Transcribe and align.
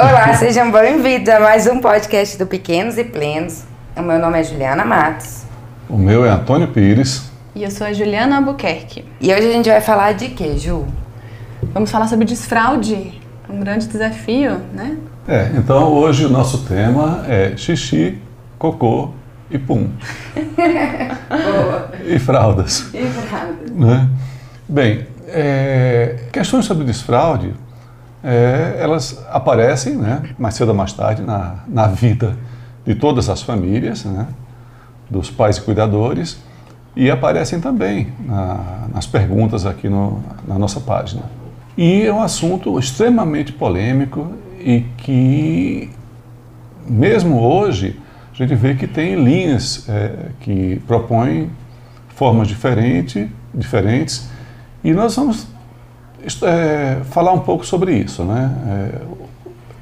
Olá, 0.00 0.32
sejam 0.32 0.72
bem-vindos 0.72 1.28
a 1.28 1.38
mais 1.38 1.66
um 1.66 1.78
podcast 1.78 2.38
do 2.38 2.46
Pequenos 2.46 2.96
e 2.96 3.04
Plenos. 3.04 3.64
O 3.94 4.00
meu 4.00 4.18
nome 4.18 4.40
é 4.40 4.42
Juliana 4.42 4.82
Matos. 4.82 5.42
O 5.90 5.98
meu 5.98 6.24
é 6.24 6.30
Antônio 6.30 6.68
Pires. 6.68 7.30
E 7.54 7.62
eu 7.62 7.70
sou 7.70 7.86
a 7.86 7.92
Juliana 7.92 8.38
Albuquerque. 8.38 9.04
E 9.20 9.30
hoje 9.30 9.46
a 9.46 9.52
gente 9.52 9.68
vai 9.68 9.82
falar 9.82 10.12
de 10.12 10.30
quê, 10.30 10.56
Ju? 10.56 10.86
Vamos 11.74 11.90
falar 11.90 12.06
sobre 12.06 12.24
desfraude, 12.24 13.20
um 13.46 13.60
grande 13.60 13.88
desafio, 13.88 14.62
né? 14.72 14.96
É, 15.28 15.50
então 15.54 15.92
hoje 15.92 16.24
o 16.24 16.30
nosso 16.30 16.64
tema 16.64 17.22
é 17.28 17.54
xixi, 17.54 18.16
cocô 18.58 19.10
e 19.50 19.58
pum. 19.58 19.90
e 22.06 22.18
fraldas. 22.18 22.88
E 22.94 23.04
fraldas. 23.04 23.70
Né? 23.70 24.08
Bem, 24.66 25.06
é, 25.28 26.20
questões 26.32 26.64
sobre 26.64 26.84
desfraude, 26.84 27.52
é, 28.22 28.76
elas 28.78 29.24
aparecem, 29.30 29.96
né, 29.96 30.22
mais 30.38 30.54
cedo 30.54 30.68
ou 30.68 30.74
mais 30.74 30.92
tarde, 30.92 31.22
na, 31.22 31.56
na 31.66 31.86
vida 31.86 32.36
de 32.84 32.94
todas 32.94 33.28
as 33.28 33.42
famílias, 33.42 34.04
né, 34.04 34.26
dos 35.08 35.30
pais 35.30 35.56
e 35.56 35.62
cuidadores, 35.62 36.38
e 36.94 37.10
aparecem 37.10 37.60
também 37.60 38.12
na, 38.24 38.88
nas 38.92 39.06
perguntas 39.06 39.64
aqui 39.64 39.88
no, 39.88 40.22
na 40.46 40.58
nossa 40.58 40.80
página. 40.80 41.22
E 41.76 42.02
é 42.02 42.12
um 42.12 42.20
assunto 42.20 42.78
extremamente 42.78 43.52
polêmico 43.52 44.32
e 44.58 44.84
que, 44.98 45.90
mesmo 46.86 47.40
hoje, 47.40 47.98
a 48.32 48.36
gente 48.36 48.54
vê 48.54 48.74
que 48.74 48.86
tem 48.86 49.14
linhas 49.22 49.88
é, 49.88 50.30
que 50.40 50.80
propõem 50.86 51.50
formas 52.08 52.48
diferente, 52.48 53.30
diferentes 53.54 54.28
e 54.82 54.92
nós 54.92 55.16
vamos 55.16 55.46
é, 56.42 57.00
falar 57.04 57.32
um 57.32 57.40
pouco 57.40 57.64
sobre 57.64 57.96
isso, 57.96 58.22
né? 58.24 58.52
É, 58.66 59.00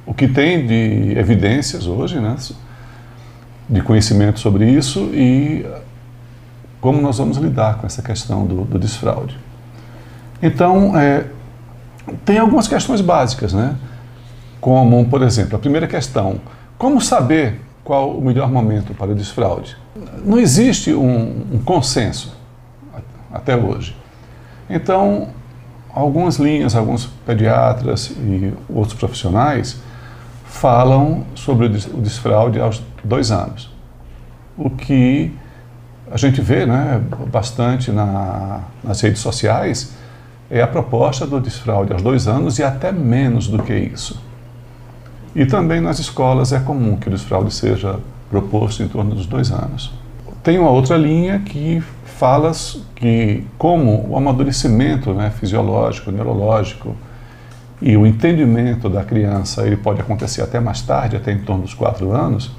o 0.06 0.15
que 0.15 0.27
tem 0.27 0.66
de 0.66 1.19
evidências 1.19 1.86
hoje, 1.86 2.19
né? 2.19 2.36
De 3.69 3.83
conhecimento 3.83 4.41
sobre 4.41 4.70
isso 4.70 5.11
e 5.12 5.66
como 6.81 7.00
nós 7.00 7.19
vamos 7.19 7.36
lidar 7.36 7.78
com 7.78 7.86
essa 7.86 8.00
questão 8.03 8.47
do, 8.47 8.64
do 8.64 8.78
desfraude. 8.78 9.39
Então, 10.42 10.97
é, 10.97 11.27
tem 12.25 12.39
algumas 12.39 12.69
questões 12.69 13.00
básicas, 13.00 13.53
né? 13.53 13.77
Como, 14.61 15.05
por 15.09 15.22
exemplo, 15.22 15.56
a 15.56 15.59
primeira 15.59 15.86
questão: 15.86 16.41
como 16.77 17.00
saber 17.00 17.61
qual 17.84 18.11
o 18.11 18.22
melhor 18.22 18.50
momento 18.50 18.94
para 18.94 19.11
o 19.11 19.14
desfraude? 19.14 19.77
Não 20.25 20.39
existe 20.39 20.92
um, 20.92 21.44
um 21.53 21.59
consenso 21.59 22.36
até 23.33 23.56
hoje. 23.56 23.97
Então, 24.70 25.28
algumas 25.92 26.36
linhas, 26.36 26.75
alguns 26.75 27.06
pediatras 27.27 28.11
e 28.11 28.53
outros 28.69 28.94
profissionais 28.94 29.81
falam 30.47 31.25
sobre 31.34 31.67
o 31.67 32.00
desfraude 32.00 32.61
aos 32.61 32.83
dois 33.05 33.31
anos. 33.31 33.70
O 34.56 34.70
que 34.70 35.33
a 36.11 36.16
gente 36.16 36.41
vê 36.41 36.66
né, 36.66 37.00
bastante 37.31 37.92
na, 37.92 38.61
nas 38.83 39.00
redes 39.00 39.20
sociais 39.20 39.92
é 40.50 40.62
a 40.62 40.66
proposta 40.66 41.27
do 41.27 41.41
desfraude 41.41 41.92
aos 41.92 42.03
dois 42.03 42.27
anos 42.27 42.59
e 42.59 42.64
até 42.64 42.91
menos 42.91 43.47
do 43.47 43.62
que 43.62 43.75
isso. 43.75 44.20
E 45.34 45.44
também 45.44 45.81
nas 45.81 45.98
escolas 45.98 46.53
é 46.53 46.59
comum 46.59 46.97
que 46.97 47.09
o 47.09 47.11
desfraude 47.11 47.53
seja 47.53 48.00
proposto 48.31 48.83
em 48.83 48.89
torno 48.89 49.14
dos 49.14 49.27
dois 49.27 49.50
anos. 49.50 49.92
Tem 50.42 50.59
uma 50.59 50.70
outra 50.70 50.97
linha 50.97 51.39
que 51.41 51.83
fala 52.19 52.50
que 52.97 53.47
como 53.56 54.08
o 54.11 54.16
amadurecimento 54.16 55.14
né, 55.14 55.30
fisiológico, 55.30 56.11
neurológico 56.11 56.97
e 57.80 57.97
o 57.97 58.05
entendimento 58.05 58.88
da 58.88 59.05
criança 59.05 59.64
ele 59.64 59.77
pode 59.77 60.00
acontecer 60.00 60.42
até 60.42 60.58
mais 60.58 60.83
tarde, 60.83 61.16
até 61.16 61.30
em 61.30 61.38
torno 61.38 61.62
dos 61.62 61.75
quatro 61.75 62.10
anos, 62.10 62.50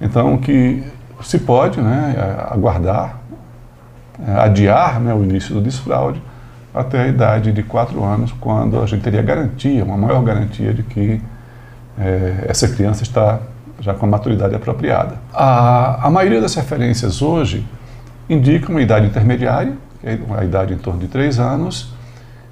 então 0.00 0.38
que 0.38 0.82
se 1.20 1.38
pode 1.38 1.78
né, 1.78 2.16
aguardar, 2.48 3.18
é, 4.26 4.32
adiar 4.40 4.98
né, 4.98 5.12
o 5.12 5.22
início 5.22 5.54
do 5.54 5.60
desfraude 5.60 6.22
até 6.74 7.02
a 7.02 7.06
idade 7.06 7.52
de 7.52 7.62
quatro 7.62 8.02
anos, 8.02 8.32
quando 8.40 8.80
a 8.82 8.86
gente 8.86 9.02
teria 9.02 9.20
garantia, 9.20 9.84
uma 9.84 9.98
maior 9.98 10.22
garantia 10.22 10.72
de 10.72 10.82
que 10.82 11.20
é, 11.98 12.46
essa 12.48 12.66
criança 12.66 13.02
está 13.02 13.40
já 13.78 13.92
com 13.92 14.06
a 14.06 14.08
maturidade 14.08 14.54
apropriada. 14.54 15.16
A, 15.34 16.06
a 16.06 16.10
maioria 16.10 16.40
das 16.40 16.54
referências 16.54 17.20
hoje 17.20 17.66
indica 18.28 18.70
uma 18.70 18.80
idade 18.80 19.06
intermediária, 19.06 19.72
que 20.00 20.06
é 20.06 20.18
uma 20.26 20.44
idade 20.44 20.74
em 20.74 20.78
torno 20.78 21.00
de 21.00 21.08
3 21.08 21.38
anos, 21.38 21.92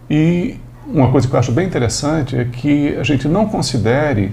e 0.09 0.59
uma 0.87 1.11
coisa 1.11 1.27
que 1.27 1.35
eu 1.35 1.39
acho 1.39 1.53
bem 1.53 1.67
interessante 1.67 2.37
é 2.37 2.45
que 2.45 2.97
a 2.97 3.03
gente 3.03 3.27
não 3.27 3.47
considere 3.47 4.33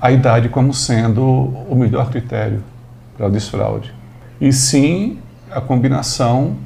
a 0.00 0.10
idade 0.10 0.48
como 0.48 0.72
sendo 0.72 1.22
o 1.22 1.74
melhor 1.74 2.10
critério 2.10 2.62
para 3.16 3.26
o 3.26 3.30
desfraude, 3.30 3.92
e 4.40 4.52
sim 4.52 5.18
a 5.50 5.60
combinação 5.60 6.56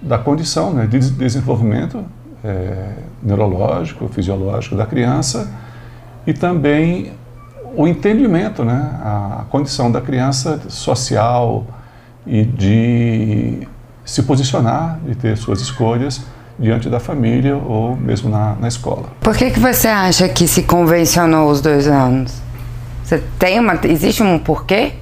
da 0.00 0.18
condição 0.18 0.72
né, 0.72 0.86
de 0.86 0.98
desenvolvimento 0.98 2.04
é, 2.44 2.92
neurológico, 3.22 4.06
fisiológico 4.08 4.76
da 4.76 4.86
criança 4.86 5.50
e 6.26 6.32
também 6.32 7.12
o 7.74 7.88
entendimento, 7.88 8.64
né, 8.64 8.90
a 9.02 9.44
condição 9.50 9.90
da 9.90 10.00
criança 10.00 10.60
social, 10.68 11.66
e 12.26 12.44
de 12.44 13.68
se 14.04 14.22
posicionar, 14.22 14.98
de 15.04 15.14
ter 15.14 15.36
suas 15.36 15.60
escolhas 15.60 16.22
diante 16.58 16.88
da 16.88 17.00
família 17.00 17.56
ou 17.56 17.96
mesmo 17.96 18.30
na, 18.30 18.54
na 18.54 18.68
escola. 18.68 19.08
Por 19.20 19.36
que, 19.36 19.50
que 19.50 19.58
você 19.58 19.88
acha 19.88 20.28
que 20.28 20.46
se 20.46 20.62
convencionou 20.62 21.50
os 21.50 21.60
dois 21.60 21.88
anos? 21.88 22.32
Você 23.02 23.22
tem 23.38 23.58
uma, 23.58 23.78
existe 23.84 24.22
um 24.22 24.38
porquê? 24.38 24.92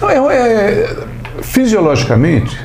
Não, 0.00 0.10
é, 0.10 0.16
é, 0.34 0.96
fisiologicamente, 1.42 2.58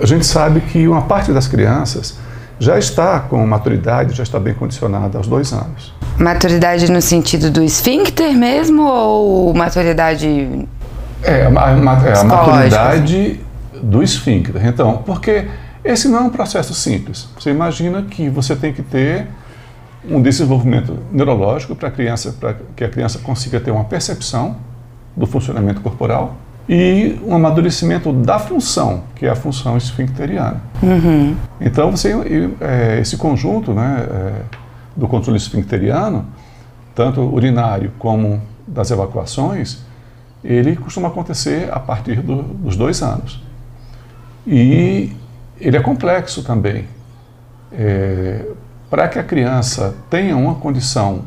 a 0.00 0.06
gente 0.06 0.24
sabe 0.26 0.60
que 0.60 0.86
uma 0.86 1.02
parte 1.02 1.32
das 1.32 1.46
crianças 1.46 2.18
já 2.58 2.78
está 2.78 3.20
com 3.20 3.44
maturidade, 3.46 4.14
já 4.14 4.22
está 4.22 4.38
bem 4.38 4.54
condicionada 4.54 5.16
aos 5.16 5.26
dois 5.26 5.52
anos. 5.52 5.94
Maturidade 6.18 6.90
no 6.92 7.00
sentido 7.00 7.50
do 7.50 7.62
esfíncter 7.62 8.34
mesmo 8.36 8.86
ou 8.86 9.54
maturidade 9.54 10.68
é, 11.22 11.46
a, 11.46 11.66
a, 11.66 12.08
é, 12.08 12.18
a 12.18 12.24
maturidade 12.24 13.40
do 13.82 14.02
esfíncter. 14.02 14.66
Então, 14.66 14.98
porque 15.04 15.46
esse 15.84 16.08
não 16.08 16.18
é 16.18 16.20
um 16.22 16.30
processo 16.30 16.74
simples. 16.74 17.28
Você 17.38 17.50
imagina 17.50 18.02
que 18.02 18.28
você 18.28 18.54
tem 18.54 18.72
que 18.72 18.82
ter 18.82 19.26
um 20.08 20.20
desenvolvimento 20.20 20.98
neurológico 21.12 21.74
para 21.74 21.90
criança, 21.90 22.34
para 22.38 22.56
que 22.74 22.84
a 22.84 22.88
criança 22.88 23.18
consiga 23.18 23.60
ter 23.60 23.70
uma 23.70 23.84
percepção 23.84 24.56
do 25.16 25.26
funcionamento 25.26 25.80
corporal 25.80 26.36
e 26.68 27.18
um 27.26 27.34
amadurecimento 27.34 28.12
da 28.12 28.38
função, 28.38 29.02
que 29.16 29.26
é 29.26 29.30
a 29.30 29.34
função 29.34 29.76
esfincteriana. 29.76 30.62
Uhum. 30.82 31.34
Então, 31.60 31.90
você, 31.90 32.14
é, 32.60 33.00
esse 33.00 33.16
conjunto 33.16 33.72
né, 33.72 34.06
é, 34.08 34.32
do 34.94 35.08
controle 35.08 35.36
esfincteriano, 35.36 36.26
tanto 36.94 37.20
urinário 37.20 37.92
como 37.98 38.40
das 38.66 38.90
evacuações, 38.90 39.82
ele 40.42 40.76
costuma 40.76 41.08
acontecer 41.08 41.70
a 41.72 41.78
partir 41.78 42.20
do, 42.20 42.42
dos 42.42 42.76
dois 42.76 43.02
anos. 43.02 43.42
E 44.46 45.12
ele 45.60 45.76
é 45.76 45.80
complexo 45.80 46.42
também. 46.42 46.86
É, 47.72 48.46
Para 48.88 49.08
que 49.08 49.18
a 49.18 49.22
criança 49.22 49.94
tenha 50.08 50.36
uma 50.36 50.54
condição 50.54 51.22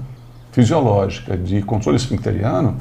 fisiológica 0.52 1.38
de 1.38 1.62
controle 1.62 1.98
esfincteriano, 1.98 2.76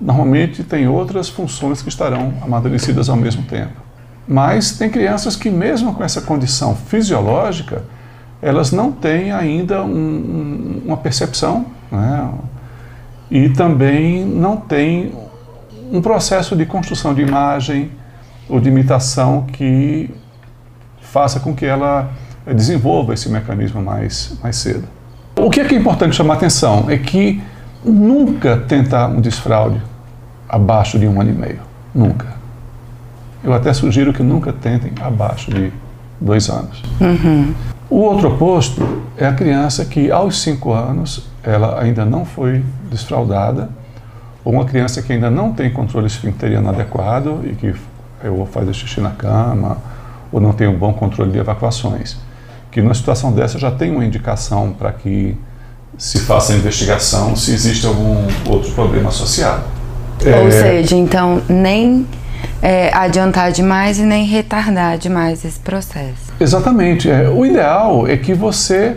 normalmente 0.00 0.64
tem 0.64 0.88
outras 0.88 1.28
funções 1.28 1.82
que 1.82 1.88
estarão 1.88 2.32
amadurecidas 2.42 3.08
ao 3.08 3.16
mesmo 3.16 3.42
tempo. 3.44 3.80
Mas 4.26 4.72
tem 4.78 4.88
crianças 4.88 5.36
que, 5.36 5.50
mesmo 5.50 5.94
com 5.94 6.02
essa 6.02 6.22
condição 6.22 6.74
fisiológica, 6.74 7.82
elas 8.40 8.72
não 8.72 8.90
têm 8.90 9.32
ainda 9.32 9.82
um, 9.82 9.88
um, 9.90 10.82
uma 10.86 10.96
percepção 10.96 11.66
né? 11.90 12.30
e 13.30 13.48
também 13.50 14.24
não 14.24 14.56
têm 14.56 15.12
um 15.90 16.00
processo 16.00 16.54
de 16.54 16.64
construção 16.64 17.12
de 17.12 17.22
imagem 17.22 17.90
ou 18.48 18.60
de 18.60 18.68
imitação 18.68 19.42
que 19.42 20.10
faça 21.00 21.40
com 21.40 21.54
que 21.54 21.66
ela 21.66 22.10
desenvolva 22.46 23.14
esse 23.14 23.28
mecanismo 23.28 23.82
mais, 23.82 24.38
mais 24.42 24.56
cedo. 24.56 24.84
O 25.36 25.50
que 25.50 25.60
é, 25.60 25.64
que 25.64 25.74
é 25.74 25.78
importante 25.78 26.14
chamar 26.14 26.34
atenção 26.34 26.86
é 26.88 26.96
que 26.96 27.42
nunca 27.84 28.56
tentar 28.56 29.08
um 29.08 29.20
desfraude 29.20 29.80
abaixo 30.48 30.98
de 30.98 31.06
um 31.06 31.20
ano 31.20 31.30
e 31.30 31.32
meio. 31.32 31.60
Nunca. 31.94 32.26
Eu 33.42 33.52
até 33.54 33.72
sugiro 33.72 34.12
que 34.12 34.22
nunca 34.22 34.52
tentem 34.52 34.92
abaixo 35.00 35.50
de 35.50 35.72
dois 36.20 36.48
anos. 36.50 36.82
Uhum. 37.00 37.54
O 37.88 37.96
outro 37.96 38.28
oposto 38.28 39.02
é 39.16 39.26
a 39.26 39.32
criança 39.32 39.84
que, 39.84 40.10
aos 40.10 40.42
cinco 40.42 40.72
anos, 40.72 41.28
ela 41.42 41.80
ainda 41.80 42.04
não 42.04 42.24
foi 42.24 42.62
desfraudada 42.90 43.70
ou 44.44 44.52
uma 44.52 44.64
criança 44.64 45.02
que 45.02 45.12
ainda 45.12 45.30
não 45.30 45.52
tem 45.52 45.70
controle 45.70 46.06
esfincteriano 46.06 46.68
adequado 46.68 47.40
e 47.44 47.54
que 47.54 47.74
ou 48.28 48.44
faz 48.44 48.74
xixi 48.76 49.00
na 49.00 49.10
cama, 49.10 49.78
ou 50.30 50.40
não 50.40 50.52
tem 50.52 50.68
um 50.68 50.76
bom 50.76 50.92
controle 50.92 51.30
de 51.30 51.38
evacuações. 51.38 52.16
Que 52.70 52.80
numa 52.80 52.94
situação 52.94 53.32
dessa 53.32 53.58
já 53.58 53.70
tem 53.70 53.90
uma 53.90 54.04
indicação 54.04 54.72
para 54.72 54.92
que 54.92 55.36
se 55.98 56.20
faça 56.20 56.52
a 56.52 56.56
investigação 56.56 57.34
se 57.34 57.52
existe 57.52 57.86
algum 57.86 58.26
outro 58.46 58.70
problema 58.72 59.08
associado. 59.08 59.62
Ou 60.24 60.48
é... 60.48 60.50
seja, 60.50 60.96
então 60.96 61.42
nem 61.48 62.06
é, 62.62 62.94
adiantar 62.94 63.52
demais 63.52 63.98
e 63.98 64.02
nem 64.02 64.24
retardar 64.24 64.98
demais 64.98 65.44
esse 65.44 65.58
processo. 65.58 66.32
Exatamente. 66.38 67.10
É, 67.10 67.28
o 67.28 67.44
ideal 67.44 68.06
é 68.06 68.16
que 68.16 68.34
você, 68.34 68.96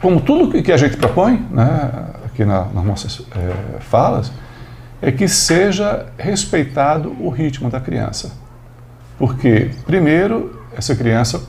como 0.00 0.20
tudo 0.20 0.62
que 0.62 0.72
a 0.72 0.76
gente 0.76 0.96
propõe, 0.96 1.44
né, 1.50 1.90
aqui 2.34 2.44
na, 2.44 2.64
nas 2.66 2.84
nossas 2.84 3.22
é, 3.34 3.80
falas, 3.80 4.32
é 5.00 5.12
que 5.12 5.28
seja 5.28 6.06
respeitado 6.18 7.14
o 7.20 7.30
ritmo 7.30 7.70
da 7.70 7.80
criança. 7.80 8.32
Porque, 9.16 9.70
primeiro, 9.86 10.60
essa 10.76 10.94
criança 10.94 11.40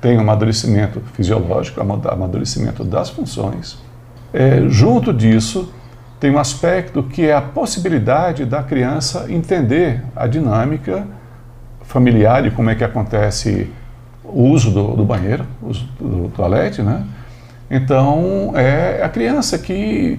tem 0.00 0.16
um 0.16 0.20
amadurecimento 0.20 1.00
fisiológico, 1.12 1.80
amadurecimento 1.80 2.82
das 2.82 3.10
funções. 3.10 3.78
É, 4.32 4.62
junto 4.68 5.12
disso, 5.12 5.72
tem 6.18 6.30
um 6.30 6.38
aspecto 6.38 7.02
que 7.02 7.26
é 7.26 7.34
a 7.34 7.42
possibilidade 7.42 8.46
da 8.46 8.62
criança 8.62 9.26
entender 9.28 10.02
a 10.16 10.26
dinâmica 10.26 11.06
familiar 11.82 12.46
e 12.46 12.50
como 12.50 12.70
é 12.70 12.74
que 12.74 12.84
acontece 12.84 13.70
o 14.24 14.44
uso 14.44 14.70
do, 14.70 14.96
do 14.96 15.04
banheiro, 15.04 15.44
o 15.60 15.68
uso 15.68 15.88
do, 15.98 16.08
do 16.08 16.28
toalete, 16.28 16.82
né? 16.82 17.04
Então, 17.70 18.52
é 18.56 19.02
a 19.02 19.08
criança 19.08 19.56
que, 19.56 20.18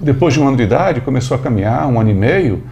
depois 0.00 0.32
de 0.32 0.40
um 0.40 0.46
ano 0.46 0.56
de 0.56 0.62
idade, 0.62 1.00
começou 1.00 1.36
a 1.36 1.40
caminhar, 1.40 1.86
um 1.88 1.98
ano 1.98 2.10
e 2.10 2.14
meio, 2.14 2.62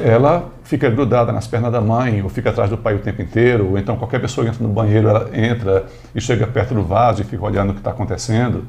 ela 0.00 0.50
fica 0.62 0.88
grudada 0.88 1.32
nas 1.32 1.46
pernas 1.46 1.72
da 1.72 1.80
mãe, 1.80 2.22
ou 2.22 2.28
fica 2.28 2.50
atrás 2.50 2.70
do 2.70 2.78
pai 2.78 2.94
o 2.94 3.00
tempo 3.00 3.20
inteiro, 3.20 3.70
ou 3.70 3.78
então 3.78 3.96
qualquer 3.96 4.20
pessoa 4.20 4.44
que 4.44 4.50
entra 4.52 4.66
no 4.66 4.72
banheiro, 4.72 5.08
ela 5.08 5.28
entra 5.34 5.86
e 6.14 6.20
chega 6.20 6.46
perto 6.46 6.72
do 6.72 6.82
vaso 6.82 7.22
e 7.22 7.24
fica 7.24 7.44
olhando 7.44 7.70
o 7.70 7.72
que 7.74 7.80
está 7.80 7.90
acontecendo. 7.90 8.64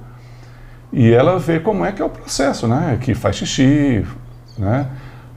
E 0.91 1.11
ela 1.11 1.39
vê 1.39 1.59
como 1.59 1.85
é 1.85 1.91
que 1.91 2.01
é 2.01 2.05
o 2.05 2.09
processo, 2.09 2.67
né? 2.67 2.97
Que 2.99 3.15
faz 3.15 3.35
xixi, 3.35 4.05
né? 4.57 4.87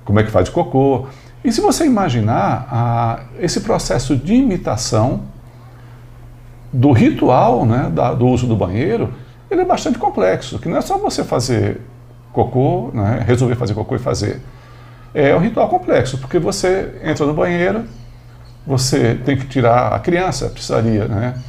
Como 0.04 0.18
é 0.18 0.22
que 0.22 0.30
faz 0.30 0.48
cocô. 0.48 1.06
E 1.44 1.52
se 1.52 1.60
você 1.60 1.86
imaginar 1.86 2.66
a, 2.70 3.20
esse 3.38 3.60
processo 3.60 4.16
de 4.16 4.34
imitação 4.34 5.22
do 6.72 6.92
ritual, 6.92 7.64
né, 7.64 7.90
da, 7.94 8.12
do 8.12 8.26
uso 8.26 8.46
do 8.46 8.56
banheiro, 8.56 9.10
ele 9.50 9.62
é 9.62 9.64
bastante 9.64 9.98
complexo, 9.98 10.58
que 10.58 10.68
não 10.68 10.76
é 10.76 10.80
só 10.80 10.98
você 10.98 11.24
fazer 11.24 11.80
cocô, 12.32 12.90
né, 12.92 13.24
resolver 13.26 13.54
fazer 13.54 13.74
cocô 13.74 13.96
e 13.96 13.98
fazer 13.98 14.40
é 15.16 15.34
um 15.34 15.38
ritual 15.38 15.66
complexo, 15.70 16.18
porque 16.18 16.38
você 16.38 17.00
entra 17.02 17.24
no 17.24 17.32
banheiro, 17.32 17.86
você 18.66 19.14
tem 19.14 19.34
que 19.34 19.46
tirar 19.46 19.94
a 19.94 19.98
criança, 19.98 20.50
precisaria, 20.50 21.08
né? 21.08 21.42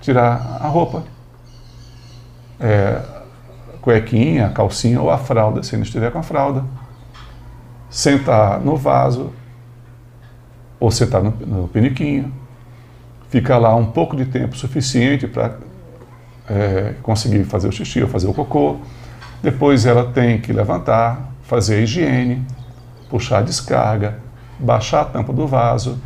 Tirar 0.00 0.58
a 0.60 0.66
roupa, 0.66 1.04
é, 2.58 3.00
cuequinha, 3.80 4.48
calcinha 4.48 5.00
ou 5.00 5.08
a 5.08 5.18
fralda, 5.18 5.62
se 5.62 5.76
não 5.76 5.84
estiver 5.84 6.10
com 6.10 6.18
a 6.18 6.22
fralda. 6.24 6.64
Sentar 7.88 8.58
no 8.58 8.74
vaso, 8.74 9.32
ou 10.80 10.90
sentar 10.90 11.22
no, 11.22 11.30
no 11.30 11.68
piniquinho. 11.68 12.34
Ficar 13.28 13.58
lá 13.58 13.72
um 13.76 13.86
pouco 13.86 14.16
de 14.16 14.24
tempo 14.24 14.56
suficiente 14.56 15.28
para 15.28 15.58
é, 16.48 16.94
conseguir 17.02 17.44
fazer 17.44 17.68
o 17.68 17.72
xixi 17.72 18.02
ou 18.02 18.08
fazer 18.08 18.26
o 18.26 18.34
cocô. 18.34 18.76
Depois 19.42 19.86
ela 19.86 20.04
tem 20.12 20.40
que 20.40 20.52
levantar, 20.52 21.32
fazer 21.42 21.76
a 21.76 21.78
higiene, 21.80 22.44
puxar 23.10 23.38
a 23.38 23.42
descarga, 23.42 24.18
baixar 24.58 25.02
a 25.02 25.04
tampa 25.04 25.32
do 25.32 25.46
vaso. 25.46 25.98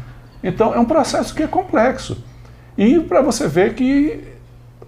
Então 0.43 0.75
é 0.75 0.79
um 0.79 0.85
processo 0.85 1.35
que 1.35 1.43
é 1.43 1.47
complexo. 1.47 2.19
E 2.77 2.99
para 3.01 3.23
você 3.23 3.49
ver 3.49 3.75
que 3.75 4.25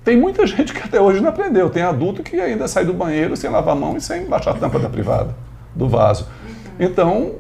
tem 0.05 0.17
muita 0.17 0.47
gente 0.49 0.73
que 0.73 0.81
até 0.81 1.01
hoje 1.01 1.21
não 1.21 1.29
aprendeu. 1.29 1.69
Tem 1.69 1.83
adulto 1.83 2.23
que 2.23 2.41
ainda 2.41 2.67
sai 2.67 2.85
do 2.85 2.95
banheiro 2.95 3.37
sem 3.37 3.51
lavar 3.51 3.77
a 3.77 3.79
mão 3.79 3.97
e 3.97 4.01
sem 4.01 4.25
baixar 4.27 4.53
a 4.53 4.55
tampa 4.55 4.79
da 4.79 4.89
privada, 4.89 5.35
do 5.75 5.89
vaso. 5.89 6.27
Então, 6.81 7.33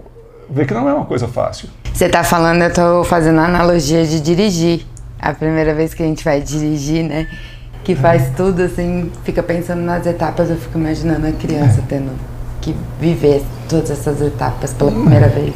vê 0.50 0.64
que 0.64 0.74
não 0.74 0.88
é 0.88 0.92
uma 0.92 1.06
coisa 1.06 1.26
fácil. 1.28 1.68
Você 1.92 2.06
está 2.06 2.22
falando, 2.22 2.62
eu 2.62 2.68
estou 2.68 3.04
fazendo 3.04 3.40
a 3.40 3.44
analogia 3.44 4.04
de 4.06 4.20
dirigir. 4.20 4.86
A 5.20 5.32
primeira 5.32 5.74
vez 5.74 5.94
que 5.94 6.02
a 6.02 6.06
gente 6.06 6.22
vai 6.22 6.40
dirigir, 6.40 7.02
né? 7.02 7.26
Que 7.88 7.96
faz 7.96 8.30
tudo 8.36 8.60
assim, 8.60 9.10
fica 9.24 9.42
pensando 9.42 9.80
nas 9.80 10.04
etapas, 10.04 10.50
eu 10.50 10.58
fico 10.58 10.78
imaginando 10.78 11.26
a 11.26 11.32
criança 11.32 11.82
tendo 11.88 12.10
que 12.60 12.76
viver 13.00 13.42
todas 13.66 13.90
essas 13.90 14.20
etapas 14.20 14.74
pela 14.74 14.90
primeira 14.90 15.26
vez. 15.26 15.54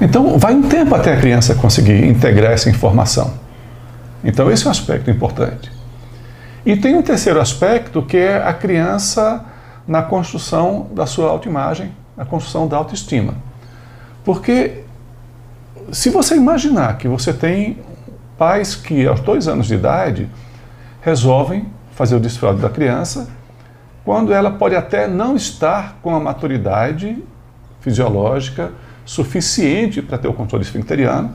Então, 0.00 0.38
vai 0.38 0.54
um 0.54 0.62
tempo 0.62 0.94
até 0.94 1.14
a 1.14 1.16
criança 1.16 1.56
conseguir 1.56 2.04
integrar 2.04 2.52
essa 2.52 2.70
informação. 2.70 3.34
Então, 4.22 4.48
esse 4.48 4.66
é 4.66 4.68
um 4.68 4.70
aspecto 4.70 5.10
importante. 5.10 5.68
E 6.64 6.76
tem 6.76 6.94
um 6.94 7.02
terceiro 7.02 7.40
aspecto 7.40 8.02
que 8.02 8.16
é 8.16 8.36
a 8.36 8.52
criança 8.52 9.44
na 9.84 10.00
construção 10.00 10.86
da 10.94 11.06
sua 11.06 11.28
autoimagem, 11.28 11.90
na 12.16 12.24
construção 12.24 12.68
da 12.68 12.76
autoestima. 12.76 13.34
Porque 14.24 14.84
se 15.90 16.08
você 16.08 16.36
imaginar 16.36 16.98
que 16.98 17.08
você 17.08 17.32
tem 17.32 17.78
pais 18.38 18.76
que 18.76 19.04
aos 19.08 19.18
dois 19.18 19.48
anos 19.48 19.66
de 19.66 19.74
idade 19.74 20.28
resolvem 21.00 21.66
fazer 21.92 22.16
o 22.16 22.20
desfraude 22.20 22.60
da 22.60 22.70
criança 22.70 23.28
quando 24.04 24.32
ela 24.32 24.50
pode 24.50 24.74
até 24.74 25.06
não 25.06 25.36
estar 25.36 25.98
com 26.00 26.14
a 26.14 26.20
maturidade 26.20 27.22
fisiológica 27.80 28.72
suficiente 29.04 30.00
para 30.00 30.18
ter 30.18 30.28
o 30.28 30.32
controle 30.32 30.64
esfincteriano, 30.64 31.32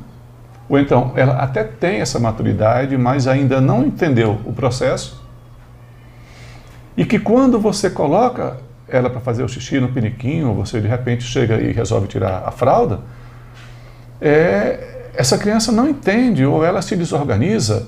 ou 0.70 0.80
então 0.80 1.12
ela 1.16 1.36
até 1.42 1.64
tem 1.64 2.00
essa 2.00 2.20
maturidade, 2.20 2.98
mas 2.98 3.28
ainda 3.28 3.60
não 3.60 3.84
entendeu 3.86 4.40
o 4.46 4.54
processo, 4.54 5.24
e 6.96 7.06
que 7.06 7.20
quando 7.20 7.60
você 7.60 7.90
coloca 7.90 8.58
ela 8.88 9.10
para 9.10 9.20
fazer 9.20 9.44
o 9.44 9.48
xixi 9.48 9.80
no 9.80 9.90
piniquinho, 9.90 10.54
você 10.54 10.80
de 10.80 10.88
repente 10.88 11.24
chega 11.24 11.56
e 11.56 11.72
resolve 11.72 12.08
tirar 12.08 12.44
a 12.46 12.52
fralda, 12.52 13.02
é, 14.22 15.12
essa 15.16 15.38
criança 15.38 15.72
não 15.72 15.90
entende, 15.90 16.46
ou 16.46 16.64
ela 16.64 16.82
se 16.82 16.96
desorganiza, 16.96 17.88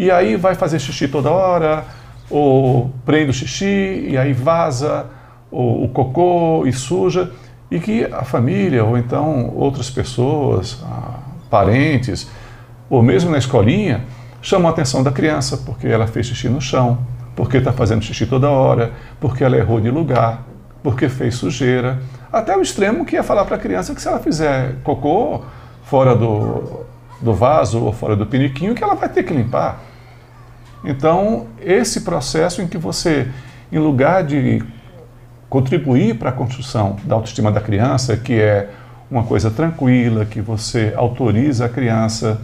e 0.00 0.10
aí 0.10 0.34
vai 0.34 0.54
fazer 0.54 0.78
xixi 0.78 1.08
toda 1.08 1.30
hora, 1.30 1.84
ou 2.30 2.90
prende 3.04 3.28
o 3.28 3.34
xixi 3.34 4.06
e 4.08 4.16
aí 4.16 4.32
vaza 4.32 5.04
o, 5.50 5.84
o 5.84 5.88
cocô 5.90 6.64
e 6.64 6.72
suja, 6.72 7.30
e 7.70 7.78
que 7.78 8.06
a 8.06 8.24
família 8.24 8.82
ou 8.82 8.96
então 8.96 9.52
outras 9.54 9.90
pessoas, 9.90 10.82
ah, 10.86 11.18
parentes, 11.50 12.30
ou 12.88 13.02
mesmo 13.02 13.30
na 13.30 13.36
escolinha, 13.36 14.06
chamam 14.40 14.68
a 14.68 14.70
atenção 14.70 15.02
da 15.02 15.12
criança 15.12 15.58
porque 15.66 15.86
ela 15.86 16.06
fez 16.06 16.28
xixi 16.28 16.48
no 16.48 16.62
chão, 16.62 17.00
porque 17.36 17.58
está 17.58 17.70
fazendo 17.70 18.02
xixi 18.02 18.24
toda 18.24 18.48
hora, 18.48 18.92
porque 19.20 19.44
ela 19.44 19.58
errou 19.58 19.82
de 19.82 19.90
lugar, 19.90 20.46
porque 20.82 21.10
fez 21.10 21.34
sujeira, 21.34 22.00
até 22.32 22.56
o 22.56 22.62
extremo 22.62 23.04
que 23.04 23.18
é 23.18 23.22
falar 23.22 23.44
para 23.44 23.56
a 23.56 23.58
criança 23.58 23.94
que 23.94 24.00
se 24.00 24.08
ela 24.08 24.18
fizer 24.18 24.76
cocô 24.82 25.42
fora 25.84 26.16
do, 26.16 26.86
do 27.20 27.34
vaso 27.34 27.82
ou 27.82 27.92
fora 27.92 28.16
do 28.16 28.26
piniquinho, 28.26 28.74
que 28.74 28.82
ela 28.82 28.94
vai 28.94 29.08
ter 29.08 29.22
que 29.22 29.32
limpar. 29.32 29.80
Então, 30.84 31.46
esse 31.60 32.00
processo 32.00 32.62
em 32.62 32.66
que 32.66 32.78
você, 32.78 33.28
em 33.70 33.78
lugar 33.78 34.24
de 34.24 34.62
contribuir 35.48 36.16
para 36.16 36.30
a 36.30 36.32
construção 36.32 36.96
da 37.04 37.14
autoestima 37.16 37.52
da 37.52 37.60
criança, 37.60 38.16
que 38.16 38.40
é 38.40 38.70
uma 39.10 39.24
coisa 39.24 39.50
tranquila, 39.50 40.24
que 40.24 40.40
você 40.40 40.92
autoriza 40.96 41.66
a 41.66 41.68
criança, 41.68 42.40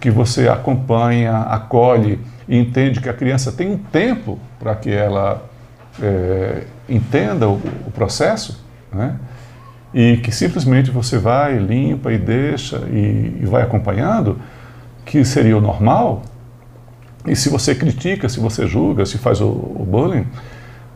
que 0.00 0.10
você 0.10 0.48
acompanha, 0.48 1.38
acolhe 1.42 2.20
e 2.48 2.58
entende 2.58 3.00
que 3.00 3.08
a 3.08 3.14
criança 3.14 3.52
tem 3.52 3.70
um 3.70 3.78
tempo 3.78 4.38
para 4.58 4.74
que 4.74 4.90
ela 4.90 5.42
é, 6.02 6.64
entenda 6.88 7.48
o, 7.48 7.54
o 7.86 7.90
processo, 7.92 8.62
né? 8.92 9.16
E 9.94 10.16
que 10.18 10.32
simplesmente 10.32 10.90
você 10.90 11.18
vai, 11.18 11.58
limpa 11.58 12.12
e 12.12 12.18
deixa 12.18 12.78
e, 12.90 13.40
e 13.42 13.46
vai 13.46 13.62
acompanhando, 13.62 14.38
que 15.04 15.24
seria 15.24 15.56
o 15.56 15.60
normal, 15.60 16.22
e 17.26 17.36
se 17.36 17.48
você 17.48 17.74
critica, 17.74 18.28
se 18.28 18.40
você 18.40 18.66
julga, 18.66 19.06
se 19.06 19.16
faz 19.16 19.40
o, 19.40 19.46
o 19.46 19.86
bullying, 19.88 20.26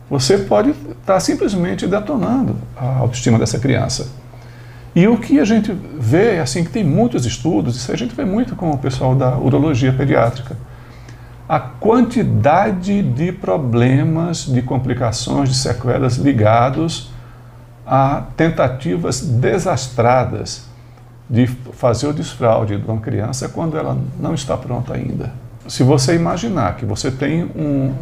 você 0.09 0.37
pode 0.37 0.71
estar 0.71 0.93
tá 1.05 1.19
simplesmente 1.19 1.87
detonando 1.87 2.55
a 2.75 2.97
autoestima 2.97 3.39
dessa 3.39 3.59
criança. 3.59 4.09
E 4.95 5.07
o 5.07 5.17
que 5.17 5.39
a 5.39 5.45
gente 5.45 5.71
vê 5.97 6.35
é 6.35 6.39
assim 6.41 6.63
que 6.63 6.71
tem 6.71 6.83
muitos 6.83 7.25
estudos, 7.25 7.75
isso 7.75 7.91
a 7.91 7.95
gente 7.95 8.15
vê 8.15 8.25
muito 8.25 8.55
com 8.55 8.71
o 8.71 8.77
pessoal 8.77 9.15
da 9.15 9.37
urologia 9.37 9.93
pediátrica. 9.93 10.57
A 11.47 11.59
quantidade 11.59 13.01
de 13.01 13.31
problemas, 13.31 14.45
de 14.45 14.61
complicações, 14.61 15.49
de 15.49 15.55
sequelas 15.55 16.17
ligados 16.17 17.11
a 17.87 18.23
tentativas 18.35 19.21
desastradas 19.21 20.67
de 21.29 21.47
fazer 21.47 22.07
o 22.07 22.13
desfraude 22.13 22.77
de 22.77 22.85
uma 22.85 22.99
criança 22.99 23.49
quando 23.49 23.77
ela 23.77 23.97
não 24.19 24.33
está 24.33 24.55
pronta 24.57 24.93
ainda 24.93 25.31
se 25.67 25.83
você 25.83 26.15
imaginar 26.15 26.77
que 26.77 26.85
você 26.85 27.11
tem 27.11 27.43
um 27.43 27.93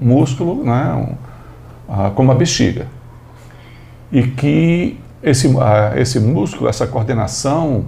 músculo, 0.00 0.64
né, 0.64 0.92
um, 0.94 1.92
uh, 1.92 2.10
como 2.12 2.32
a 2.32 2.34
bexiga, 2.34 2.86
e 4.10 4.22
que 4.22 4.98
esse, 5.22 5.46
uh, 5.46 5.60
esse 5.96 6.18
músculo, 6.18 6.68
essa 6.68 6.86
coordenação, 6.86 7.84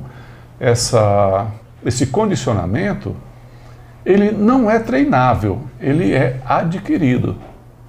essa, 0.61 1.47
esse 1.85 2.07
condicionamento, 2.07 3.17
ele 4.05 4.31
não 4.31 4.71
é 4.71 4.79
treinável, 4.79 5.63
ele 5.81 6.13
é 6.13 6.41
adquirido. 6.45 7.37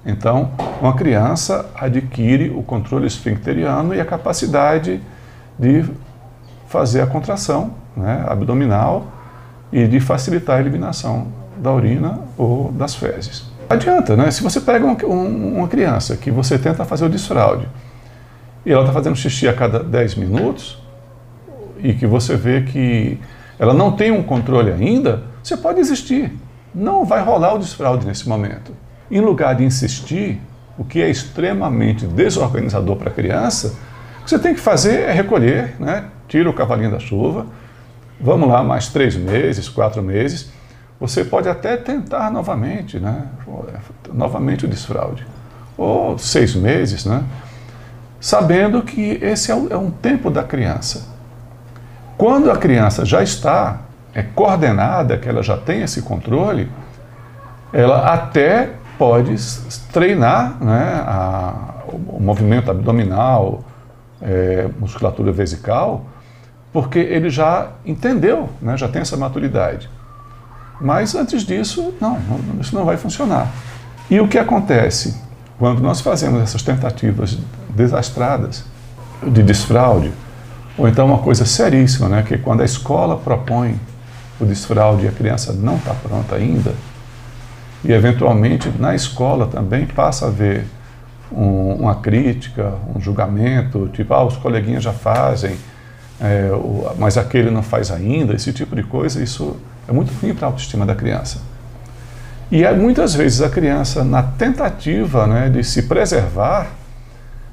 Então, 0.08 0.52
uma 0.80 0.94
criança 0.94 1.70
adquire 1.74 2.48
o 2.48 2.62
controle 2.62 3.06
esfincteriano 3.06 3.94
e 3.94 4.00
a 4.00 4.06
capacidade 4.06 5.02
de 5.58 5.84
fazer 6.66 7.02
a 7.02 7.06
contração 7.06 7.74
né, 7.94 8.24
abdominal 8.26 9.06
e 9.70 9.86
de 9.86 10.00
facilitar 10.00 10.56
a 10.56 10.60
eliminação 10.60 11.28
da 11.58 11.70
urina 11.70 12.20
ou 12.38 12.72
das 12.72 12.94
fezes. 12.94 13.52
Adianta, 13.68 14.16
né? 14.16 14.30
Se 14.30 14.42
você 14.42 14.62
pega 14.62 14.86
uma, 14.86 14.96
uma 15.04 15.68
criança 15.68 16.16
que 16.16 16.30
você 16.30 16.58
tenta 16.58 16.86
fazer 16.86 17.04
o 17.04 17.10
desfraude 17.10 17.68
e 18.64 18.72
ela 18.72 18.80
está 18.80 18.94
fazendo 18.94 19.14
xixi 19.14 19.46
a 19.46 19.52
cada 19.52 19.80
10 19.80 20.14
minutos 20.14 20.82
e 21.80 21.92
que 21.92 22.06
você 22.06 22.34
vê 22.34 22.62
que 22.62 23.20
ela 23.58 23.74
não 23.74 23.92
tem 23.92 24.10
um 24.10 24.22
controle 24.22 24.72
ainda, 24.72 25.24
você 25.42 25.54
pode 25.54 25.80
desistir. 25.80 26.32
Não 26.74 27.04
vai 27.04 27.22
rolar 27.22 27.52
o 27.52 27.58
desfraude 27.58 28.06
nesse 28.06 28.26
momento. 28.26 28.72
Em 29.10 29.20
lugar 29.20 29.54
de 29.54 29.64
insistir, 29.64 30.40
o 30.76 30.84
que 30.84 31.02
é 31.02 31.08
extremamente 31.08 32.06
desorganizador 32.06 32.96
para 32.96 33.10
a 33.10 33.12
criança, 33.12 33.74
o 34.20 34.24
que 34.24 34.30
você 34.30 34.38
tem 34.38 34.54
que 34.54 34.60
fazer 34.60 35.00
é 35.00 35.12
recolher, 35.12 35.74
né? 35.80 36.04
tira 36.28 36.48
o 36.48 36.52
cavalinho 36.52 36.90
da 36.90 36.98
chuva, 36.98 37.46
vamos 38.20 38.48
lá, 38.48 38.62
mais 38.62 38.88
três 38.88 39.16
meses, 39.16 39.68
quatro 39.68 40.02
meses, 40.02 40.50
você 41.00 41.24
pode 41.24 41.48
até 41.48 41.76
tentar 41.76 42.30
novamente, 42.30 42.98
né? 42.98 43.26
novamente 44.12 44.66
o 44.66 44.68
desfraude, 44.68 45.26
ou 45.76 46.18
seis 46.18 46.54
meses, 46.54 47.04
né? 47.04 47.24
sabendo 48.20 48.82
que 48.82 49.18
esse 49.22 49.50
é, 49.50 49.54
é 49.70 49.76
um 49.76 49.90
tempo 49.90 50.30
da 50.30 50.42
criança. 50.42 51.16
Quando 52.16 52.50
a 52.50 52.56
criança 52.56 53.04
já 53.04 53.22
está 53.22 53.80
é 54.14 54.22
coordenada, 54.22 55.16
que 55.16 55.28
ela 55.28 55.42
já 55.42 55.56
tem 55.56 55.82
esse 55.82 56.02
controle, 56.02 56.68
ela 57.72 58.12
até 58.12 58.70
pode 58.98 59.34
treinar 59.92 60.62
né, 60.62 61.02
a, 61.06 61.54
o 62.08 62.20
movimento 62.20 62.70
abdominal, 62.70 63.62
é, 64.20 64.68
musculatura 64.78 65.30
vesical, 65.30 66.04
porque 66.72 66.98
ele 66.98 67.30
já 67.30 67.70
entendeu, 67.86 68.48
né, 68.60 68.76
já 68.76 68.88
tem 68.88 69.00
essa 69.00 69.16
maturidade. 69.16 69.88
Mas 70.80 71.14
antes 71.14 71.44
disso, 71.44 71.94
não, 72.00 72.18
isso 72.60 72.74
não 72.74 72.84
vai 72.84 72.96
funcionar. 72.96 73.50
E 74.10 74.20
o 74.20 74.28
que 74.28 74.38
acontece 74.38 75.20
quando 75.58 75.80
nós 75.80 76.00
fazemos 76.00 76.40
essas 76.42 76.62
tentativas 76.62 77.38
desastradas 77.70 78.64
de 79.22 79.42
desfraude, 79.42 80.12
ou 80.76 80.86
então 80.86 81.06
uma 81.06 81.18
coisa 81.18 81.44
seríssima, 81.44 82.08
né, 82.08 82.22
que 82.22 82.38
quando 82.38 82.60
a 82.60 82.64
escola 82.64 83.16
propõe 83.16 83.78
o 84.40 84.44
desfraude 84.44 85.04
e 85.04 85.08
a 85.08 85.12
criança 85.12 85.52
não 85.52 85.76
está 85.76 85.92
pronta 85.94 86.36
ainda, 86.36 86.72
e 87.84 87.92
eventualmente 87.92 88.68
na 88.78 88.94
escola 88.94 89.46
também 89.46 89.86
passa 89.86 90.26
a 90.26 90.28
haver 90.28 90.64
um, 91.30 91.74
uma 91.74 91.96
crítica, 91.96 92.74
um 92.94 93.00
julgamento, 93.00 93.88
tipo, 93.92 94.12
ah, 94.14 94.24
os 94.24 94.36
coleguinhas 94.36 94.82
já 94.82 94.92
fazem, 94.92 95.56
é, 96.20 96.50
o, 96.52 96.92
mas 96.98 97.16
aquele 97.16 97.50
não 97.50 97.62
faz 97.62 97.90
ainda, 97.90 98.34
esse 98.34 98.52
tipo 98.52 98.74
de 98.74 98.82
coisa, 98.82 99.22
isso 99.22 99.56
é 99.86 99.92
muito 99.92 100.12
ruim 100.20 100.34
para 100.34 100.46
a 100.46 100.48
autoestima 100.48 100.84
da 100.84 100.94
criança. 100.94 101.40
E 102.50 102.64
é, 102.64 102.72
muitas 102.74 103.14
vezes 103.14 103.42
a 103.42 103.48
criança, 103.48 104.02
na 104.02 104.22
tentativa 104.22 105.26
né, 105.26 105.48
de 105.48 105.62
se 105.62 105.82
preservar, 105.82 106.68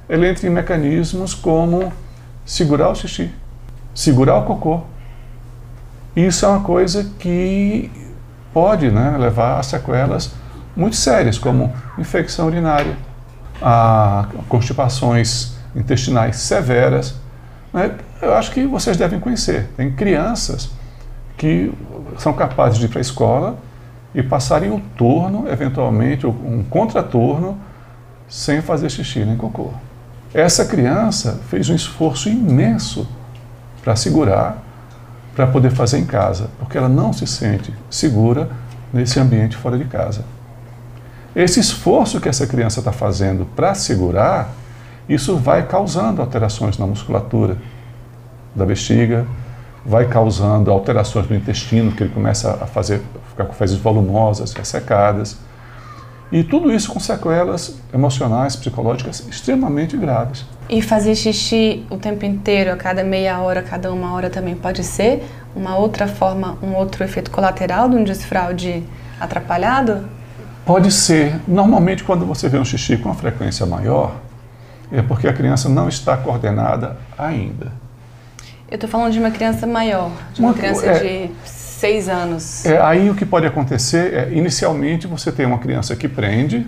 ele 0.09 0.27
entra 0.27 0.47
em 0.47 0.49
mecanismos 0.49 1.33
como 1.33 1.91
segurar 2.45 2.89
o 2.89 2.95
xixi, 2.95 3.31
segurar 3.93 4.37
o 4.37 4.43
cocô. 4.43 4.81
Isso 6.15 6.45
é 6.45 6.47
uma 6.47 6.61
coisa 6.61 7.11
que 7.19 7.91
pode 8.55 8.89
né, 8.89 9.17
levar 9.19 9.59
a 9.59 9.63
sequelas 9.63 10.31
muito 10.77 10.95
sérias, 10.95 11.37
como 11.37 11.73
infecção 11.97 12.47
urinária, 12.47 12.95
a 13.61 14.27
constipações 14.47 15.57
intestinais 15.75 16.37
severas. 16.37 17.15
Né? 17.73 17.91
Eu 18.21 18.33
acho 18.33 18.51
que 18.51 18.65
vocês 18.65 18.95
devem 18.95 19.19
conhecer. 19.19 19.69
Tem 19.75 19.91
crianças 19.91 20.69
que 21.35 21.69
são 22.17 22.31
capazes 22.31 22.79
de 22.79 22.85
ir 22.85 22.87
para 22.87 22.99
a 22.99 23.01
escola 23.01 23.57
e 24.13 24.23
passarem 24.23 24.71
o 24.71 24.79
turno, 24.97 25.49
eventualmente, 25.49 26.25
um 26.25 26.63
contraturno, 26.63 27.57
sem 28.29 28.61
fazer 28.61 28.89
xixi 28.89 29.25
nem 29.25 29.35
cocô. 29.35 29.71
Essa 30.33 30.63
criança 30.63 31.41
fez 31.49 31.69
um 31.69 31.75
esforço 31.75 32.29
imenso 32.29 33.05
para 33.83 33.97
segurar, 33.97 34.63
para 35.35 35.45
poder 35.45 35.71
fazer 35.71 35.99
em 35.99 36.05
casa, 36.05 36.49
porque 36.57 36.77
ela 36.77 36.87
não 36.87 37.11
se 37.11 37.27
sente 37.27 37.73
segura 37.89 38.49
nesse 38.93 39.19
ambiente 39.19 39.57
fora 39.57 39.77
de 39.77 39.85
casa. 39.85 40.23
Esse 41.35 41.59
esforço 41.59 42.21
que 42.21 42.29
essa 42.29 42.47
criança 42.47 42.79
está 42.79 42.93
fazendo 42.93 43.45
para 43.55 43.75
segurar, 43.75 44.51
isso 45.09 45.35
vai 45.35 45.67
causando 45.67 46.21
alterações 46.21 46.77
na 46.77 46.87
musculatura 46.87 47.57
da 48.55 48.65
bexiga, 48.65 49.27
vai 49.85 50.07
causando 50.07 50.71
alterações 50.71 51.29
no 51.29 51.35
intestino, 51.35 51.91
que 51.91 52.03
ele 52.03 52.13
começa 52.13 52.51
a 52.53 52.65
fazer, 52.65 53.01
ficar 53.29 53.43
com 53.43 53.53
fezes 53.53 53.77
volumosas, 53.77 54.53
ressecadas. 54.53 55.37
E 56.31 56.43
tudo 56.43 56.71
isso 56.71 56.91
com 56.91 56.99
sequelas 56.99 57.77
emocionais, 57.93 58.55
psicológicas 58.55 59.27
extremamente 59.27 59.97
graves. 59.97 60.45
E 60.67 60.81
fazer 60.81 61.15
xixi 61.15 61.85
o 61.89 61.97
tempo 61.97 62.25
inteiro, 62.25 62.71
a 62.71 62.75
cada 62.75 63.03
meia 63.03 63.39
hora, 63.39 63.59
a 63.59 63.63
cada 63.63 63.93
uma 63.93 64.13
hora 64.13 64.29
também 64.29 64.55
pode 64.55 64.83
ser 64.83 65.23
uma 65.55 65.77
outra 65.77 66.07
forma, 66.07 66.57
um 66.61 66.73
outro 66.73 67.03
efeito 67.03 67.29
colateral 67.31 67.87
de 67.87 67.95
um 67.95 68.03
desfraude 68.03 68.83
atrapalhado? 69.19 70.07
Pode 70.65 70.91
ser. 70.91 71.39
Normalmente, 71.47 72.03
quando 72.03 72.25
você 72.25 72.49
vê 72.49 72.57
um 72.57 72.65
xixi 72.65 72.97
com 72.97 73.09
uma 73.09 73.15
frequência 73.15 73.65
maior, 73.65 74.15
é 74.91 75.01
porque 75.01 75.27
a 75.27 75.33
criança 75.33 75.69
não 75.69 75.87
está 75.87 76.17
coordenada 76.17 76.97
ainda. 77.17 77.71
Eu 78.69 78.75
estou 78.75 78.89
falando 78.89 79.13
de 79.13 79.19
uma 79.19 79.29
criança 79.29 79.67
maior, 79.67 80.11
de 80.33 80.41
uma, 80.41 80.49
uma 80.49 80.53
criança 80.57 80.87
é, 80.87 80.99
de 80.99 81.31
seis 81.45 82.09
anos. 82.09 82.65
É, 82.65 82.81
aí 82.81 83.09
o 83.09 83.15
que 83.15 83.25
pode 83.25 83.45
acontecer 83.45 84.13
é, 84.13 84.33
inicialmente, 84.33 85.05
você 85.05 85.31
tem 85.31 85.45
uma 85.45 85.59
criança 85.59 85.95
que 85.95 86.07
prende, 86.07 86.65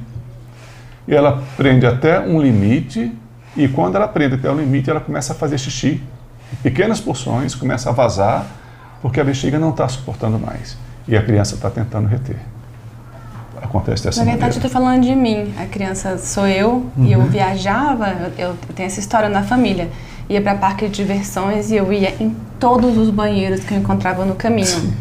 e 1.08 1.16
ela 1.16 1.42
prende 1.56 1.88
até 1.88 2.20
um 2.20 2.40
limite, 2.40 3.12
e 3.56 3.68
quando 3.68 3.96
ela 3.96 4.08
prende 4.08 4.36
até 4.36 4.50
o 4.50 4.56
limite, 4.56 4.90
ela 4.90 5.00
começa 5.00 5.34
a 5.34 5.36
fazer 5.36 5.58
xixi. 5.58 6.02
Pequenas 6.64 7.00
porções, 7.00 7.56
começa 7.56 7.90
a 7.90 7.94
vazar, 7.94 8.46
porque 9.02 9.20
a 9.20 9.24
bexiga 9.24 9.60
não 9.60 9.72
está 9.72 9.88
suportando 9.88 10.40
mais. 10.40 10.78
E 11.08 11.16
a 11.16 11.24
criança 11.24 11.56
está 11.56 11.70
tentando 11.70 12.08
reter. 12.08 12.38
Acontece 13.62 14.04
dessa 14.04 14.24
Na 14.24 14.32
verdade, 14.32 14.56
eu 14.56 14.58
estou 14.58 14.70
falando 14.72 15.02
de 15.02 15.16
mim. 15.16 15.54
A 15.58 15.66
criança 15.66 16.18
sou 16.18 16.48
eu, 16.48 16.90
uhum. 16.96 17.06
e 17.06 17.12
eu 17.12 17.20
uhum. 17.20 17.26
viajava, 17.26 18.10
eu, 18.38 18.50
eu 18.50 18.56
tenho 18.76 18.88
essa 18.88 19.00
história 19.00 19.30
na 19.30 19.44
família 19.44 19.90
ia 20.30 20.42
para 20.42 20.56
parque 20.56 20.88
de 20.88 20.96
diversões 20.96 21.72
e 21.72 21.76
eu 21.76 21.92
ia 21.92 22.16
em 22.20 22.36
todos 22.60 22.98
os 22.98 23.10
banheiros 23.10 23.62
que 23.62 23.74
eu 23.74 23.78
encontrava 23.78 24.26
no 24.26 24.36
caminho. 24.36 24.68
Sim. 24.68 24.94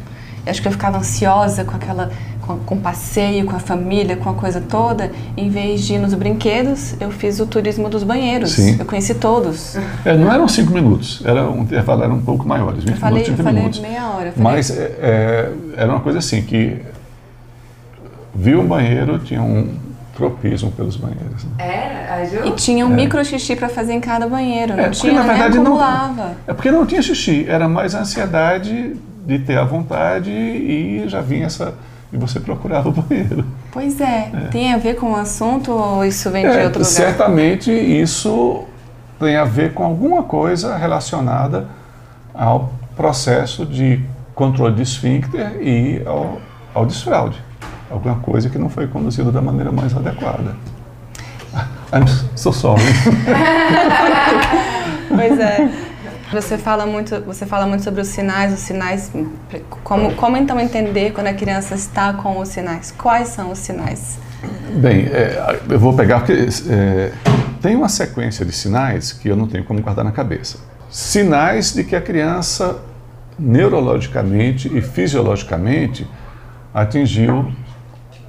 Eu 0.45 0.51
acho 0.51 0.63
que 0.63 0.69
eu 0.69 0.73
ficava 0.73 0.99
ansiosa 0.99 1.65
com 1.65 1.75
aquela 1.75 2.11
com, 2.47 2.59
com 2.59 2.79
passeio, 2.79 3.45
com 3.45 3.57
a 3.57 3.59
família, 3.59 4.17
com 4.17 4.31
a 4.31 4.35
coisa 4.35 4.61
toda. 4.61 5.11
Em 5.37 5.51
vez 5.51 5.83
de 5.83 5.95
ir 5.95 5.99
nos 5.99 6.15
brinquedos, 6.15 6.95
eu 7.01 7.11
fiz 7.11 7.41
o 7.41 7.47
turismo 7.47 7.89
dos 7.89 8.05
banheiros. 8.05 8.53
Sim. 8.53 8.77
Eu 8.79 8.85
conheci 8.85 9.15
todos. 9.15 9.77
É, 10.05 10.17
não 10.17 10.33
eram 10.33 10.47
cinco 10.47 10.73
minutos, 10.73 11.23
era 11.25 11.49
um 11.51 11.63
intervalo 11.63 12.05
era 12.05 12.13
um 12.13 12.23
pouco 12.23 12.47
maiores, 12.47 12.85
20 12.85 12.95
eu 12.95 12.97
falei, 12.97 13.23
minutos, 13.23 13.35
30 13.35 13.41
eu 13.41 13.45
falei 13.45 13.61
minutos. 13.61 13.81
meia 13.81 14.09
hora. 14.11 14.33
Falei... 14.33 14.43
Mas 14.43 14.71
é, 14.71 14.83
é, 15.01 15.53
era 15.77 15.91
uma 15.91 16.01
coisa 16.01 16.19
assim 16.19 16.43
que 16.43 16.81
viu 18.35 18.61
um 18.61 18.67
banheiro, 18.67 19.19
tinha 19.19 19.43
um 19.43 19.75
tropismo 20.15 20.71
pelos 20.71 20.97
banheiros. 20.97 21.45
Né? 21.45 21.51
Era? 21.59 22.47
E 22.47 22.53
tinha 22.53 22.87
um 22.87 22.93
é. 22.93 22.97
micro 22.97 23.23
xixi 23.25 23.57
para 23.57 23.69
fazer 23.69 23.93
em 23.93 24.01
cada 24.01 24.27
banheiro, 24.27 24.77
não 24.77 24.85
é, 24.85 24.91
tinha, 24.91 25.13
na 25.13 25.23
verdade, 25.23 25.59
acumulava. 25.59 26.25
Não, 26.25 26.37
é 26.47 26.55
porque 26.55 26.71
não 26.71 26.87
tinha 26.87 27.03
xixi, 27.03 27.45
era 27.49 27.69
mais 27.69 27.95
a 27.95 28.01
ansiedade 28.01 28.97
de 29.27 29.39
ter 29.41 29.59
a 29.59 29.65
vontade 29.65 30.31
e 30.31 31.05
já 31.09 31.21
vinha 31.21 31.47
essa 31.47 31.75
e 32.13 32.17
você 32.17 32.41
procurava 32.41 32.89
o 32.89 32.93
banheiro. 32.93 33.45
Pois 33.73 34.01
é. 34.01 34.31
é. 34.33 34.49
Tem 34.51 34.73
a 34.73 34.79
ver 34.79 34.95
com 34.95 35.13
o 35.13 35.17
assunto 35.17 35.73
ou 35.73 36.05
isso 36.05 36.31
vem 36.31 36.49
de 36.49 36.57
é, 36.57 36.65
outro 36.65 36.81
lugar? 36.81 36.85
Certamente 36.85 37.71
isso 37.71 38.65
tem 39.19 39.37
a 39.37 39.45
ver 39.45 39.73
com 39.73 39.85
alguma 39.85 40.23
coisa 40.23 40.77
relacionada 40.77 41.69
ao 42.35 42.73
processo 42.95 43.65
de 43.65 44.01
controle 44.35 44.75
de 44.75 44.83
esfíncter 44.83 45.57
e 45.61 46.03
ao, 46.07 46.39
ao 46.75 46.87
desfraude 46.87 47.43
alguma 47.91 48.17
coisa 48.17 48.51
que 48.51 48.59
não 48.59 48.69
foi 48.69 48.87
conduzida 48.87 49.31
da 49.31 49.41
maneira 49.41 49.73
mais 49.73 49.97
adequada. 49.97 50.55
I'm 51.93 52.07
so 52.35 52.53
sorry. 52.53 52.83
pois 55.09 55.39
é. 55.39 55.69
Você 56.33 56.59
fala 56.59 56.85
muito, 56.87 57.21
você 57.21 57.47
fala 57.47 57.67
muito 57.67 57.85
sobre 57.85 58.01
os 58.01 58.09
sinais, 58.09 58.53
os 58.53 58.61
sinais. 58.61 59.11
Como, 59.85 60.15
como 60.15 60.37
então 60.37 60.59
entender 60.59 61.13
quando 61.13 61.29
a 61.29 61.35
criança 61.35 61.75
está 61.75 62.13
com 62.13 62.39
os 62.39 62.49
sinais? 62.49 62.91
Quais 62.91 63.29
são 63.29 63.53
os 63.53 63.59
sinais? 63.59 64.19
Bem, 64.75 65.07
é, 65.07 65.61
eu 65.69 65.79
vou 65.79 65.95
pegar 65.95 66.21
porque 66.21 66.49
é, 66.69 67.13
tem 67.63 67.77
uma 67.77 67.89
sequência 67.89 68.45
de 68.45 68.53
sinais 68.53 69.13
que 69.13 69.29
eu 69.29 69.37
não 69.37 69.47
tenho 69.47 69.65
como 69.65 69.81
guardar 69.81 70.05
na 70.05 70.13
cabeça. 70.13 70.59
Sinais 70.91 71.73
de 71.73 71.85
que 71.85 71.95
a 71.95 72.01
criança 72.01 72.81
neurologicamente 73.39 74.75
e 74.77 74.81
fisiologicamente 74.81 76.09
atingiu 76.75 77.53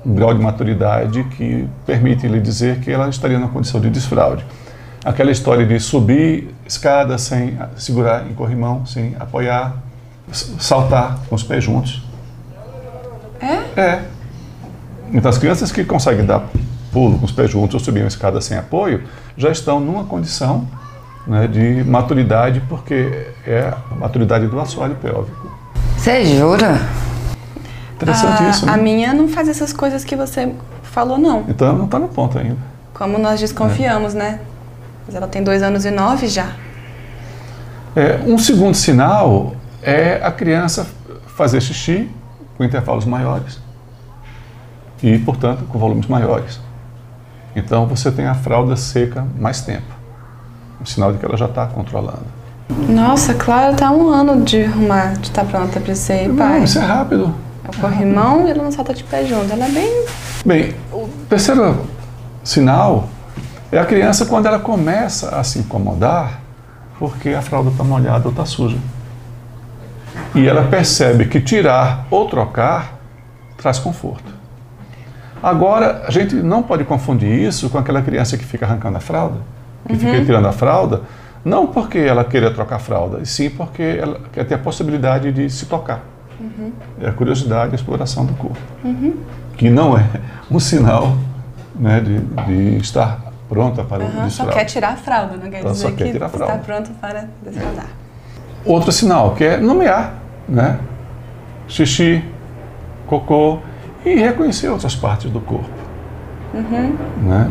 um 0.06 0.14
grau 0.14 0.34
de 0.34 0.42
maturidade 0.42 1.24
que 1.24 1.68
permite 1.86 2.28
lhe 2.28 2.40
dizer 2.40 2.80
que 2.80 2.92
ela 2.92 3.10
estaria 3.10 3.40
na 3.40 3.48
condição 3.48 3.82
de 3.82 3.90
desfraude. 3.90 4.46
Aquela 5.08 5.32
história 5.32 5.66
de 5.66 5.80
subir 5.80 6.54
escada 6.66 7.18
sem 7.18 7.58
segurar 7.78 8.28
em 8.30 8.34
corrimão, 8.34 8.86
sem 8.86 9.16
apoiar, 9.18 9.78
saltar 10.60 11.18
com 11.30 11.36
os 11.36 11.44
pés 11.44 11.64
juntos. 11.64 12.04
É? 13.40 13.80
É. 13.80 14.02
Então, 15.14 15.30
as 15.30 15.38
crianças 15.38 15.72
que 15.72 15.86
conseguem 15.86 16.26
dar 16.26 16.44
pulo 16.92 17.18
com 17.18 17.24
os 17.24 17.32
pés 17.32 17.50
juntos 17.50 17.76
ou 17.76 17.80
subir 17.80 18.02
uma 18.02 18.10
escada 18.10 18.42
sem 18.42 18.58
apoio 18.58 19.02
já 19.38 19.50
estão 19.50 19.80
numa 19.80 20.04
condição 20.04 20.68
né, 21.26 21.48
de 21.48 21.86
maturidade, 21.86 22.62
porque 22.68 23.30
é 23.46 23.74
a 23.90 23.96
maturidade 23.96 24.46
do 24.48 24.60
assoalho 24.60 24.96
pélvico. 24.96 25.50
Você 25.98 26.26
jura? 26.26 26.82
Interessante 27.96 28.44
a, 28.44 28.50
isso, 28.50 28.66
né? 28.66 28.74
A 28.74 28.76
minha 28.76 29.14
não 29.14 29.30
faz 29.30 29.48
essas 29.48 29.72
coisas 29.72 30.04
que 30.04 30.18
você 30.18 30.52
falou, 30.84 31.18
não. 31.18 31.46
Então 31.48 31.78
não 31.78 31.86
está 31.86 31.98
no 31.98 32.10
ponto 32.10 32.38
ainda. 32.38 32.58
Como 32.94 33.18
nós 33.18 33.40
desconfiamos, 33.40 34.14
né? 34.14 34.42
Mas 35.08 35.16
ela 35.16 35.28
tem 35.28 35.42
dois 35.42 35.64
anos 35.64 35.86
e 35.86 35.90
nove 35.92 36.28
já. 36.28 36.52
É, 37.96 38.20
um 38.26 38.38
segundo 38.38 38.76
sinal 38.76 39.56
é 39.82 40.20
a 40.22 40.32
criança 40.32 40.86
fazer 41.28 41.62
xixi 41.62 42.12
com 42.58 42.64
intervalos 42.64 43.06
maiores 43.06 43.60
e, 45.02 45.18
portanto, 45.20 45.64
com 45.66 45.80
volumes 45.80 46.08
maiores. 46.08 46.60
Então 47.56 47.88
você 47.88 48.12
tem 48.12 48.28
a 48.28 48.36
fralda 48.36 48.76
seca 48.76 49.26
mais 49.40 49.62
tempo. 49.62 49.96
Um 50.82 50.86
sinal 50.86 51.12
de 51.12 51.20
que 51.20 51.26
ela 51.26 51.38
já 51.38 51.46
está 51.46 51.66
controlando. 51.66 52.26
Nossa, 52.90 53.34
Clara 53.34 53.74
tá 53.74 53.90
um 53.92 54.10
ano 54.10 54.44
de 54.44 54.64
arrumar, 54.64 55.14
de 55.14 55.28
estar 55.28 55.46
pronta 55.46 55.80
para 55.80 55.94
aí, 55.94 56.30
pai. 56.30 56.64
Isso 56.64 56.80
é 56.80 56.86
rápido. 56.86 57.34
É 57.64 57.70
o 57.70 57.82
corrimão 57.82 58.48
e 58.48 58.52
ela 58.52 58.64
não 58.64 58.72
salta 58.72 58.94
de 58.94 59.04
pé 59.04 59.26
junto. 59.26 59.52
Ela 59.52 59.66
é 59.66 59.72
bem. 59.72 60.06
Bem, 60.46 60.76
o 60.92 61.08
terceiro 61.30 61.88
sinal 62.44 63.10
é 63.72 63.78
a 63.78 63.86
criança 63.86 64.26
quando 64.26 64.46
ela 64.46 64.60
começa 64.60 65.36
a 65.36 65.44
se 65.44 65.60
incomodar 65.60 66.42
porque 66.98 67.30
a 67.30 67.42
fralda 67.42 67.70
está 67.70 67.84
molhada 67.84 68.26
ou 68.26 68.32
está 68.32 68.46
suja. 68.46 68.78
E 70.34 70.48
ela 70.48 70.64
percebe 70.64 71.26
que 71.26 71.40
tirar 71.40 72.08
ou 72.10 72.28
trocar 72.28 72.98
traz 73.58 73.80
conforto. 73.80 74.36
Agora, 75.42 76.04
a 76.08 76.12
gente 76.12 76.36
não 76.36 76.64
pode 76.64 76.84
confundir 76.84 77.30
isso 77.30 77.70
com 77.70 77.78
aquela 77.78 78.02
criança 78.02 78.38
que 78.38 78.46
fica 78.46 78.66
arrancando 78.66 78.98
a 78.98 79.00
fralda, 79.00 79.38
que 79.88 79.96
fica 79.96 80.24
tirando 80.26 80.48
a 80.48 80.52
fralda, 80.52 81.02
não 81.46 81.68
porque 81.68 82.00
ela 82.00 82.24
queira 82.24 82.52
trocar 82.52 82.78
a 82.78 82.80
fralda, 82.80 83.20
e 83.22 83.26
sim 83.26 83.50
porque 83.50 83.84
ela 83.84 84.20
quer 84.32 84.46
ter 84.46 84.56
a 84.56 84.58
possibilidade 84.58 85.32
de 85.32 85.50
se 85.50 85.66
tocar. 85.68 86.04
É 87.00 87.10
a 87.10 87.12
curiosidade, 87.12 87.72
a 87.72 87.76
exploração 87.76 88.26
do 88.26 88.34
corpo. 88.34 88.58
Que 89.56 89.70
não 89.70 89.98
é 89.98 90.06
um 90.50 90.60
sinal 90.60 91.16
né, 91.76 92.00
de, 92.00 92.20
de 92.20 92.78
estar 92.78 93.27
pronta 93.48 93.84
para 93.84 94.04
o 94.04 94.08
Aham, 94.08 94.30
só 94.30 94.46
quer 94.46 94.66
tirar 94.66 94.90
a 94.90 94.96
fralda, 94.96 95.38
não 95.38 95.50
quer 95.50 95.64
dizer 95.64 95.92
quer 95.94 96.12
que 96.12 96.18
está 96.18 96.58
pronto 96.58 96.92
para 97.00 97.28
desfraldar. 97.44 97.88
Outro 98.66 98.92
sinal, 98.92 99.34
que 99.36 99.44
é 99.44 99.58
nomear, 99.58 100.16
né? 100.48 100.80
Xixi, 101.68 102.24
cocô 103.06 103.60
e 104.06 104.16
reconhecer 104.16 104.70
outras 104.70 104.96
partes 104.96 105.32
do 105.32 105.40
corpo. 105.40 105.70
Né? 106.54 107.50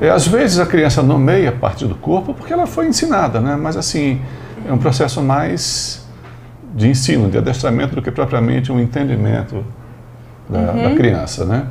E, 0.00 0.08
às 0.08 0.26
vezes 0.26 0.58
a 0.58 0.66
criança 0.66 1.02
nomeia 1.02 1.50
parte 1.50 1.86
do 1.86 1.94
corpo 1.94 2.34
porque 2.34 2.52
ela 2.52 2.66
foi 2.66 2.86
ensinada, 2.86 3.40
né? 3.40 3.56
mas 3.56 3.76
assim, 3.76 4.20
é 4.66 4.72
um 4.72 4.78
processo 4.78 5.20
mais 5.22 6.06
de 6.74 6.88
ensino, 6.88 7.30
de 7.30 7.38
adestramento 7.38 7.94
do 7.94 8.02
que 8.02 8.10
propriamente 8.10 8.70
um 8.70 8.78
entendimento 8.78 9.64
da, 10.48 10.72
da 10.72 10.94
criança. 10.94 11.44
Né? 11.44 11.66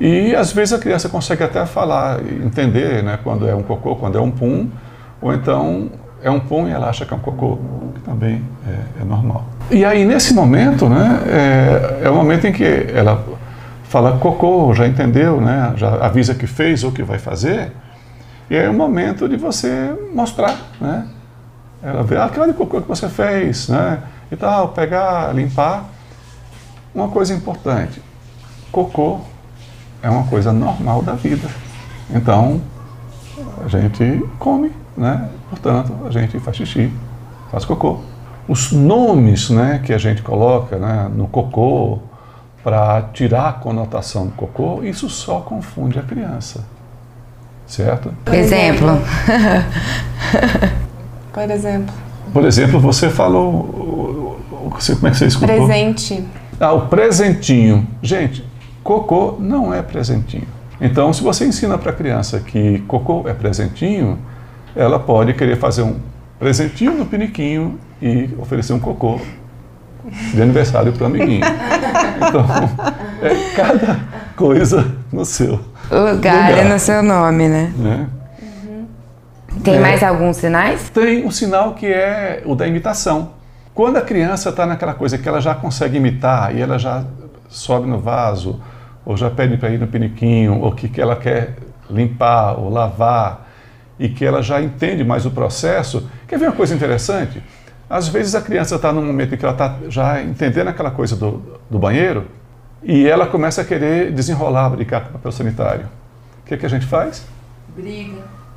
E 0.00 0.34
às 0.34 0.52
vezes 0.52 0.74
a 0.74 0.78
criança 0.78 1.08
consegue 1.08 1.44
até 1.44 1.64
falar, 1.66 2.20
entender 2.44 3.02
né, 3.02 3.18
quando 3.22 3.48
é 3.48 3.54
um 3.54 3.62
cocô, 3.62 3.94
quando 3.96 4.18
é 4.18 4.20
um 4.20 4.30
pum, 4.30 4.68
ou 5.22 5.32
então 5.32 5.90
é 6.22 6.30
um 6.30 6.40
pum 6.40 6.66
e 6.66 6.72
ela 6.72 6.88
acha 6.88 7.04
que 7.06 7.14
é 7.14 7.16
um 7.16 7.20
cocô, 7.20 7.58
que 7.94 8.00
também 8.00 8.42
é, 8.66 9.02
é 9.02 9.04
normal. 9.04 9.44
E 9.70 9.84
aí 9.84 10.04
nesse 10.04 10.34
momento, 10.34 10.88
né, 10.88 11.20
é, 11.26 12.06
é 12.06 12.10
o 12.10 12.14
momento 12.14 12.46
em 12.46 12.52
que 12.52 12.64
ela 12.92 13.24
fala 13.84 14.18
cocô, 14.18 14.74
já 14.74 14.86
entendeu, 14.86 15.40
né, 15.40 15.72
já 15.76 15.94
avisa 16.04 16.34
que 16.34 16.46
fez 16.46 16.82
ou 16.82 16.90
que 16.90 17.02
vai 17.02 17.18
fazer, 17.18 17.70
e 18.50 18.56
é 18.56 18.68
o 18.68 18.74
momento 18.74 19.28
de 19.28 19.36
você 19.36 19.94
mostrar, 20.12 20.56
né, 20.80 21.06
ela 21.82 22.02
vê, 22.02 22.16
ah, 22.16 22.26
de 22.28 22.52
cocô 22.54 22.80
que 22.80 22.88
você 22.88 23.08
fez, 23.08 23.68
né, 23.68 24.00
e 24.32 24.36
tal, 24.36 24.68
pegar, 24.68 25.32
limpar. 25.34 25.84
Uma 26.94 27.08
coisa 27.08 27.34
importante, 27.34 28.00
cocô 28.72 29.20
é 30.04 30.10
uma 30.10 30.24
coisa 30.24 30.52
normal 30.52 31.02
da 31.02 31.14
vida. 31.14 31.48
Então, 32.10 32.60
a 33.64 33.68
gente 33.68 34.22
come, 34.38 34.70
né? 34.94 35.30
Portanto, 35.48 35.94
a 36.06 36.10
gente 36.10 36.38
faz 36.38 36.58
xixi, 36.58 36.92
faz 37.50 37.64
cocô. 37.64 38.00
Os 38.46 38.70
nomes 38.70 39.48
né, 39.48 39.80
que 39.82 39.94
a 39.94 39.98
gente 39.98 40.22
coloca 40.22 40.76
né, 40.76 41.10
no 41.14 41.26
cocô 41.26 42.00
para 42.62 43.00
tirar 43.14 43.48
a 43.48 43.52
conotação 43.54 44.26
do 44.26 44.32
cocô, 44.32 44.82
isso 44.82 45.08
só 45.08 45.40
confunde 45.40 45.98
a 45.98 46.02
criança. 46.02 46.66
Certo? 47.66 48.12
Exemplo. 48.30 48.88
Por 51.32 51.50
exemplo, 51.50 51.94
Por 52.32 52.44
exemplo, 52.44 52.78
você 52.78 53.08
falou. 53.08 54.38
Como 54.70 55.06
é 55.06 55.10
que 55.10 55.16
você 55.16 55.26
escutou? 55.26 55.56
presente. 55.56 56.24
Ah, 56.60 56.72
o 56.72 56.88
presentinho. 56.88 57.86
Gente, 58.02 58.44
cocô 58.84 59.36
não 59.40 59.72
é 59.74 59.82
presentinho. 59.82 60.46
Então, 60.80 61.12
se 61.12 61.22
você 61.22 61.46
ensina 61.46 61.78
para 61.78 61.90
a 61.90 61.94
criança 61.94 62.38
que 62.40 62.80
cocô 62.86 63.24
é 63.26 63.32
presentinho, 63.32 64.18
ela 64.76 64.98
pode 65.00 65.32
querer 65.34 65.56
fazer 65.56 65.82
um 65.82 65.96
presentinho 66.38 66.92
no 66.92 67.06
piniquinho 67.06 67.78
e 68.02 68.28
oferecer 68.38 68.72
um 68.74 68.78
cocô 68.80 69.18
de 70.34 70.42
aniversário 70.42 70.92
para 70.92 71.04
o 71.04 71.06
amiguinho. 71.06 71.40
Então, 72.16 72.46
é 73.22 73.54
cada 73.56 74.00
coisa 74.36 74.86
no 75.12 75.24
seu. 75.24 75.58
Lugar 75.90 76.14
Lugar. 76.14 76.58
é 76.58 76.64
no 76.64 76.78
seu 76.78 77.02
nome, 77.02 77.48
né? 77.48 77.72
Né? 77.76 78.06
Tem 79.62 79.76
É. 79.76 79.80
mais 79.80 80.02
alguns 80.02 80.36
sinais? 80.36 80.88
Tem 80.90 81.26
um 81.26 81.30
sinal 81.30 81.74
que 81.74 81.86
é 81.86 82.40
o 82.46 82.54
da 82.54 82.66
imitação. 82.68 83.30
Quando 83.74 83.96
a 83.96 84.00
criança 84.00 84.50
está 84.50 84.64
naquela 84.64 84.94
coisa 84.94 85.18
que 85.18 85.28
ela 85.28 85.40
já 85.40 85.54
consegue 85.54 85.96
imitar 85.96 86.54
e 86.54 86.60
ela 86.62 86.78
já 86.78 87.04
sobe 87.48 87.88
no 87.88 87.98
vaso, 87.98 88.60
ou 89.04 89.16
já 89.16 89.30
pede 89.30 89.56
para 89.56 89.70
ir 89.70 89.78
no 89.78 89.86
piniquinho, 89.86 90.60
ou 90.60 90.72
que, 90.72 90.88
que 90.88 91.00
ela 91.00 91.16
quer 91.16 91.56
limpar 91.90 92.58
ou 92.58 92.70
lavar, 92.70 93.48
e 93.98 94.08
que 94.08 94.24
ela 94.24 94.42
já 94.42 94.60
entende 94.60 95.04
mais 95.04 95.24
o 95.24 95.30
processo, 95.30 96.08
quer 96.26 96.38
ver 96.38 96.46
uma 96.46 96.56
coisa 96.56 96.74
interessante? 96.74 97.42
Às 97.88 98.08
vezes 98.08 98.34
a 98.34 98.40
criança 98.40 98.76
está 98.76 98.92
num 98.92 99.04
momento 99.04 99.34
em 99.34 99.38
que 99.38 99.44
ela 99.44 99.52
está 99.52 99.76
já 99.88 100.22
entendendo 100.22 100.68
aquela 100.68 100.90
coisa 100.90 101.14
do, 101.14 101.60
do 101.70 101.78
banheiro, 101.78 102.26
e 102.82 103.06
ela 103.06 103.26
começa 103.26 103.62
a 103.62 103.64
querer 103.64 104.12
desenrolar, 104.12 104.70
brincar 104.70 105.02
com 105.02 105.10
o 105.10 105.12
papel 105.12 105.32
sanitário. 105.32 105.86
O 106.42 106.46
que, 106.46 106.56
que 106.56 106.66
a 106.66 106.68
gente 106.68 106.86
faz? 106.86 107.26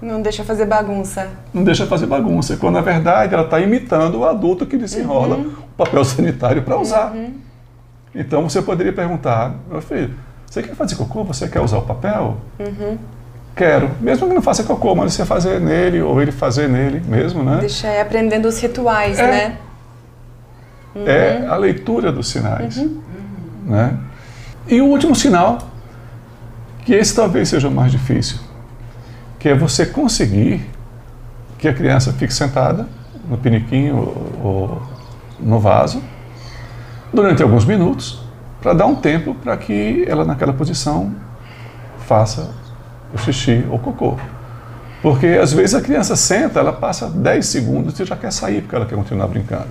Não 0.02 0.22
deixa 0.22 0.44
fazer 0.44 0.66
bagunça. 0.66 1.30
não 1.54 1.64
deixa 1.64 1.86
fazer 1.88 2.06
bagunça, 2.06 2.56
quando 2.58 2.76
na 2.76 2.82
verdade 2.82 3.34
ela 3.34 3.44
está 3.44 3.60
imitando 3.60 4.20
o 4.20 4.26
adulto 4.26 4.66
que 4.66 4.78
desenrola 4.78 5.38
o 5.38 5.76
papel 5.76 6.04
sanitário 6.06 6.62
para 6.62 6.78
usar. 6.78 7.14
Então 8.14 8.48
você 8.48 8.62
poderia 8.62 8.94
perguntar, 8.94 9.56
meu 9.70 9.82
filho, 9.82 10.14
você 10.50 10.64
quer 10.64 10.76
fazer 10.76 10.96
cocô? 10.96 11.24
Você 11.26 11.48
quer 11.48 11.62
usar 11.62 11.78
o 11.78 11.82
papel? 11.84 12.38
Quero. 13.56 13.92
Mesmo 14.00 14.28
que 14.28 14.34
não 14.34 14.42
faça 14.42 14.64
cocô, 14.64 14.96
mas 14.96 15.14
você 15.14 15.26
fazer 15.26 15.60
nele 15.60 16.02
ou 16.02 16.22
ele 16.22 16.32
fazer 16.32 16.68
nele 16.70 17.02
mesmo, 17.06 17.44
né? 17.44 17.58
Deixa 17.60 17.88
aí 17.88 18.00
aprendendo 18.00 18.48
os 18.48 18.60
rituais, 18.60 19.18
É. 19.20 19.28
né? 19.28 19.58
É 21.06 21.46
a 21.48 21.56
leitura 21.56 22.12
dos 22.12 22.28
sinais. 22.30 22.84
Né? 23.66 23.96
E 24.68 24.82
o 24.82 24.86
último 24.86 25.16
sinal, 25.16 25.60
que 26.86 26.94
esse 26.94 27.16
talvez 27.16 27.50
seja 27.50 27.68
o 27.68 27.72
mais 27.72 27.92
difícil, 27.92 28.40
que 29.38 29.50
é 29.50 29.56
você 29.56 29.86
conseguir 29.86 30.62
que 31.58 31.68
a 31.68 31.74
criança 31.74 32.12
fique 32.14 32.34
sentada 32.34 32.88
no 33.30 33.38
piniquinho 33.38 33.98
ou 34.44 34.82
no 35.40 35.60
vaso 35.60 36.02
durante 37.14 37.44
alguns 37.44 37.66
minutos 37.66 38.24
para 38.62 38.74
dar 38.74 38.86
um 38.86 38.96
tempo 38.96 39.36
para 39.36 39.56
que 39.58 40.06
ela 40.08 40.26
naquela 40.26 40.54
posição 40.54 41.14
faça 42.08 42.50
o 43.14 43.18
xixi 43.18 43.66
ou 43.70 43.78
cocô. 43.78 44.18
Porque 45.02 45.28
às 45.28 45.54
vezes 45.54 45.76
a 45.76 45.82
criança 45.82 46.16
senta, 46.16 46.60
ela 46.60 46.74
passa 46.74 47.08
10 47.08 47.46
segundos 47.46 48.00
e 48.00 48.06
já 48.06 48.16
quer 48.16 48.32
sair 48.32 48.62
porque 48.62 48.76
ela 48.76 48.86
quer 48.86 48.96
continuar 48.96 49.28
brincando. 49.28 49.68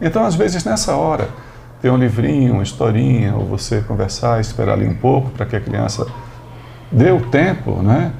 Então, 0.00 0.24
às 0.24 0.34
vezes, 0.34 0.64
nessa 0.64 0.96
hora, 0.96 1.28
ter 1.80 1.90
um 1.90 1.96
livrinho, 1.96 2.54
uma 2.54 2.62
historinha, 2.62 3.34
ou 3.34 3.46
você 3.46 3.80
conversar, 3.82 4.40
esperar 4.40 4.72
ali 4.72 4.86
um 4.88 4.94
pouco 4.94 5.30
para 5.30 5.46
que 5.46 5.54
a 5.54 5.60
criança 5.60 6.06
dê 6.90 7.10
o 7.10 7.20
tempo, 7.20 7.82
né? 7.82 8.12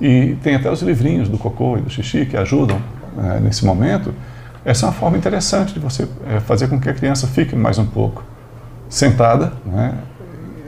E 0.00 0.36
tem 0.42 0.56
até 0.56 0.70
os 0.70 0.82
livrinhos 0.82 1.28
do 1.28 1.38
cocô 1.38 1.78
e 1.78 1.80
do 1.80 1.88
xixi 1.88 2.26
que 2.26 2.36
ajudam 2.36 2.80
né, 3.16 3.40
nesse 3.40 3.64
momento. 3.64 4.12
Essa 4.64 4.86
é 4.86 4.88
uma 4.88 4.94
forma 4.94 5.16
interessante 5.16 5.72
de 5.72 5.78
você 5.78 6.08
eh, 6.26 6.40
fazer 6.40 6.68
com 6.68 6.80
que 6.80 6.88
a 6.88 6.94
criança 6.94 7.26
fique 7.26 7.54
mais 7.54 7.78
um 7.78 7.86
pouco 7.86 8.24
sentada, 8.88 9.52
né? 9.64 9.94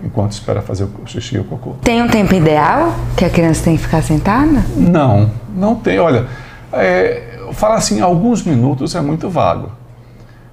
enquanto 0.06 0.32
espera 0.32 0.62
fazer 0.62 0.84
o 0.84 1.06
xixi 1.06 1.36
ou 1.36 1.44
o 1.44 1.46
cocô. 1.46 1.70
Tem 1.82 2.02
um 2.02 2.08
tempo 2.08 2.34
ideal 2.34 2.94
que 3.16 3.24
a 3.24 3.30
criança 3.30 3.64
tem 3.64 3.76
que 3.76 3.82
ficar 3.82 4.02
sentada? 4.02 4.64
Não, 4.76 5.30
não 5.54 5.74
tem. 5.74 5.98
Olha, 5.98 6.26
é, 6.72 7.38
falar 7.52 7.76
assim, 7.76 8.00
alguns 8.00 8.44
minutos 8.44 8.94
é 8.94 9.00
muito 9.00 9.28
vago. 9.28 9.72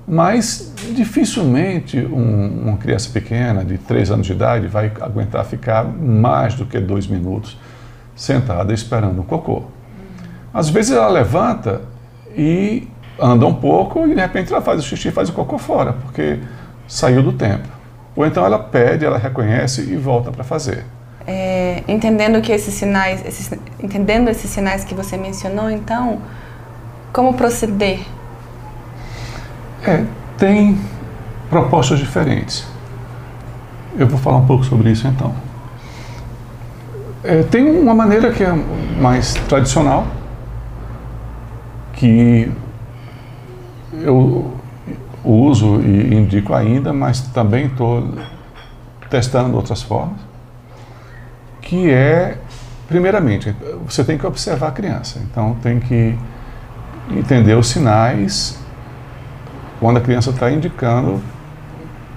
Mas 0.08 0.73
dificilmente 0.93 1.97
um, 1.97 2.63
uma 2.65 2.78
criança 2.78 3.10
pequena 3.10 3.63
de 3.63 3.78
3 3.78 4.12
anos 4.12 4.28
de 4.28 4.34
idade 4.34 4.67
vai 4.67 4.91
aguentar 4.99 5.45
ficar 5.45 5.86
mais 5.86 6.56
do 6.56 6.65
que 6.65 6.78
dois 6.80 7.08
minutos 7.08 7.58
sentada 8.15 8.73
esperando 8.73 9.21
o 9.21 9.23
cocô. 9.23 9.63
Às 10.54 10.69
vezes 10.69 10.91
ela 10.91 11.08
levanta 11.08 11.82
e 12.36 12.88
anda 13.19 13.45
um 13.45 13.54
pouco 13.54 14.06
e 14.06 14.13
de 14.13 14.19
repente 14.19 14.52
ela 14.52 14.62
faz 14.62 14.80
o 14.80 14.84
xixi 14.84 15.08
e 15.08 15.12
faz 15.12 15.30
o 15.30 15.34
cocô 15.34 15.58
fora, 15.58 15.93
porque 15.93 16.39
saiu 16.87 17.21
do 17.23 17.33
tempo. 17.33 17.67
Ou 18.15 18.25
então 18.25 18.45
ela 18.45 18.59
pede, 18.59 19.05
ela 19.05 19.17
reconhece 19.17 19.81
e 19.81 19.95
volta 19.95 20.31
para 20.31 20.43
fazer. 20.43 20.85
É, 21.25 21.83
entendendo 21.87 22.41
que 22.41 22.51
esses 22.51 22.73
sinais, 22.73 23.25
esses, 23.25 23.51
entendendo 23.81 24.29
esses 24.29 24.49
sinais 24.49 24.83
que 24.83 24.93
você 24.93 25.17
mencionou, 25.17 25.69
então, 25.69 26.21
como 27.11 27.33
proceder 27.33 27.99
é, 29.85 30.05
tem 30.37 30.79
propostas 31.49 31.99
diferentes. 31.99 32.65
Eu 33.97 34.07
vou 34.07 34.17
falar 34.17 34.37
um 34.37 34.45
pouco 34.45 34.63
sobre 34.63 34.89
isso 34.89 35.05
então. 35.07 35.33
É, 37.21 37.43
tem 37.43 37.69
uma 37.79 37.93
maneira 37.93 38.31
que 38.31 38.43
é 38.43 38.51
mais 38.99 39.33
tradicional, 39.47 40.07
que 41.93 42.49
eu 44.01 44.53
uso 45.23 45.79
e 45.81 46.13
indico 46.13 46.53
ainda, 46.53 46.91
mas 46.91 47.21
também 47.21 47.67
estou 47.67 48.07
testando 49.09 49.55
outras 49.55 49.81
formas, 49.81 50.19
que 51.62 51.89
é, 51.89 52.38
primeiramente, 52.88 53.55
você 53.86 54.03
tem 54.03 54.17
que 54.17 54.25
observar 54.25 54.69
a 54.69 54.71
criança. 54.71 55.19
Então, 55.19 55.55
tem 55.62 55.79
que 55.79 56.17
entender 57.12 57.55
os 57.55 57.67
sinais 57.67 58.59
quando 59.79 59.97
a 59.97 60.01
criança 60.01 60.31
está 60.31 60.51
indicando 60.51 61.21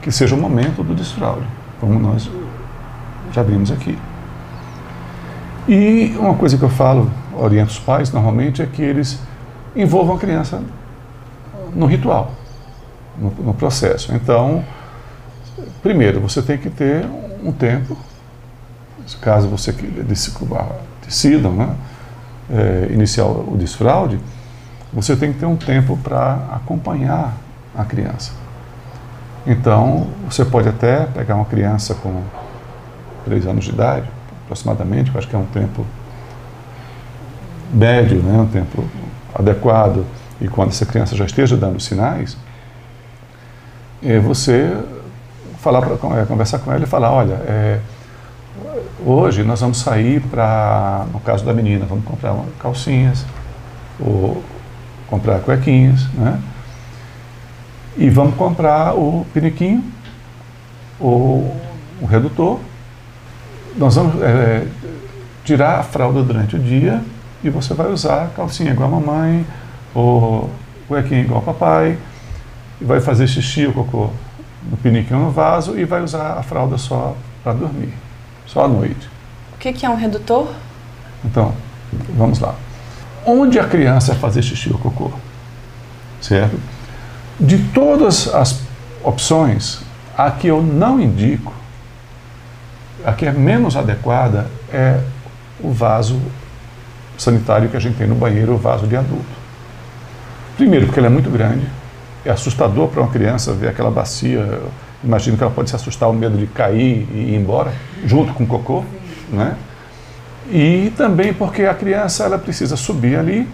que 0.00 0.10
seja 0.10 0.34
o 0.34 0.38
momento 0.38 0.82
do 0.82 0.94
desfraude, 0.94 1.46
como 1.80 1.98
nós 1.98 2.30
já 3.32 3.42
vimos 3.42 3.70
aqui. 3.70 3.98
E 5.68 6.16
uma 6.18 6.34
coisa 6.34 6.56
que 6.56 6.62
eu 6.62 6.68
falo, 6.68 7.10
oriento 7.34 7.72
os 7.72 7.78
pais 7.78 8.12
normalmente, 8.12 8.62
é 8.62 8.66
que 8.66 8.80
eles 8.80 9.20
envolvam 9.74 10.14
a 10.14 10.18
criança 10.18 10.62
no 11.74 11.86
ritual, 11.86 12.30
no, 13.18 13.30
no 13.30 13.54
processo. 13.54 14.14
Então, 14.14 14.64
primeiro, 15.82 16.20
você 16.20 16.42
tem 16.42 16.58
que 16.58 16.70
ter 16.70 17.06
um 17.42 17.52
tempo, 17.52 17.96
caso 19.20 19.48
você 19.48 19.72
decidam 19.72 21.52
né, 21.52 21.76
é, 22.50 22.92
iniciar 22.92 23.26
o 23.26 23.56
desfraude, 23.56 24.18
você 24.92 25.16
tem 25.16 25.32
que 25.32 25.38
ter 25.38 25.46
um 25.46 25.56
tempo 25.56 25.96
para 25.96 26.34
acompanhar 26.52 27.34
a 27.76 27.84
criança. 27.84 28.32
Então, 29.46 30.08
você 30.28 30.44
pode 30.44 30.68
até 30.68 31.06
pegar 31.06 31.36
uma 31.36 31.44
criança 31.44 31.94
com 31.94 32.22
3 33.24 33.46
anos 33.46 33.64
de 33.64 33.70
idade, 33.70 34.08
aproximadamente, 34.44 35.10
que 35.10 35.18
acho 35.18 35.28
que 35.28 35.36
é 35.36 35.38
um 35.38 35.46
tempo 35.46 35.86
médio, 37.72 38.22
né, 38.22 38.38
um 38.38 38.46
tempo 38.46 38.84
adequado, 39.34 40.04
e 40.40 40.48
quando 40.48 40.70
essa 40.70 40.86
criança 40.86 41.14
já 41.14 41.24
esteja 41.24 41.56
dando 41.56 41.78
sinais, 41.80 42.36
é 44.02 44.18
você 44.18 44.76
falar 45.58 45.82
pra, 45.82 46.20
é, 46.20 46.24
conversar 46.24 46.58
com 46.60 46.72
ela 46.72 46.84
e 46.84 46.86
falar, 46.86 47.12
olha, 47.12 47.34
é, 47.34 47.80
hoje 49.04 49.42
nós 49.42 49.60
vamos 49.60 49.78
sair 49.78 50.20
para, 50.20 51.06
no 51.12 51.20
caso 51.20 51.44
da 51.44 51.52
menina, 51.52 51.84
vamos 51.86 52.04
comprar 52.04 52.36
calcinhas, 52.60 53.24
ou 53.98 54.42
comprar 55.08 55.40
cuequinhas, 55.40 56.06
né? 56.14 56.40
E 57.96 58.10
vamos 58.10 58.36
comprar 58.36 58.94
o 58.94 59.26
piniquinho, 59.32 59.82
o, 61.00 61.50
o 62.00 62.06
redutor. 62.06 62.60
Nós 63.76 63.94
vamos 63.94 64.22
é, 64.22 64.66
tirar 65.44 65.80
a 65.80 65.82
fralda 65.82 66.22
durante 66.22 66.56
o 66.56 66.58
dia 66.58 67.00
e 67.42 67.48
você 67.48 67.72
vai 67.72 67.90
usar 67.90 68.24
a 68.24 68.26
calcinha 68.28 68.72
igual 68.72 68.88
a 68.88 69.00
mamãe, 69.00 69.46
ou 69.94 70.50
cuequinha 70.86 71.22
igual 71.22 71.38
ao 71.38 71.54
papai, 71.54 71.96
vai 72.80 73.00
fazer 73.00 73.26
xixi 73.26 73.66
ou 73.66 73.72
cocô 73.72 74.10
no 74.70 74.76
piniquinho 74.76 75.20
no 75.20 75.30
vaso 75.30 75.78
e 75.78 75.84
vai 75.84 76.02
usar 76.02 76.38
a 76.38 76.42
fralda 76.42 76.76
só 76.76 77.16
para 77.42 77.52
dormir, 77.52 77.92
só 78.46 78.64
à 78.64 78.68
noite. 78.68 79.08
O 79.54 79.58
que, 79.58 79.72
que 79.72 79.86
é 79.86 79.90
um 79.90 79.96
redutor? 79.96 80.48
Então, 81.24 81.54
vamos 82.16 82.38
lá. 82.40 82.54
Onde 83.24 83.58
a 83.58 83.64
criança 83.64 84.12
vai 84.12 84.20
fazer 84.20 84.42
xixi 84.42 84.72
ou 84.72 84.78
cocô? 84.78 85.12
Certo? 86.20 86.58
De 87.38 87.58
todas 87.58 88.32
as 88.34 88.60
opções, 89.02 89.80
a 90.16 90.30
que 90.30 90.46
eu 90.46 90.62
não 90.62 91.00
indico, 91.00 91.52
a 93.04 93.12
que 93.12 93.26
é 93.26 93.32
menos 93.32 93.76
adequada 93.76 94.46
é 94.72 95.00
o 95.60 95.70
vaso 95.70 96.20
sanitário 97.16 97.68
que 97.68 97.76
a 97.76 97.80
gente 97.80 97.96
tem 97.96 98.06
no 98.06 98.14
banheiro, 98.14 98.54
o 98.54 98.58
vaso 98.58 98.86
de 98.86 98.96
adulto. 98.96 99.24
Primeiro, 100.56 100.86
porque 100.86 101.00
ele 101.00 101.06
é 101.06 101.10
muito 101.10 101.30
grande, 101.30 101.66
é 102.26 102.30
assustador 102.30 102.88
para 102.88 103.02
uma 103.02 103.10
criança 103.10 103.52
ver 103.52 103.68
aquela 103.68 103.90
bacia. 103.90 104.60
Imagino 105.02 105.36
que 105.36 105.42
ela 105.42 105.52
pode 105.52 105.70
se 105.70 105.76
assustar, 105.76 106.08
o 106.10 106.12
medo 106.12 106.36
de 106.36 106.46
cair 106.46 107.06
e 107.12 107.32
ir 107.32 107.34
embora, 107.36 107.72
junto 108.04 108.32
com 108.34 108.44
o 108.44 108.46
cocô, 108.46 108.84
né? 109.30 109.54
E 110.50 110.92
também 110.96 111.32
porque 111.32 111.64
a 111.64 111.74
criança 111.74 112.24
ela 112.24 112.38
precisa 112.38 112.76
subir 112.76 113.16
ali, 113.16 113.48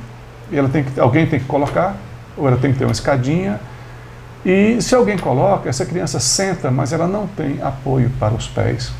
ela 0.52 0.68
tem 0.68 0.84
que, 0.84 1.00
alguém 1.00 1.26
tem 1.26 1.40
que 1.40 1.46
colocar, 1.46 1.96
ou 2.36 2.46
ela 2.46 2.56
tem 2.56 2.72
que 2.72 2.78
ter 2.78 2.84
uma 2.84 2.92
escadinha, 2.92 3.60
e 4.44 4.80
se 4.80 4.94
alguém 4.94 5.16
coloca, 5.16 5.68
essa 5.68 5.86
criança 5.86 6.18
senta, 6.18 6.70
mas 6.70 6.92
ela 6.92 7.06
não 7.06 7.26
tem 7.26 7.62
apoio 7.62 8.10
para 8.18 8.34
os 8.34 8.48
pés. 8.48 8.92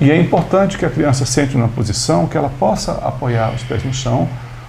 E 0.00 0.10
é 0.10 0.20
importante 0.20 0.76
que 0.76 0.84
a 0.84 0.90
criança 0.90 1.24
sente 1.24 1.56
numa 1.56 1.68
posição 1.68 2.26
que 2.26 2.36
ela 2.36 2.50
possa 2.58 2.92
apoiar 2.92 3.52
os 3.54 3.62
pés 3.62 3.82
no 3.82 3.94
chão, 3.94 4.28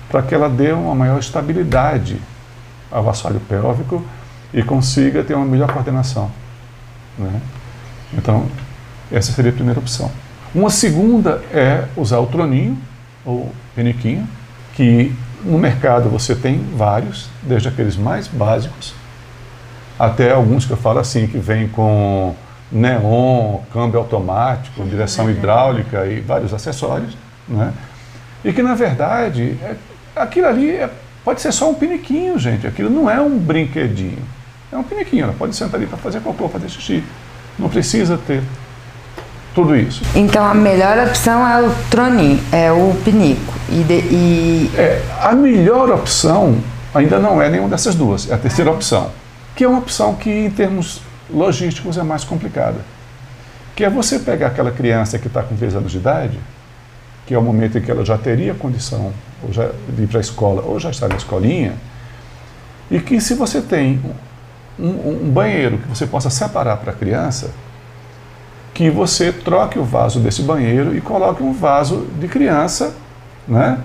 para 0.09 0.21
que 0.21 0.33
ela 0.33 0.49
dê 0.49 0.71
uma 0.71 0.95
maior 0.95 1.19
estabilidade 1.19 2.17
ao 2.91 3.09
assoalho 3.09 3.39
pélvico 3.41 4.03
e 4.53 4.63
consiga 4.63 5.23
ter 5.23 5.33
uma 5.33 5.45
melhor 5.45 5.71
coordenação. 5.71 6.31
Né? 7.17 7.41
Então, 8.13 8.45
essa 9.11 9.31
seria 9.31 9.51
a 9.51 9.53
primeira 9.53 9.79
opção. 9.79 10.11
Uma 10.53 10.69
segunda 10.69 11.41
é 11.53 11.85
usar 11.95 12.19
o 12.19 12.27
troninho, 12.27 12.77
ou 13.25 13.51
peniquinho, 13.75 14.27
que 14.73 15.13
no 15.43 15.57
mercado 15.57 16.09
você 16.09 16.35
tem 16.35 16.59
vários, 16.75 17.29
desde 17.43 17.67
aqueles 17.67 17.95
mais 17.95 18.27
básicos, 18.27 18.93
até 19.99 20.31
alguns 20.31 20.65
que 20.65 20.71
eu 20.71 20.77
falo 20.77 20.99
assim, 20.99 21.27
que 21.27 21.37
vêm 21.37 21.67
com 21.67 22.35
neon, 22.71 23.59
câmbio 23.73 23.99
automático, 23.99 24.83
direção 24.85 25.29
hidráulica 25.29 26.05
e 26.05 26.19
vários 26.19 26.53
acessórios, 26.53 27.17
né? 27.47 27.73
E 28.43 28.53
que 28.53 28.61
na 28.61 28.75
verdade, 28.75 29.57
é, 29.61 29.75
aquilo 30.15 30.47
ali 30.47 30.71
é, 30.71 30.89
pode 31.27 31.41
ser 31.41 31.51
só 31.51 31.69
um 31.69 31.73
piniquinho, 31.73 32.39
gente. 32.39 32.65
Aquilo 32.65 32.89
não 32.89 33.09
é 33.09 33.19
um 33.19 33.37
brinquedinho. 33.37 34.23
É 34.71 34.77
um 34.77 34.83
piniquinho. 34.83 35.25
Ela 35.25 35.35
pode 35.37 35.53
sentar 35.57 35.75
ali 35.75 35.85
para 35.85 35.97
fazer 35.97 36.21
cocô, 36.21 36.47
fazer 36.47 36.69
xixi. 36.69 37.03
Não 37.59 37.67
precisa 37.67 38.17
ter 38.17 38.41
tudo 39.53 39.75
isso. 39.75 40.01
Então 40.15 40.45
a 40.45 40.53
melhor 40.53 40.97
opção 41.05 41.45
é 41.45 41.67
o 41.67 41.69
troninho, 41.89 42.39
é 42.49 42.71
o 42.71 42.95
pinico. 43.03 43.53
E, 43.69 43.83
de, 43.83 43.93
e... 43.93 44.71
É, 44.77 45.01
a 45.19 45.33
melhor 45.33 45.91
opção 45.91 46.61
ainda 46.95 47.19
não 47.19 47.41
é 47.41 47.49
nenhuma 47.49 47.67
dessas 47.67 47.93
duas. 47.93 48.31
É 48.31 48.33
a 48.33 48.37
terceira 48.37 48.71
opção 48.71 49.11
que 49.53 49.65
é 49.65 49.67
uma 49.67 49.79
opção 49.79 50.15
que, 50.15 50.29
em 50.29 50.49
termos 50.49 51.01
logísticos, 51.29 51.97
é 51.97 52.03
mais 52.03 52.23
complicada. 52.23 52.77
Que 53.75 53.83
é 53.83 53.89
você 53.89 54.17
pegar 54.17 54.47
aquela 54.47 54.71
criança 54.71 55.19
que 55.19 55.27
está 55.27 55.43
com 55.43 55.57
3 55.57 55.75
anos 55.75 55.91
de 55.91 55.97
idade, 55.97 56.39
que 57.27 57.33
é 57.33 57.37
o 57.37 57.41
momento 57.41 57.77
em 57.77 57.81
que 57.81 57.91
ela 57.91 58.05
já 58.05 58.17
teria 58.17 58.53
condição 58.55 59.11
ou 59.43 59.53
já, 59.53 59.69
de 59.89 60.03
ir 60.03 60.07
para 60.07 60.19
a 60.19 60.21
escola 60.21 60.63
ou 60.65 60.79
já 60.79 60.89
está 60.89 61.07
na 61.07 61.15
escolinha, 61.15 61.73
e 62.89 62.99
que 62.99 63.19
se 63.19 63.35
você 63.35 63.61
tem 63.61 64.01
um, 64.79 65.25
um 65.25 65.29
banheiro 65.29 65.77
que 65.77 65.87
você 65.89 66.07
possa 66.07 66.29
separar 66.29 66.77
para 66.77 66.91
a 66.91 66.95
criança, 66.95 67.51
que 68.73 68.89
você 68.89 69.31
troque 69.31 69.77
o 69.77 69.83
vaso 69.83 70.19
desse 70.19 70.41
banheiro 70.41 70.95
e 70.95 71.01
coloque 71.01 71.43
um 71.43 71.51
vaso 71.51 72.07
de 72.17 72.27
criança, 72.27 72.95
né? 73.47 73.79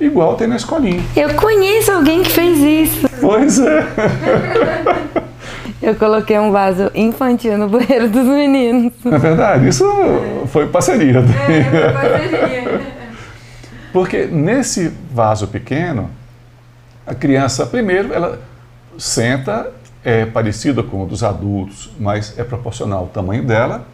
igual 0.00 0.34
tem 0.36 0.46
na 0.46 0.56
escolinha. 0.56 1.02
Eu 1.14 1.34
conheço 1.34 1.92
alguém 1.92 2.22
que 2.22 2.30
fez 2.30 2.58
isso. 2.58 3.08
Pois 3.20 3.58
é. 3.58 3.86
Eu 5.84 5.94
coloquei 5.96 6.38
um 6.38 6.50
vaso 6.50 6.90
infantil 6.94 7.58
no 7.58 7.68
banheiro 7.68 8.08
dos 8.08 8.24
meninos. 8.24 8.94
É 9.04 9.18
verdade, 9.18 9.68
isso 9.68 9.84
foi 10.46 10.66
parceria. 10.66 11.18
É, 11.18 11.22
foi 11.22 11.92
parceria. 11.92 12.94
Porque 13.92 14.24
nesse 14.24 14.90
vaso 15.12 15.46
pequeno, 15.46 16.08
a 17.06 17.14
criança, 17.14 17.66
primeiro, 17.66 18.14
ela 18.14 18.40
senta, 18.96 19.70
é 20.02 20.24
parecida 20.24 20.82
com 20.82 21.02
o 21.02 21.06
dos 21.06 21.22
adultos, 21.22 21.90
mas 22.00 22.38
é 22.38 22.42
proporcional 22.42 23.00
ao 23.00 23.06
tamanho 23.08 23.44
dela, 23.44 23.86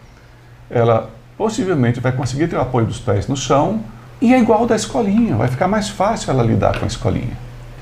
ela 0.70 1.10
possivelmente 1.36 1.98
vai 1.98 2.12
conseguir 2.12 2.46
ter 2.46 2.54
o 2.54 2.60
apoio 2.60 2.86
dos 2.86 3.00
pés 3.00 3.26
no 3.26 3.36
chão 3.36 3.80
e 4.20 4.32
é 4.32 4.38
igual 4.38 4.64
da 4.64 4.76
escolinha, 4.76 5.34
vai 5.34 5.48
ficar 5.48 5.66
mais 5.66 5.88
fácil 5.88 6.30
ela 6.30 6.44
lidar 6.44 6.78
com 6.78 6.84
a 6.84 6.88
escolinha. 6.88 7.36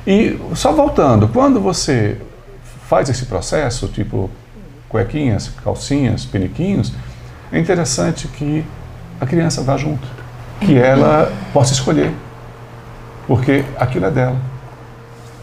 E 0.06 0.40
só 0.54 0.72
voltando, 0.72 1.28
quando 1.28 1.60
você 1.60 2.16
faz 2.88 3.08
esse 3.10 3.26
processo, 3.26 3.86
tipo 3.88 4.30
cuequinhas, 4.88 5.50
calcinhas, 5.62 6.24
peniquinhos, 6.24 6.92
é 7.52 7.58
interessante 7.58 8.26
que 8.26 8.64
a 9.20 9.26
criança 9.26 9.62
vá 9.62 9.76
junto, 9.76 10.08
que 10.60 10.76
ela 10.76 11.30
possa 11.52 11.74
escolher, 11.74 12.10
porque 13.26 13.64
aquilo 13.78 14.06
é 14.06 14.10
dela. 14.10 14.36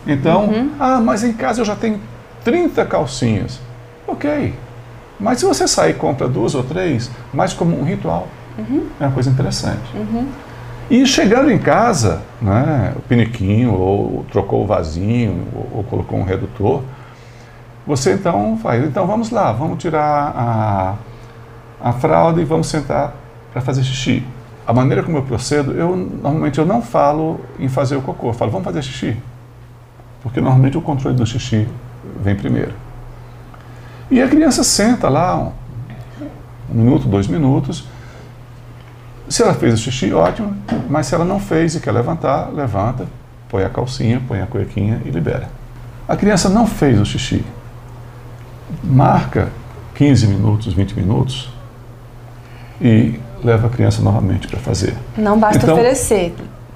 Então, 0.08 0.45
uhum. 0.45 0.71
ah, 0.79 0.99
mas 0.99 1.23
em 1.23 1.34
casa 1.34 1.62
eu 1.62 1.65
já 1.65 1.75
tenho 1.75 1.99
30 2.43 2.84
calcinhas. 2.86 3.60
Ok, 4.08 4.53
mas 5.19 5.39
se 5.39 5.45
você 5.45 5.67
sair 5.67 5.91
e 5.91 5.93
compra 5.93 6.27
duas 6.27 6.55
ou 6.55 6.63
três, 6.63 7.10
mais 7.34 7.53
como 7.53 7.79
um 7.79 7.84
ritual, 7.84 8.27
uhum. 8.58 8.88
é 8.99 9.05
uma 9.05 9.12
coisa 9.12 9.29
interessante. 9.29 9.95
Uhum. 9.95 10.27
E 10.89 11.05
chegando 11.05 11.51
em 11.51 11.58
casa, 11.58 12.21
né, 12.39 12.93
o 12.95 13.01
piniquinho, 13.01 13.73
ou 13.73 14.25
trocou 14.31 14.63
o 14.63 14.67
vasinho, 14.67 15.47
ou, 15.53 15.77
ou, 15.77 15.84
colocou 15.84 16.19
um 16.19 16.23
redutor, 16.23 16.84
você 17.86 18.13
então 18.13 18.58
faz, 18.62 18.84
então 18.84 19.06
vamos 19.06 19.30
lá, 19.30 19.52
vamos 19.52 19.78
tirar 19.80 20.34
a, 20.36 20.95
a 21.89 21.93
fralda 21.93 22.41
e 22.41 22.45
vamos 22.45 22.67
sentar 22.67 23.13
para 23.52 23.62
fazer 23.62 23.84
xixi. 23.84 24.24
A 24.65 24.74
maneira 24.74 25.04
como 25.04 25.17
eu 25.17 25.24
procedo, 25.24 25.71
eu 25.74 25.95
normalmente 25.95 26.58
eu 26.58 26.65
não 26.65 26.82
falo 26.82 27.39
em 27.60 27.69
fazer 27.69 27.95
o 27.95 28.02
cocô, 28.02 28.30
eu 28.30 28.34
falo, 28.34 28.50
vamos 28.50 28.65
fazer 28.65 28.82
xixi. 28.82 29.15
Porque 30.24 30.41
normalmente 30.41 30.76
o 30.76 30.82
controle 30.82 31.15
do 31.15 31.26
xixi 31.26 31.67
vem 32.19 32.36
primeiro. 32.36 32.74
E 34.10 34.19
a 34.21 34.28
criança 34.28 34.63
senta 34.63 35.08
lá 35.08 35.38
um, 35.38 35.52
um 36.71 36.74
minuto, 36.74 37.08
dois 37.08 37.28
minutos. 37.28 37.86
Se 39.30 39.43
ela 39.43 39.54
fez 39.54 39.76
o 39.76 39.78
xixi, 39.78 40.12
ótimo. 40.12 40.56
Mas 40.89 41.06
se 41.06 41.13
ela 41.13 41.26
não 41.26 41.39
fez 41.39 41.76
e 41.76 41.80
quer 41.80 41.91
levantar, 41.91 42.50
levanta, 42.52 43.06
põe 43.48 43.63
a 43.63 43.69
calcinha, 43.69 44.21
põe 44.28 44.41
a 44.41 44.48
cuequinha 44.48 45.02
e 45.06 45.12
libera. 45.12 45.50
A 46.08 46.15
criança 46.15 46.50
não 46.50 46.65
fez 46.65 47.00
o 47.00 47.06
xixi. 47.06 47.45
Marca 48.83 49.51
15 49.95 50.27
minutos, 50.27 50.73
20 50.73 50.93
minutos 50.93 51.49
e 52.81 53.19
leva 53.43 53.67
a 53.67 53.69
criança 53.69 54.01
novamente 54.01 54.47
para 54.47 54.59
fazer. 54.59 54.95
Não 55.17 55.39
basta 55.39 55.63
então, 55.63 55.75
oferecer, 55.75 56.33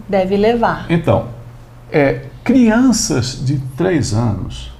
deve 0.08 0.38
levar. 0.38 0.86
Então, 0.90 1.28
é, 1.92 2.26
crianças 2.44 3.44
de 3.46 3.58
3 3.76 4.14
anos 4.14 4.72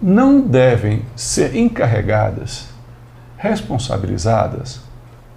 não 0.00 0.40
devem 0.40 1.02
ser 1.14 1.56
encarregadas, 1.56 2.68
responsabilizadas 3.38 4.80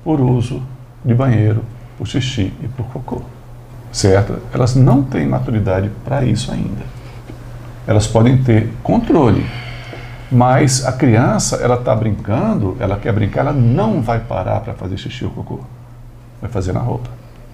por 0.03 0.19
uso 0.19 0.62
de 1.03 1.13
banheiro, 1.13 1.63
por 1.97 2.07
xixi 2.07 2.53
e 2.62 2.67
por 2.67 2.85
cocô. 2.88 3.21
Certo? 3.91 4.39
Elas 4.53 4.75
não 4.75 5.01
têm 5.01 5.27
maturidade 5.27 5.89
para 6.03 6.23
isso 6.23 6.51
ainda. 6.51 6.83
Elas 7.88 8.05
podem 8.05 8.38
ter 8.38 8.69
controle, 8.83 9.45
mas 10.31 10.85
a 10.85 10.91
criança, 10.91 11.57
ela 11.57 11.75
está 11.75 11.95
brincando, 11.95 12.77
ela 12.79 12.97
quer 12.97 13.11
brincar, 13.13 13.41
ela 13.41 13.53
não 13.53 14.01
vai 14.01 14.19
parar 14.19 14.59
para 14.59 14.73
fazer 14.73 14.97
xixi 14.97 15.25
ou 15.25 15.31
cocô. 15.31 15.59
Vai 16.41 16.49
fazer 16.49 16.71
na 16.71 16.79
roupa. 16.79 17.09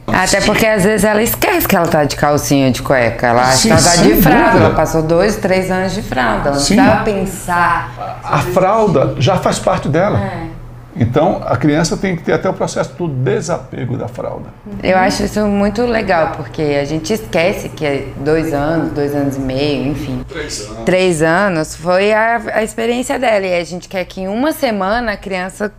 Até 0.07 0.39
porque 0.41 0.65
às 0.65 0.83
vezes 0.83 1.03
ela 1.03 1.21
esquece 1.21 1.67
que 1.67 1.75
ela 1.75 1.87
tá 1.87 2.03
de 2.03 2.15
calcinha 2.15 2.71
de 2.71 2.81
cueca. 2.81 3.27
Ela 3.27 3.41
acha 3.41 3.57
Sim, 3.57 3.69
que 3.69 3.73
ela 3.73 3.81
tá 3.81 3.95
de 3.95 4.21
fralda. 4.21 4.45
Dúvida. 4.45 4.65
Ela 4.65 4.75
passou 4.75 5.01
dois, 5.01 5.35
três 5.37 5.71
anos 5.71 5.93
de 5.93 6.01
fralda. 6.01 6.49
Ela 6.49 6.55
não 6.55 6.61
Sim. 6.61 6.77
pensar. 7.03 8.19
A, 8.23 8.35
a 8.35 8.37
fralda 8.39 9.15
já 9.17 9.37
faz 9.37 9.57
parte 9.57 9.89
dela. 9.89 10.19
É. 10.19 10.54
Então, 10.95 11.41
a 11.45 11.57
criança 11.57 11.97
tem 11.97 12.15
que 12.15 12.23
ter 12.23 12.33
até 12.33 12.49
o 12.49 12.53
processo 12.53 12.93
do 12.93 13.07
desapego 13.07 13.97
da 13.97 14.07
fralda. 14.07 14.47
Eu 14.81 14.97
acho 14.97 15.23
isso 15.23 15.45
muito 15.45 15.81
legal, 15.83 16.31
porque 16.37 16.61
a 16.61 16.85
gente 16.85 17.11
esquece 17.11 17.69
que 17.69 17.85
é 17.85 18.07
dois 18.17 18.53
anos, 18.53 18.91
dois 18.93 19.13
anos 19.13 19.35
e 19.35 19.39
meio, 19.39 19.87
enfim. 19.87 20.23
Três 20.27 20.61
anos. 20.61 20.83
Três 20.85 21.21
anos 21.21 21.75
foi 21.75 22.13
a, 22.13 22.41
a 22.53 22.63
experiência 22.63 23.19
dela. 23.19 23.45
E 23.45 23.59
a 23.59 23.63
gente 23.63 23.89
quer 23.89 24.05
que 24.05 24.21
em 24.21 24.27
uma 24.27 24.53
semana 24.53 25.11
a 25.11 25.17
criança 25.17 25.71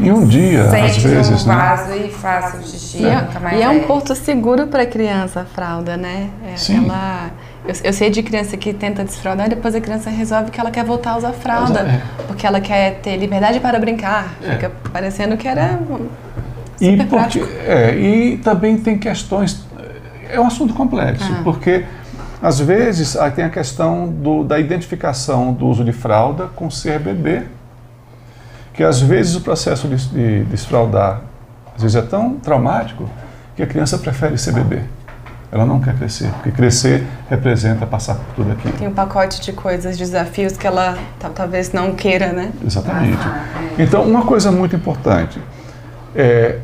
em 0.00 0.12
um 0.12 0.24
dia, 0.26 0.62
às 0.64 0.96
vezes, 0.98 1.44
um 1.44 1.48
né? 1.48 1.56
vaso 1.56 1.90
né? 1.90 2.06
e 2.06 2.10
faça 2.10 2.56
o 2.58 2.62
xixi. 2.62 3.04
É. 3.04 3.56
E 3.56 3.62
é 3.62 3.68
um 3.68 3.80
porto 3.80 4.14
seguro 4.14 4.68
para 4.68 4.84
a 4.84 4.86
criança 4.86 5.40
a 5.40 5.44
fralda, 5.44 5.96
né? 5.96 6.30
É, 6.46 6.56
Sim. 6.56 6.84
Ela, 6.84 7.30
eu, 7.68 7.74
eu, 7.84 7.92
sei 7.92 8.10
de 8.10 8.22
criança 8.22 8.56
que 8.56 8.72
tenta 8.72 9.04
desfraldar 9.04 9.46
e 9.46 9.50
depois 9.50 9.74
a 9.74 9.80
criança 9.80 10.10
resolve 10.10 10.50
que 10.50 10.58
ela 10.58 10.70
quer 10.70 10.84
voltar 10.84 11.12
a 11.12 11.18
usar 11.18 11.32
fralda, 11.32 11.80
é. 11.80 12.02
porque 12.26 12.46
ela 12.46 12.60
quer 12.60 13.00
ter 13.00 13.16
liberdade 13.16 13.60
para 13.60 13.78
brincar. 13.78 14.34
É. 14.42 14.52
Fica 14.52 14.72
parecendo 14.92 15.36
que 15.36 15.46
era 15.46 15.78
e 16.80 16.96
porque, 17.04 17.40
é, 17.66 17.94
E 17.96 18.38
também 18.38 18.78
tem 18.78 18.98
questões. 18.98 19.66
É 20.30 20.38
um 20.40 20.46
assunto 20.46 20.74
complexo, 20.74 21.30
ah. 21.30 21.40
porque 21.42 21.84
às 22.40 22.60
vezes 22.60 23.16
aí 23.16 23.30
tem 23.30 23.44
a 23.44 23.50
questão 23.50 24.08
do, 24.08 24.44
da 24.44 24.58
identificação 24.58 25.52
do 25.52 25.66
uso 25.66 25.84
de 25.84 25.92
fralda 25.92 26.46
com 26.54 26.70
ser 26.70 27.00
bebê 27.00 27.44
que 28.72 28.84
às 28.84 29.00
vezes 29.00 29.34
o 29.34 29.40
processo 29.40 29.88
de, 29.88 29.96
de 30.08 30.44
desfraldar 30.44 31.22
às 31.74 31.82
vezes 31.82 31.96
é 31.96 32.02
tão 32.02 32.34
traumático 32.34 33.08
que 33.56 33.62
a 33.62 33.66
criança 33.66 33.98
prefere 33.98 34.38
ser 34.38 34.52
bebê. 34.52 34.82
Ela 35.50 35.64
não 35.64 35.80
quer 35.80 35.96
crescer, 35.96 36.30
porque 36.32 36.50
crescer 36.50 37.06
representa 37.30 37.86
passar 37.86 38.16
por 38.16 38.34
tudo 38.34 38.52
aquilo. 38.52 38.74
Tem 38.76 38.86
um 38.86 38.92
pacote 38.92 39.40
de 39.40 39.52
coisas, 39.52 39.96
desafios 39.96 40.56
que 40.58 40.66
ela 40.66 40.98
talvez 41.34 41.72
não 41.72 41.94
queira, 41.94 42.32
né? 42.32 42.52
Exatamente. 42.64 43.22
Então, 43.78 44.02
uma 44.02 44.26
coisa 44.26 44.52
muito 44.52 44.76
importante 44.76 45.40
é 46.14 46.58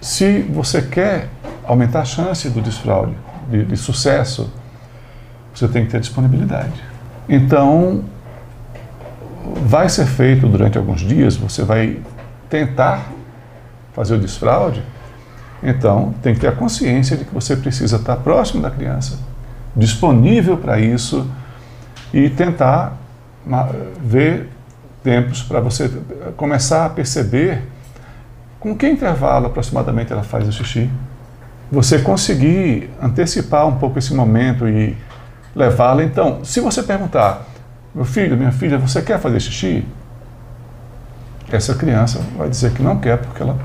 se 0.00 0.40
você 0.42 0.80
quer 0.80 1.28
aumentar 1.64 2.00
a 2.00 2.04
chance 2.04 2.48
do 2.48 2.62
desfraude, 2.62 3.14
de, 3.50 3.64
de 3.64 3.76
sucesso, 3.76 4.50
você 5.54 5.68
tem 5.68 5.84
que 5.84 5.90
ter 5.90 6.00
disponibilidade. 6.00 6.82
Então, 7.28 8.04
vai 9.62 9.88
ser 9.88 10.06
feito 10.06 10.46
durante 10.46 10.78
alguns 10.78 11.00
dias, 11.00 11.36
você 11.36 11.62
vai 11.62 11.98
tentar 12.48 13.06
fazer 13.92 14.14
o 14.14 14.18
desfraude, 14.18 14.82
então 15.62 16.14
tem 16.22 16.34
que 16.34 16.40
ter 16.40 16.48
a 16.48 16.52
consciência 16.52 17.16
de 17.16 17.24
que 17.24 17.34
você 17.34 17.56
precisa 17.56 17.96
estar 17.96 18.16
próximo 18.16 18.62
da 18.62 18.70
criança, 18.70 19.18
disponível 19.74 20.56
para 20.56 20.78
isso 20.78 21.28
e 22.12 22.28
tentar 22.30 22.96
ver 24.00 24.48
tempos 25.02 25.42
para 25.42 25.60
você 25.60 25.90
começar 26.36 26.86
a 26.86 26.88
perceber 26.88 27.62
com 28.58 28.74
que 28.74 28.88
intervalo 28.88 29.46
aproximadamente 29.46 30.12
ela 30.12 30.22
faz 30.22 30.48
o 30.48 30.52
xixi. 30.52 30.90
Você 31.70 32.00
conseguir 32.00 32.90
antecipar 33.00 33.66
um 33.66 33.76
pouco 33.76 33.98
esse 33.98 34.14
momento 34.14 34.68
e 34.68 34.96
levá-la. 35.54 36.02
Então, 36.02 36.44
se 36.44 36.60
você 36.60 36.82
perguntar, 36.82 37.44
meu 37.94 38.04
filho, 38.04 38.36
minha 38.36 38.52
filha, 38.52 38.78
você 38.78 39.02
quer 39.02 39.20
fazer 39.20 39.40
xixi? 39.40 39.84
Essa 41.50 41.74
criança 41.74 42.20
vai 42.36 42.48
dizer 42.48 42.72
que 42.72 42.82
não 42.82 42.98
quer 42.98 43.18
porque 43.18 43.42
ela 43.42 43.56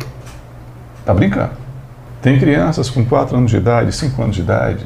está 0.99 1.13
brincando. 1.13 1.60
Tem 2.21 2.39
crianças 2.39 2.89
com 2.89 3.03
4 3.03 3.35
anos 3.35 3.49
de 3.49 3.57
idade, 3.57 3.91
5 3.91 4.21
anos 4.21 4.35
de 4.35 4.41
idade, 4.41 4.85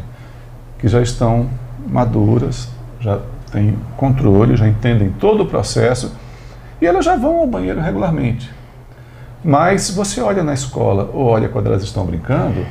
que 0.79 0.87
já 0.87 1.01
estão 1.01 1.49
maduras, 1.87 2.69
já 2.99 3.19
têm 3.51 3.77
controle, 3.97 4.55
já 4.55 4.67
entendem 4.67 5.09
todo 5.19 5.43
o 5.43 5.45
processo 5.45 6.13
e 6.81 6.85
elas 6.85 7.03
já 7.03 7.15
vão 7.15 7.37
ao 7.37 7.47
banheiro 7.47 7.81
regularmente. 7.81 8.51
Mas 9.43 9.83
se 9.83 9.91
você 9.91 10.21
olha 10.21 10.43
na 10.43 10.53
escola 10.53 11.09
ou 11.13 11.25
olha 11.25 11.49
quando 11.49 11.67
elas 11.67 11.83
estão 11.83 12.05
brincando, 12.05 12.65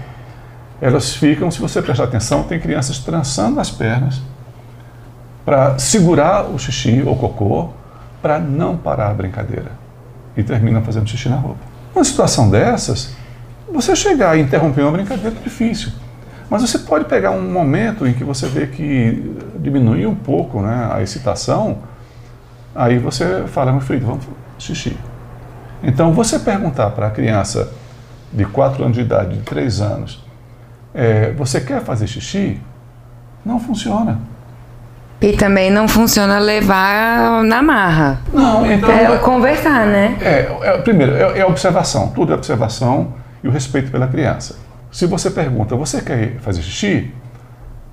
elas 0.80 1.14
ficam, 1.14 1.50
se 1.50 1.60
você 1.60 1.80
prestar 1.80 2.04
atenção, 2.04 2.42
tem 2.42 2.58
crianças 2.58 2.98
trançando 2.98 3.60
as 3.60 3.70
pernas 3.70 4.20
para 5.44 5.78
segurar 5.78 6.46
o 6.46 6.58
xixi 6.58 7.02
ou 7.06 7.16
cocô 7.16 7.68
para 8.20 8.38
não 8.38 8.76
parar 8.76 9.10
a 9.10 9.14
brincadeira 9.14 9.72
e 10.36 10.42
termina 10.42 10.80
fazendo 10.80 11.08
xixi 11.08 11.28
na 11.28 11.36
roupa. 11.36 11.60
Uma 11.94 12.04
situação 12.04 12.50
dessas, 12.50 13.14
você 13.72 13.94
chegar 13.96 14.36
e 14.36 14.42
interromper 14.42 14.82
uma 14.82 14.92
brincadeira 14.92 15.36
é 15.36 15.42
difícil. 15.42 15.92
Mas 16.48 16.62
você 16.62 16.78
pode 16.78 17.06
pegar 17.06 17.30
um 17.30 17.50
momento 17.50 18.06
em 18.06 18.12
que 18.12 18.22
você 18.22 18.46
vê 18.46 18.66
que 18.66 19.34
diminui 19.56 20.06
um 20.06 20.14
pouco 20.14 20.60
né, 20.60 20.88
a 20.92 21.02
excitação, 21.02 21.78
aí 22.74 22.98
você 22.98 23.44
fala, 23.46 23.72
meu 23.72 23.80
filho, 23.80 24.06
vamos 24.06 24.24
xixi. 24.58 24.96
Então, 25.82 26.12
você 26.12 26.38
perguntar 26.38 26.90
para 26.90 27.08
a 27.08 27.10
criança 27.10 27.72
de 28.32 28.44
4 28.44 28.84
anos 28.84 28.96
de 28.96 29.02
idade, 29.02 29.36
de 29.36 29.42
3 29.42 29.80
anos, 29.80 30.24
é, 30.94 31.32
você 31.32 31.60
quer 31.60 31.82
fazer 31.82 32.06
xixi? 32.06 32.60
Não 33.44 33.58
funciona. 33.58 34.18
E 35.20 35.32
também 35.32 35.70
não 35.70 35.88
funciona 35.88 36.38
levar 36.38 37.42
na 37.44 37.62
marra. 37.62 38.20
Não, 38.32 38.70
então. 38.70 38.90
É 38.90 39.16
conversar, 39.18 39.86
né? 39.86 40.16
É, 40.20 40.58
é 40.62 40.78
primeiro, 40.78 41.14
é, 41.16 41.40
é, 41.40 41.46
observação. 41.46 42.08
Tudo 42.08 42.32
é 42.32 42.34
observação 42.34 43.14
e 43.44 43.48
o 43.48 43.50
respeito 43.50 43.90
pela 43.90 44.08
criança. 44.08 44.56
Se 44.90 45.06
você 45.06 45.30
pergunta, 45.30 45.76
você 45.76 46.00
quer 46.00 46.38
fazer 46.38 46.62
xixi? 46.62 47.12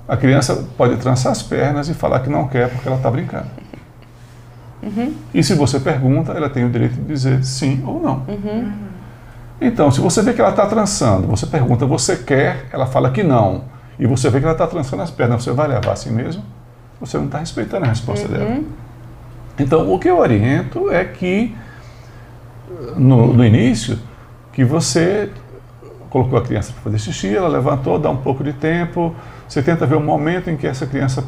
A 0.07 0.15
criança 0.15 0.65
pode 0.77 0.95
trançar 0.97 1.31
as 1.31 1.43
pernas 1.43 1.89
e 1.89 1.93
falar 1.93 2.21
que 2.21 2.29
não 2.29 2.47
quer 2.47 2.69
porque 2.69 2.87
ela 2.87 2.97
está 2.97 3.11
brincando. 3.11 3.47
Uhum. 4.81 5.13
E 5.33 5.43
se 5.43 5.53
você 5.53 5.79
pergunta, 5.79 6.31
ela 6.31 6.49
tem 6.49 6.63
o 6.65 6.69
direito 6.69 6.95
de 6.95 7.03
dizer 7.03 7.43
sim 7.43 7.83
ou 7.85 8.01
não. 8.01 8.23
Uhum. 8.27 8.71
Então, 9.59 9.91
se 9.91 9.99
você 9.99 10.21
vê 10.23 10.33
que 10.33 10.41
ela 10.41 10.49
está 10.49 10.65
trançando, 10.65 11.27
você 11.27 11.45
pergunta, 11.45 11.85
você 11.85 12.15
quer? 12.15 12.65
Ela 12.71 12.87
fala 12.87 13.11
que 13.11 13.21
não. 13.21 13.65
E 13.99 14.07
você 14.07 14.29
vê 14.29 14.39
que 14.39 14.45
ela 14.45 14.53
está 14.53 14.65
trançando 14.65 15.03
as 15.03 15.11
pernas, 15.11 15.43
você 15.43 15.51
vai 15.51 15.67
levar 15.67 15.91
assim 15.91 16.11
mesmo? 16.11 16.43
Você 16.99 17.17
não 17.17 17.25
está 17.25 17.37
respeitando 17.39 17.85
a 17.85 17.89
resposta 17.89 18.27
Uhum. 18.27 18.33
dela. 18.33 18.59
Então, 19.59 19.93
o 19.93 19.99
que 19.99 20.09
eu 20.09 20.17
oriento 20.17 20.89
é 20.89 21.03
que, 21.03 21.55
no, 22.95 23.33
no 23.33 23.45
início, 23.45 23.99
que 24.53 24.63
você 24.63 25.29
colocou 26.09 26.37
a 26.37 26.41
criança 26.41 26.73
para 26.73 26.81
fazer 26.81 26.99
xixi, 26.99 27.35
ela 27.35 27.47
levantou, 27.47 27.97
dá 27.97 28.09
um 28.09 28.17
pouco 28.17 28.43
de 28.43 28.51
tempo, 28.51 29.15
você 29.47 29.61
tenta 29.61 29.85
ver 29.85 29.95
o 29.95 30.01
momento 30.01 30.49
em 30.49 30.57
que 30.57 30.67
essa 30.67 30.85
criança 30.85 31.23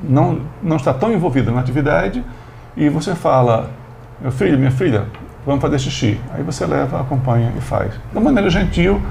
não, 0.00 0.40
não 0.62 0.76
está 0.76 0.94
tão 0.94 1.12
envolvida 1.12 1.50
na 1.50 1.60
atividade 1.60 2.24
e 2.76 2.88
você 2.88 3.14
fala, 3.14 3.70
meu 4.20 4.30
filho, 4.30 4.56
minha 4.56 4.70
filha, 4.70 5.06
vamos 5.44 5.60
fazer 5.60 5.78
xixi. 5.80 6.20
Aí 6.32 6.42
você 6.42 6.64
leva, 6.64 7.00
acompanha 7.00 7.52
e 7.56 7.60
faz. 7.60 7.92
Da 8.14 8.20
maneira 8.20 8.48
gentil, 8.48 9.02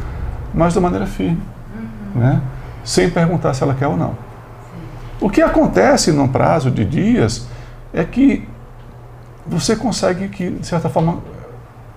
mas 0.54 0.74
da 0.74 0.82
maneira 0.82 1.06
firme, 1.06 1.42
né? 2.16 2.42
sem 2.84 3.10
perguntar 3.10 3.54
se 3.54 3.64
ela 3.64 3.74
quer 3.74 3.88
ou 3.88 3.98
não. 3.98 4.16
O 5.20 5.30
que 5.30 5.42
acontece 5.42 6.12
num 6.12 6.28
prazo 6.28 6.72
de 6.72 6.86
dias 6.86 7.48
é 7.94 8.04
que 8.04 8.48
você 9.46 9.76
consegue, 9.76 10.30
que, 10.30 10.50
de 10.50 10.66
certa 10.66 10.90
forma, 10.90 11.20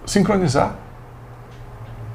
sincronizar 0.05 0.75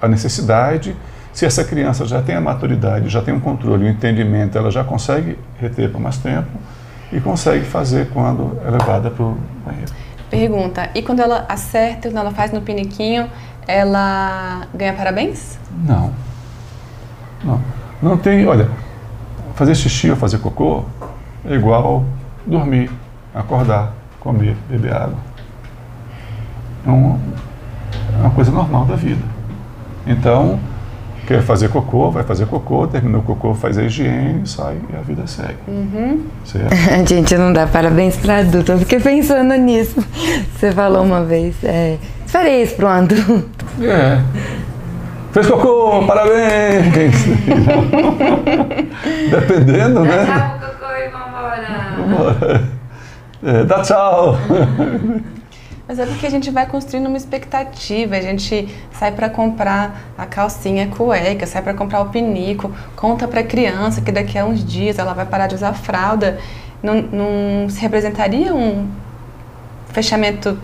a 0.01 0.07
necessidade. 0.07 0.95
Se 1.33 1.45
essa 1.45 1.63
criança 1.63 2.05
já 2.05 2.21
tem 2.21 2.35
a 2.35 2.41
maturidade, 2.41 3.09
já 3.09 3.21
tem 3.21 3.33
um 3.33 3.39
controle, 3.39 3.85
um 3.85 3.89
entendimento, 3.89 4.57
ela 4.57 4.71
já 4.71 4.83
consegue 4.83 5.37
reter 5.59 5.91
por 5.91 6.01
mais 6.01 6.17
tempo 6.17 6.49
e 7.11 7.19
consegue 7.19 7.65
fazer 7.65 8.09
quando 8.09 8.57
é 8.65 8.69
levada 8.69 9.09
para 9.09 9.23
o 9.23 9.37
banheiro. 9.65 9.91
Pergunta, 10.29 10.89
e 10.93 11.01
quando 11.01 11.21
ela 11.21 11.45
acerta, 11.49 12.09
quando 12.09 12.17
ela 12.17 12.31
faz 12.31 12.51
no 12.51 12.61
piniquinho, 12.61 13.29
ela 13.67 14.67
ganha 14.73 14.93
parabéns? 14.93 15.57
Não. 15.85 16.11
Não. 17.43 17.61
Não 18.01 18.17
tem, 18.17 18.45
olha, 18.47 18.69
fazer 19.55 19.75
xixi 19.75 20.09
ou 20.09 20.15
fazer 20.15 20.37
cocô 20.39 20.85
é 21.45 21.53
igual 21.53 22.05
dormir, 22.45 22.91
acordar, 23.33 23.93
comer, 24.19 24.55
beber 24.69 24.93
água. 24.93 25.17
É 26.85 26.89
uma, 26.89 27.19
é 28.17 28.21
uma 28.21 28.31
coisa 28.31 28.51
normal 28.51 28.85
da 28.85 28.95
vida. 28.95 29.21
Então, 30.09 30.59
quer 31.27 31.43
fazer 31.43 31.69
cocô, 31.69 32.09
vai 32.09 32.23
fazer 32.23 32.47
cocô, 32.47 32.87
terminou 32.87 33.21
o 33.21 33.23
cocô, 33.23 33.53
faz 33.53 33.77
a 33.77 33.83
higiene, 33.83 34.41
sai 34.47 34.75
e 34.91 34.95
a 34.95 35.01
vida 35.01 35.27
segue. 35.27 35.59
Certo? 36.43 36.73
Gente, 37.07 37.37
não 37.37 37.53
dá 37.53 37.67
parabéns 37.67 38.17
para 38.17 38.37
adulto. 38.37 38.71
Eu 38.71 38.79
fiquei 38.79 38.99
pensando 38.99 39.53
nisso. 39.53 40.03
Você 40.57 40.71
falou 40.71 41.03
uma 41.03 41.23
vez. 41.23 41.55
É, 41.63 41.97
farei 42.25 42.63
isso 42.63 42.73
pro 42.75 42.87
adulto. 42.87 43.65
É. 43.83 44.19
Fez 45.31 45.45
cocô, 45.45 46.03
parabéns! 46.07 47.13
Dependendo, 49.29 49.99
né? 49.99 50.23
o 50.55 50.59
cocô 50.59 50.91
e 50.91 51.07
vambora. 51.09 51.67
Vambora. 51.99 52.63
É, 53.43 53.63
dá 53.63 53.81
tchau! 53.83 54.35
Mas 55.89 55.97
é 55.97 56.05
porque 56.05 56.27
a 56.27 56.29
gente 56.29 56.51
vai 56.51 56.67
construindo 56.67 57.07
uma 57.07 57.17
expectativa, 57.17 58.15
a 58.15 58.21
gente 58.21 58.69
sai 58.91 59.11
para 59.11 59.27
comprar 59.27 60.13
a 60.15 60.23
calcinha, 60.27 60.85
cueca, 60.85 61.47
sai 61.47 61.63
para 61.63 61.73
comprar 61.73 62.01
o 62.01 62.09
pinico, 62.09 62.71
conta 62.95 63.27
para 63.27 63.39
a 63.39 63.43
criança 63.43 63.99
que 63.99 64.11
daqui 64.11 64.37
a 64.37 64.45
uns 64.45 64.63
dias 64.63 64.99
ela 64.99 65.15
vai 65.15 65.25
parar 65.25 65.47
de 65.47 65.55
usar 65.55 65.73
fralda. 65.73 66.37
Não, 66.83 67.01
não 67.01 67.69
se 67.69 67.81
representaria 67.81 68.53
um 68.53 68.87
fechamento 69.87 70.59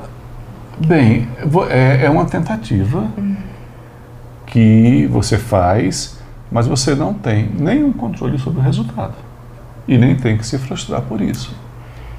Bem, 0.78 1.28
é, 1.72 2.06
é 2.06 2.10
uma 2.10 2.26
tentativa 2.26 3.08
que 4.46 5.08
você 5.08 5.40
faz, 5.40 6.20
mas 6.52 6.68
você 6.68 6.94
não 6.94 7.16
tem 7.16 7.50
nenhum 7.58 7.92
controle 7.92 8.38
sobre 8.38 8.60
o 8.60 8.62
resultado. 8.62 9.16
E 9.88 9.98
nem 9.98 10.16
tem 10.16 10.38
que 10.38 10.46
se 10.46 10.60
frustrar 10.60 11.02
por 11.02 11.20
isso. 11.20 11.56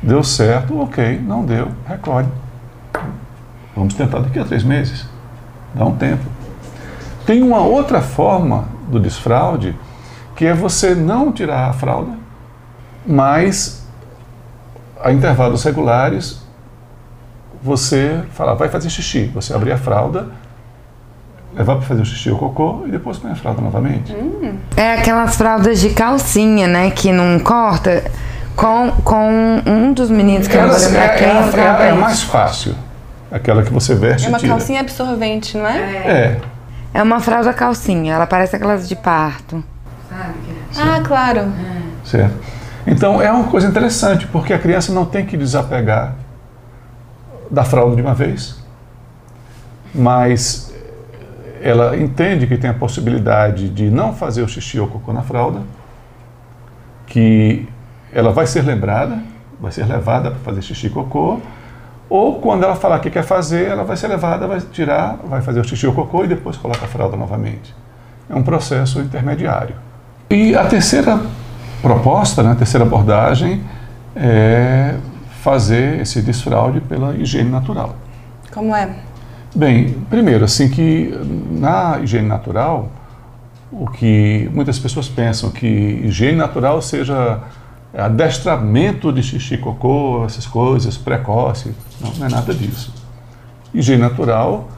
Deu 0.02 0.24
certo, 0.24 0.80
ok. 0.80 1.20
Não 1.24 1.44
deu, 1.44 1.70
recolhe. 1.86 2.26
Vamos 3.74 3.94
tentar 3.94 4.20
daqui 4.20 4.38
a 4.38 4.44
três 4.44 4.62
meses. 4.64 5.06
Dá 5.74 5.84
um 5.84 5.94
tempo. 5.94 6.24
Tem 7.26 7.42
uma 7.42 7.58
outra 7.60 8.00
forma 8.00 8.64
do 8.88 8.98
desfraude, 9.00 9.76
que 10.34 10.46
é 10.46 10.54
você 10.54 10.94
não 10.94 11.32
tirar 11.32 11.68
a 11.68 11.72
fralda, 11.72 12.12
mas 13.06 13.84
a 15.02 15.12
intervalos 15.12 15.62
regulares 15.64 16.40
você 17.62 18.22
falar, 18.32 18.54
vai 18.54 18.68
fazer 18.68 18.88
xixi. 18.90 19.24
Você 19.34 19.52
abrir 19.54 19.72
a 19.72 19.76
fralda, 19.78 20.28
levar 21.54 21.76
para 21.76 21.84
fazer 21.86 22.02
o 22.02 22.04
xixi 22.06 22.30
ou 22.30 22.38
cocô 22.38 22.84
e 22.86 22.90
depois 22.90 23.18
põe 23.18 23.32
a 23.32 23.34
fralda 23.34 23.60
novamente. 23.60 24.14
É 24.76 24.94
aquelas 24.94 25.36
fraldas 25.36 25.80
de 25.80 25.90
calcinha, 25.90 26.66
né? 26.68 26.90
Que 26.90 27.12
não 27.12 27.38
corta. 27.40 28.04
Com, 28.54 28.90
com 29.04 29.60
um 29.66 29.92
dos 29.92 30.08
meninos 30.08 30.48
que 30.48 30.54
eu 30.54 30.62
não 30.62 30.68
Elas- 30.68 30.94
é, 30.94 30.98
é, 30.98 31.84
é 31.84 31.88
é 31.88 31.92
mais 31.92 32.22
fácil. 32.22 32.74
Aquela 33.30 33.62
que 33.62 33.72
você 33.72 33.94
veste 33.94 34.26
é 34.26 34.28
uma 34.28 34.38
e 34.38 34.40
tira. 34.40 34.52
calcinha 34.52 34.80
absorvente, 34.80 35.56
não 35.56 35.66
é? 35.66 35.78
É. 35.78 36.40
É 36.94 37.02
uma 37.02 37.20
fralda 37.20 37.52
calcinha, 37.52 38.14
ela 38.14 38.26
parece 38.26 38.56
aquelas 38.56 38.88
de 38.88 38.96
parto. 38.96 39.62
Ah, 40.10 41.00
claro. 41.04 41.52
Certo. 42.04 42.34
Então 42.86 43.20
é 43.20 43.30
uma 43.30 43.44
coisa 43.44 43.66
interessante, 43.66 44.26
porque 44.28 44.52
a 44.52 44.58
criança 44.58 44.92
não 44.92 45.04
tem 45.04 45.26
que 45.26 45.36
desapegar 45.36 46.14
da 47.50 47.64
fralda 47.64 47.96
de 47.96 48.02
uma 48.02 48.14
vez, 48.14 48.62
mas 49.94 50.72
ela 51.60 51.96
entende 51.96 52.46
que 52.46 52.56
tem 52.56 52.70
a 52.70 52.74
possibilidade 52.74 53.68
de 53.68 53.90
não 53.90 54.14
fazer 54.14 54.42
o 54.42 54.48
xixi 54.48 54.78
ou 54.78 54.86
cocô 54.86 55.12
na 55.12 55.22
fralda, 55.22 55.62
que 57.06 57.68
ela 58.12 58.32
vai 58.32 58.46
ser 58.46 58.62
lembrada, 58.62 59.18
vai 59.60 59.72
ser 59.72 59.84
levada 59.86 60.30
para 60.30 60.40
fazer 60.40 60.62
xixi 60.62 60.86
e 60.86 60.90
cocô, 60.90 61.40
ou 62.08 62.40
quando 62.40 62.64
ela 62.64 62.76
falar 62.76 62.98
que 63.00 63.10
quer 63.10 63.24
fazer, 63.24 63.68
ela 63.68 63.84
vai 63.84 63.96
ser 63.96 64.08
levada, 64.08 64.46
vai 64.46 64.60
tirar, 64.60 65.18
vai 65.24 65.42
fazer 65.42 65.60
o 65.60 65.64
xixi 65.64 65.86
ou 65.86 65.92
cocô 65.92 66.24
e 66.24 66.28
depois 66.28 66.56
coloca 66.56 66.84
a 66.84 66.88
fralda 66.88 67.16
novamente. 67.16 67.74
É 68.28 68.34
um 68.34 68.42
processo 68.42 69.00
intermediário. 69.00 69.74
E 70.30 70.54
a 70.54 70.64
terceira 70.64 71.20
proposta, 71.82 72.42
né, 72.42 72.52
a 72.52 72.54
terceira 72.54 72.84
abordagem 72.84 73.62
é 74.14 74.94
fazer 75.42 76.00
esse 76.00 76.22
desfraude 76.22 76.80
pela 76.80 77.14
higiene 77.14 77.50
natural. 77.50 77.94
Como 78.52 78.74
é? 78.74 78.96
Bem, 79.54 79.94
primeiro, 80.10 80.44
assim 80.44 80.68
que 80.68 81.12
na 81.50 82.00
higiene 82.02 82.26
natural, 82.26 82.88
o 83.70 83.86
que 83.86 84.50
muitas 84.52 84.78
pessoas 84.78 85.08
pensam 85.08 85.50
que 85.50 85.66
higiene 85.66 86.36
natural 86.36 86.80
seja 86.82 87.40
adestramento 88.04 89.12
de 89.12 89.22
xixi 89.22 89.56
cocô, 89.56 90.24
essas 90.26 90.46
coisas, 90.46 90.96
precoce. 90.96 91.74
Não, 92.00 92.12
não 92.14 92.26
é 92.26 92.28
nada 92.28 92.52
disso. 92.54 92.92
Higiene 93.72 94.02
natural 94.02 94.68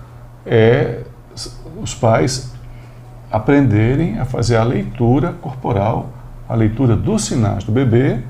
é 0.46 1.02
os 1.80 1.94
pais 1.94 2.52
aprenderem 3.30 4.18
a 4.18 4.24
fazer 4.24 4.56
a 4.56 4.62
leitura 4.62 5.32
corporal, 5.32 6.10
a 6.48 6.54
leitura 6.54 6.96
dos 6.96 7.24
sinais 7.24 7.64
do 7.64 7.72
bebê, 7.72 8.20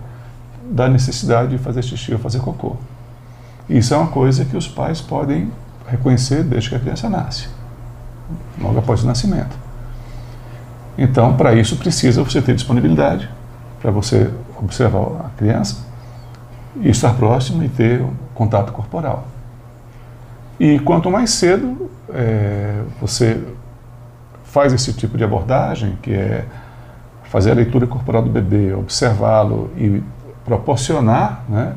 da 0.71 0.89
necessidade 0.89 1.51
de 1.51 1.59
fazer 1.59 1.83
xixi 1.83 2.13
ou 2.13 2.19
fazer 2.19 2.41
cocô. 2.41 2.77
Isso 3.69 3.95
é 3.95 3.97
uma 3.97 4.09
coisa 4.09 4.45
que 4.45 4.57
os 4.57 4.67
pais 4.67 5.01
podem 5.01 5.51
reconhecer 5.87 6.43
desde 6.43 6.71
que 6.71 6.75
a 6.75 6.79
criança 6.79 7.09
nasce, 7.09 7.49
logo 8.61 8.79
após 8.79 9.03
o 9.03 9.07
nascimento. 9.07 9.57
Então, 10.97 11.37
para 11.37 11.55
isso 11.55 11.77
precisa 11.77 12.23
você 12.23 12.43
ter 12.43 12.55
disponibilidade 12.55 13.31
para 13.81 13.91
você 13.91 14.31
observar 14.65 15.27
a 15.27 15.31
criança 15.37 15.85
e 16.77 16.89
estar 16.89 17.15
próximo 17.15 17.63
e 17.63 17.69
ter 17.69 18.05
contato 18.35 18.73
corporal. 18.73 19.27
E 20.59 20.79
quanto 20.81 21.11
mais 21.11 21.31
cedo 21.31 21.91
é, 22.11 22.83
você 23.01 23.41
faz 24.45 24.73
esse 24.73 24.93
tipo 24.93 25.17
de 25.17 25.25
abordagem, 25.25 25.99
que 26.03 26.13
é 26.13 26.45
fazer 27.25 27.51
a 27.51 27.55
leitura 27.55 27.87
corporal 27.87 28.23
do 28.23 28.31
bebê, 28.31 28.73
observá-lo 28.73 29.71
e 29.77 30.03
proporcionar 30.45 31.45
né, 31.49 31.75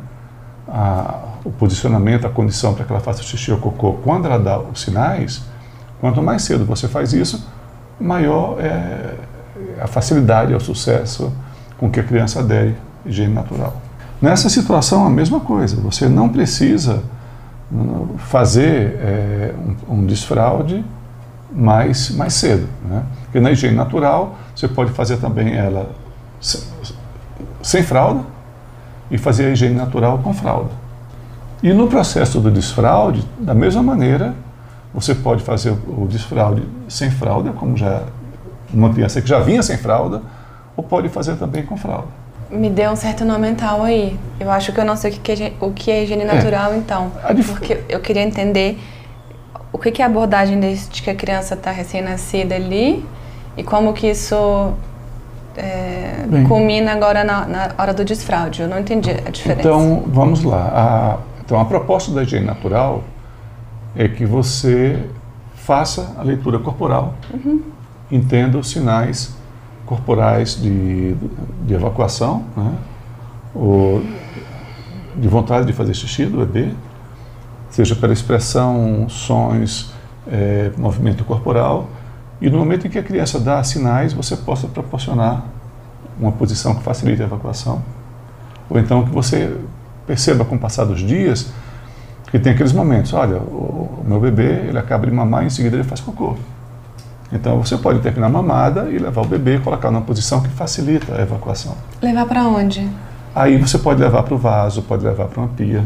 a, 0.67 1.19
o 1.43 1.51
posicionamento, 1.51 2.25
a 2.25 2.29
condição 2.29 2.73
para 2.73 2.85
que 2.85 2.91
ela 2.91 3.01
faça 3.01 3.21
xixi 3.21 3.51
ou 3.51 3.57
cocô 3.57 3.93
quando 4.03 4.25
ela 4.25 4.39
dá 4.39 4.57
os 4.59 4.81
sinais, 4.81 5.43
quanto 5.99 6.21
mais 6.21 6.43
cedo 6.43 6.65
você 6.65 6.87
faz 6.87 7.11
isso, 7.13 7.45
maior 7.99 8.59
é 8.59 9.15
a 9.79 9.87
facilidade, 9.87 10.53
é 10.53 10.55
o 10.55 10.59
sucesso 10.59 11.31
com 11.81 11.89
que 11.89 11.99
a 11.99 12.03
criança 12.03 12.39
adere 12.39 12.77
higiene 13.05 13.33
natural. 13.33 13.75
Nessa 14.21 14.47
situação, 14.47 15.05
a 15.05 15.09
mesma 15.09 15.39
coisa, 15.39 15.75
você 15.81 16.07
não 16.07 16.29
precisa 16.29 17.03
fazer 18.17 18.99
é, 19.01 19.53
um, 19.89 19.95
um 19.95 20.05
desfraude 20.05 20.85
mais, 21.51 22.11
mais 22.11 22.35
cedo. 22.35 22.67
Né? 22.87 23.03
Porque 23.23 23.39
na 23.39 23.51
higiene 23.51 23.75
natural, 23.75 24.35
você 24.55 24.67
pode 24.67 24.91
fazer 24.91 25.17
também 25.17 25.55
ela 25.55 25.89
sem, 26.39 26.61
sem 27.63 27.83
fralda 27.83 28.21
e 29.09 29.17
fazer 29.17 29.45
a 29.45 29.49
higiene 29.49 29.75
natural 29.75 30.19
com 30.19 30.33
fralda. 30.33 30.69
E 31.63 31.73
no 31.73 31.87
processo 31.87 32.39
do 32.39 32.51
desfraude, 32.51 33.27
da 33.39 33.53
mesma 33.53 33.81
maneira, 33.81 34.33
Você 34.93 35.15
pode 35.15 35.41
fazer 35.41 35.71
o 35.71 36.05
desfraude 36.09 36.63
sem 36.89 37.09
fralda, 37.09 37.51
como 37.51 37.77
já 37.77 38.03
uma 38.73 38.89
criança 38.89 39.21
que 39.21 39.27
já 39.27 39.39
vinha 39.39 39.63
sem 39.63 39.77
fralda, 39.77 40.21
ou 40.75 40.83
pode 40.83 41.09
fazer 41.09 41.35
também 41.35 41.65
com 41.65 41.77
fralda. 41.77 42.07
Me 42.49 42.69
deu 42.69 42.91
um 42.91 42.95
certo 42.95 43.23
nó 43.23 43.37
mental 43.37 43.83
aí. 43.83 44.19
Eu 44.39 44.51
acho 44.51 44.73
que 44.73 44.79
eu 44.79 44.85
não 44.85 44.97
sei 44.97 45.11
o 45.11 45.13
que 45.13 45.31
é, 45.31 45.53
o 45.59 45.71
que 45.71 45.89
é 45.89 46.03
higiene 46.03 46.25
natural, 46.25 46.73
é. 46.73 46.77
então. 46.77 47.11
Porque 47.47 47.79
eu 47.87 47.99
queria 48.01 48.23
entender 48.23 48.77
o 49.71 49.77
que 49.77 50.01
é 50.01 50.05
a 50.05 50.07
abordagem 50.07 50.59
desde 50.59 51.01
que 51.01 51.09
a 51.09 51.15
criança 51.15 51.53
está 51.53 51.71
recém-nascida 51.71 52.55
ali 52.55 53.05
e 53.55 53.63
como 53.63 53.93
que 53.93 54.07
isso 54.07 54.73
é, 55.55 56.25
culmina 56.47 56.91
agora 56.91 57.23
na, 57.23 57.45
na, 57.45 57.71
hora 57.77 57.93
do 57.93 58.03
desfraude. 58.03 58.63
Eu 58.63 58.67
não 58.67 58.79
entendi 58.79 59.11
a 59.11 59.29
diferença. 59.29 59.61
Então, 59.61 60.03
vamos 60.07 60.43
lá. 60.43 60.71
A, 60.73 61.17
então, 61.43 61.59
a 61.59 61.65
proposta 61.65 62.11
da 62.11 62.23
higiene 62.23 62.45
natural 62.45 63.03
é 63.95 64.07
que 64.07 64.25
você 64.25 65.01
faça 65.55 66.15
a 66.17 66.23
leitura 66.23 66.59
corporal, 66.59 67.13
uhum. 67.33 67.61
entenda 68.11 68.57
os 68.57 68.69
sinais 68.69 69.35
corporais 69.91 70.55
de, 70.55 71.15
de 71.65 71.73
evacuação, 71.73 72.45
né? 72.55 72.73
ou 73.53 74.01
de 75.17 75.27
vontade 75.27 75.67
de 75.67 75.73
fazer 75.73 75.93
xixi 75.93 76.25
do 76.25 76.37
bebê, 76.37 76.69
seja 77.69 77.93
pela 77.93 78.13
expressão, 78.13 79.09
sons, 79.09 79.93
é, 80.31 80.71
movimento 80.77 81.25
corporal, 81.25 81.89
e 82.39 82.49
no 82.49 82.57
momento 82.57 82.87
em 82.87 82.89
que 82.89 82.97
a 82.97 83.03
criança 83.03 83.37
dá 83.37 83.61
sinais, 83.65 84.13
você 84.13 84.37
possa 84.37 84.65
proporcionar 84.65 85.43
uma 86.17 86.31
posição 86.31 86.73
que 86.73 86.83
facilite 86.83 87.21
a 87.21 87.25
evacuação, 87.25 87.83
ou 88.69 88.79
então 88.79 89.03
que 89.03 89.11
você 89.11 89.53
perceba 90.07 90.45
com 90.45 90.55
o 90.55 90.59
passar 90.59 90.85
dos 90.85 91.01
dias 91.01 91.51
que 92.31 92.39
tem 92.39 92.53
aqueles 92.53 92.71
momentos, 92.71 93.11
olha, 93.11 93.39
o, 93.39 94.05
meu 94.07 94.21
bebê, 94.21 94.67
ele 94.69 94.77
acaba 94.77 95.05
de 95.05 95.11
mamar 95.11 95.43
e 95.43 95.47
em 95.47 95.49
seguida 95.49 95.75
ele 95.75 95.83
faz 95.83 95.99
cocô. 95.99 96.37
Então 97.31 97.57
você 97.61 97.77
pode 97.77 97.99
terminar 97.99 98.27
a 98.27 98.29
mamada 98.29 98.89
e 98.89 98.97
levar 98.97 99.21
o 99.21 99.27
bebê 99.27 99.55
e 99.55 99.59
colocar 99.59 99.89
numa 99.89 100.01
posição 100.01 100.41
que 100.41 100.49
facilita 100.49 101.15
a 101.15 101.21
evacuação. 101.21 101.75
Levar 102.01 102.25
para 102.25 102.43
onde? 102.43 102.87
Aí 103.33 103.57
você 103.57 103.77
pode 103.77 104.01
levar 104.01 104.23
para 104.23 104.33
o 104.33 104.37
vaso, 104.37 104.81
pode 104.81 105.05
levar 105.05 105.25
para 105.27 105.39
uma 105.39 105.49
pia. 105.49 105.83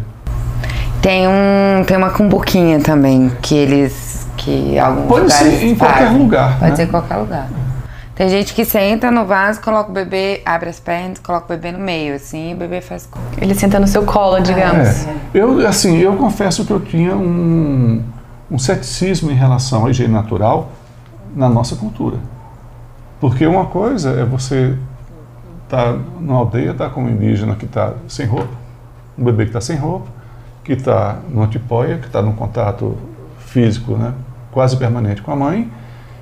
Tem 1.02 1.28
um 1.28 1.84
tem 1.86 1.96
uma 1.96 2.10
cumbuquinha 2.10 2.80
também 2.80 3.32
que 3.42 3.56
eles 3.56 4.28
que 4.38 4.78
alguns 4.80 5.08
pode 5.08 5.34
ser 5.34 5.64
em 5.64 5.76
qualquer 5.76 6.10
lugar. 6.10 6.58
Pode 6.58 6.72
né? 6.72 6.76
ser 6.76 6.84
em 6.84 6.88
qualquer 6.88 7.16
lugar. 7.18 7.48
Tem 8.16 8.30
gente 8.30 8.54
que 8.54 8.64
senta 8.64 9.12
no 9.12 9.26
vaso, 9.26 9.60
coloca 9.60 9.90
o 9.90 9.94
bebê, 9.94 10.42
abre 10.46 10.70
as 10.70 10.80
pernas, 10.80 11.20
coloca 11.20 11.54
o 11.54 11.58
bebê 11.58 11.74
no 11.74 11.80
meio, 11.80 12.16
assim, 12.16 12.52
e 12.52 12.54
o 12.54 12.58
bebê 12.58 12.80
faz. 12.80 13.10
Ele 13.38 13.54
senta 13.54 13.78
no 13.78 13.88
seu 13.88 14.04
colo, 14.04 14.40
digamos. 14.40 15.06
É. 15.06 15.16
Eu, 15.34 15.68
assim, 15.68 15.98
eu 15.98 16.16
confesso 16.16 16.64
que 16.64 16.72
eu 16.72 16.80
tinha 16.80 17.14
um, 17.14 18.02
um 18.50 18.58
ceticismo 18.58 19.30
em 19.30 19.36
relação 19.36 19.86
à 19.86 19.90
higiene 19.90 20.14
natural, 20.14 20.72
na 21.36 21.50
nossa 21.50 21.76
cultura. 21.76 22.18
Porque 23.20 23.46
uma 23.46 23.66
coisa 23.66 24.12
é 24.12 24.24
você 24.24 24.78
estar 25.66 25.94
tá 25.94 26.00
numa 26.20 26.38
aldeia, 26.38 26.72
estar 26.72 26.86
tá 26.86 26.90
com 26.90 27.04
um 27.04 27.10
indígena 27.10 27.56
que 27.56 27.66
está 27.66 27.94
sem 28.08 28.26
roupa, 28.26 28.54
um 29.18 29.24
bebê 29.24 29.44
que 29.44 29.50
está 29.50 29.62
sem 29.62 29.78
roupa, 29.78 30.08
que 30.64 30.74
está 30.74 31.20
numa 31.30 31.48
tipóia, 31.48 31.98
que 31.98 32.08
está 32.08 32.22
num 32.22 32.34
contato 32.34 32.98
físico 33.40 33.96
né, 33.96 34.14
quase 34.52 34.78
permanente 34.78 35.22
com 35.22 35.32
a 35.32 35.36
mãe, 35.36 35.70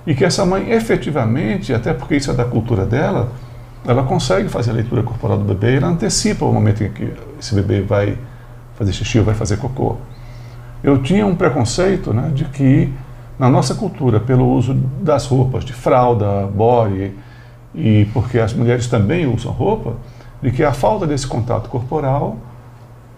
e 0.05 0.13
que 0.13 0.25
essa 0.25 0.45
mãe 0.45 0.71
efetivamente, 0.71 1.73
até 1.73 1.93
porque 1.93 2.15
isso 2.15 2.29
é 2.29 2.33
da 2.33 2.43
cultura 2.43 2.85
dela, 2.85 3.31
ela 3.85 4.03
consegue 4.03 4.47
fazer 4.49 4.71
a 4.71 4.73
leitura 4.73 5.03
corporal 5.03 5.37
do 5.37 5.43
bebê 5.43 5.75
ela 5.75 5.87
antecipa 5.87 6.45
o 6.45 6.53
momento 6.53 6.83
em 6.83 6.89
que 6.89 7.13
esse 7.39 7.53
bebê 7.53 7.81
vai 7.81 8.17
fazer 8.75 8.93
xixi 8.93 9.19
ou 9.19 9.25
vai 9.25 9.35
fazer 9.35 9.57
cocô. 9.57 9.97
Eu 10.83 11.01
tinha 11.01 11.25
um 11.25 11.35
preconceito 11.35 12.13
né, 12.13 12.31
de 12.33 12.45
que 12.45 12.93
na 13.37 13.49
nossa 13.49 13.75
cultura, 13.75 14.19
pelo 14.19 14.47
uso 14.47 14.73
das 14.73 15.25
roupas, 15.25 15.65
de 15.65 15.73
fralda, 15.73 16.47
body, 16.47 17.13
e 17.73 18.05
porque 18.13 18.39
as 18.39 18.53
mulheres 18.53 18.87
também 18.87 19.25
usam 19.25 19.51
roupa, 19.51 19.95
de 20.41 20.51
que 20.51 20.63
a 20.63 20.73
falta 20.73 21.07
desse 21.07 21.25
contato 21.25 21.69
corporal 21.69 22.37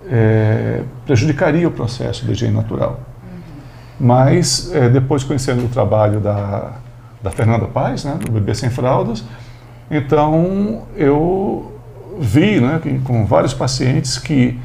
é, 0.08 0.84
prejudicaria 1.06 1.68
o 1.68 1.72
processo 1.72 2.26
de 2.26 2.32
higiene 2.32 2.56
natural. 2.56 3.00
Uhum. 3.24 4.08
Mas, 4.08 4.72
é, 4.74 4.88
depois 4.88 5.24
conhecendo 5.24 5.66
o 5.66 5.68
trabalho 5.68 6.20
da, 6.20 6.74
da 7.22 7.32
Fernanda 7.32 7.66
Paz, 7.66 8.06
né, 8.06 8.18
do 8.24 8.32
Bebê 8.32 8.54
Sem 8.54 8.70
Fraldas, 8.70 9.24
então 9.90 10.84
eu 10.96 11.74
vi 12.20 12.60
né, 12.62 12.80
que, 12.82 13.00
com 13.00 13.26
vários 13.26 13.54
pacientes 13.54 14.18
que 14.18 14.60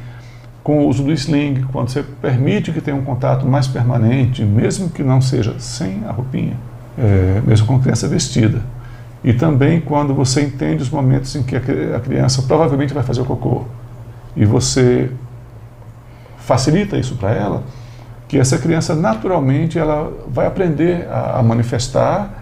com 0.63 0.85
o 0.85 0.87
uso 0.87 1.03
do 1.03 1.11
sling, 1.11 1.65
quando 1.71 1.89
você 1.89 2.03
permite 2.03 2.71
que 2.71 2.81
tenha 2.81 2.95
um 2.95 3.03
contato 3.03 3.45
mais 3.45 3.67
permanente, 3.67 4.43
mesmo 4.43 4.89
que 4.89 5.03
não 5.03 5.19
seja 5.19 5.55
sem 5.59 6.03
a 6.07 6.11
roupinha, 6.11 6.55
é, 6.97 7.41
mesmo 7.45 7.65
com 7.65 7.75
a 7.75 7.79
criança 7.79 8.07
vestida. 8.07 8.61
E 9.23 9.33
também 9.33 9.81
quando 9.81 10.13
você 10.13 10.41
entende 10.41 10.81
os 10.81 10.89
momentos 10.89 11.35
em 11.35 11.43
que 11.43 11.55
a 11.55 11.99
criança 11.99 12.41
provavelmente 12.43 12.93
vai 12.93 13.03
fazer 13.03 13.21
o 13.21 13.25
cocô 13.25 13.65
e 14.35 14.45
você 14.45 15.11
facilita 16.37 16.97
isso 16.97 17.15
para 17.15 17.31
ela, 17.31 17.63
que 18.27 18.37
essa 18.37 18.57
criança 18.57 18.95
naturalmente 18.95 19.77
ela 19.77 20.11
vai 20.27 20.47
aprender 20.47 21.07
a, 21.09 21.39
a 21.39 21.43
manifestar 21.43 22.40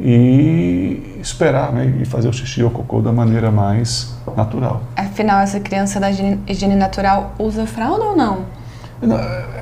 e 0.00 1.18
esperar 1.20 1.72
né, 1.72 1.98
e 2.00 2.04
fazer 2.06 2.28
o 2.28 2.32
xixi 2.32 2.62
ou 2.62 2.70
cocô 2.70 3.02
da 3.02 3.12
maneira 3.12 3.50
mais 3.50 4.14
natural. 4.34 4.82
Afinal, 4.96 5.40
essa 5.40 5.60
criança 5.60 6.00
da 6.00 6.10
higiene 6.10 6.74
natural 6.74 7.34
usa 7.38 7.66
fralda 7.66 8.04
ou 8.04 8.16
não? 8.16 8.46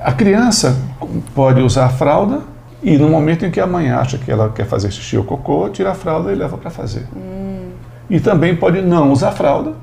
A 0.03 0.13
criança 0.13 0.77
pode 1.35 1.61
usar 1.61 1.87
a 1.87 1.89
fralda 1.89 2.43
e 2.83 2.97
no 2.97 3.09
momento 3.09 3.45
em 3.45 3.51
que 3.51 3.61
a 3.61 3.67
mãe 3.67 3.91
acha 3.91 4.17
que 4.17 4.31
ela 4.31 4.51
quer 4.51 4.67
fazer 4.67 4.93
xixi 4.93 5.17
ou 5.17 5.25
cocô, 5.25 5.69
tira 5.69 5.91
a 5.91 5.95
fralda 5.95 6.31
e 6.31 6.35
leva 6.37 6.57
para 6.57 6.71
fazer. 6.71 7.07
Hum. 7.17 7.71
E 8.09 8.21
também 8.21 8.55
pode 8.55 8.81
não 8.81 9.13
usar 9.13 9.33
fralda 9.33 9.75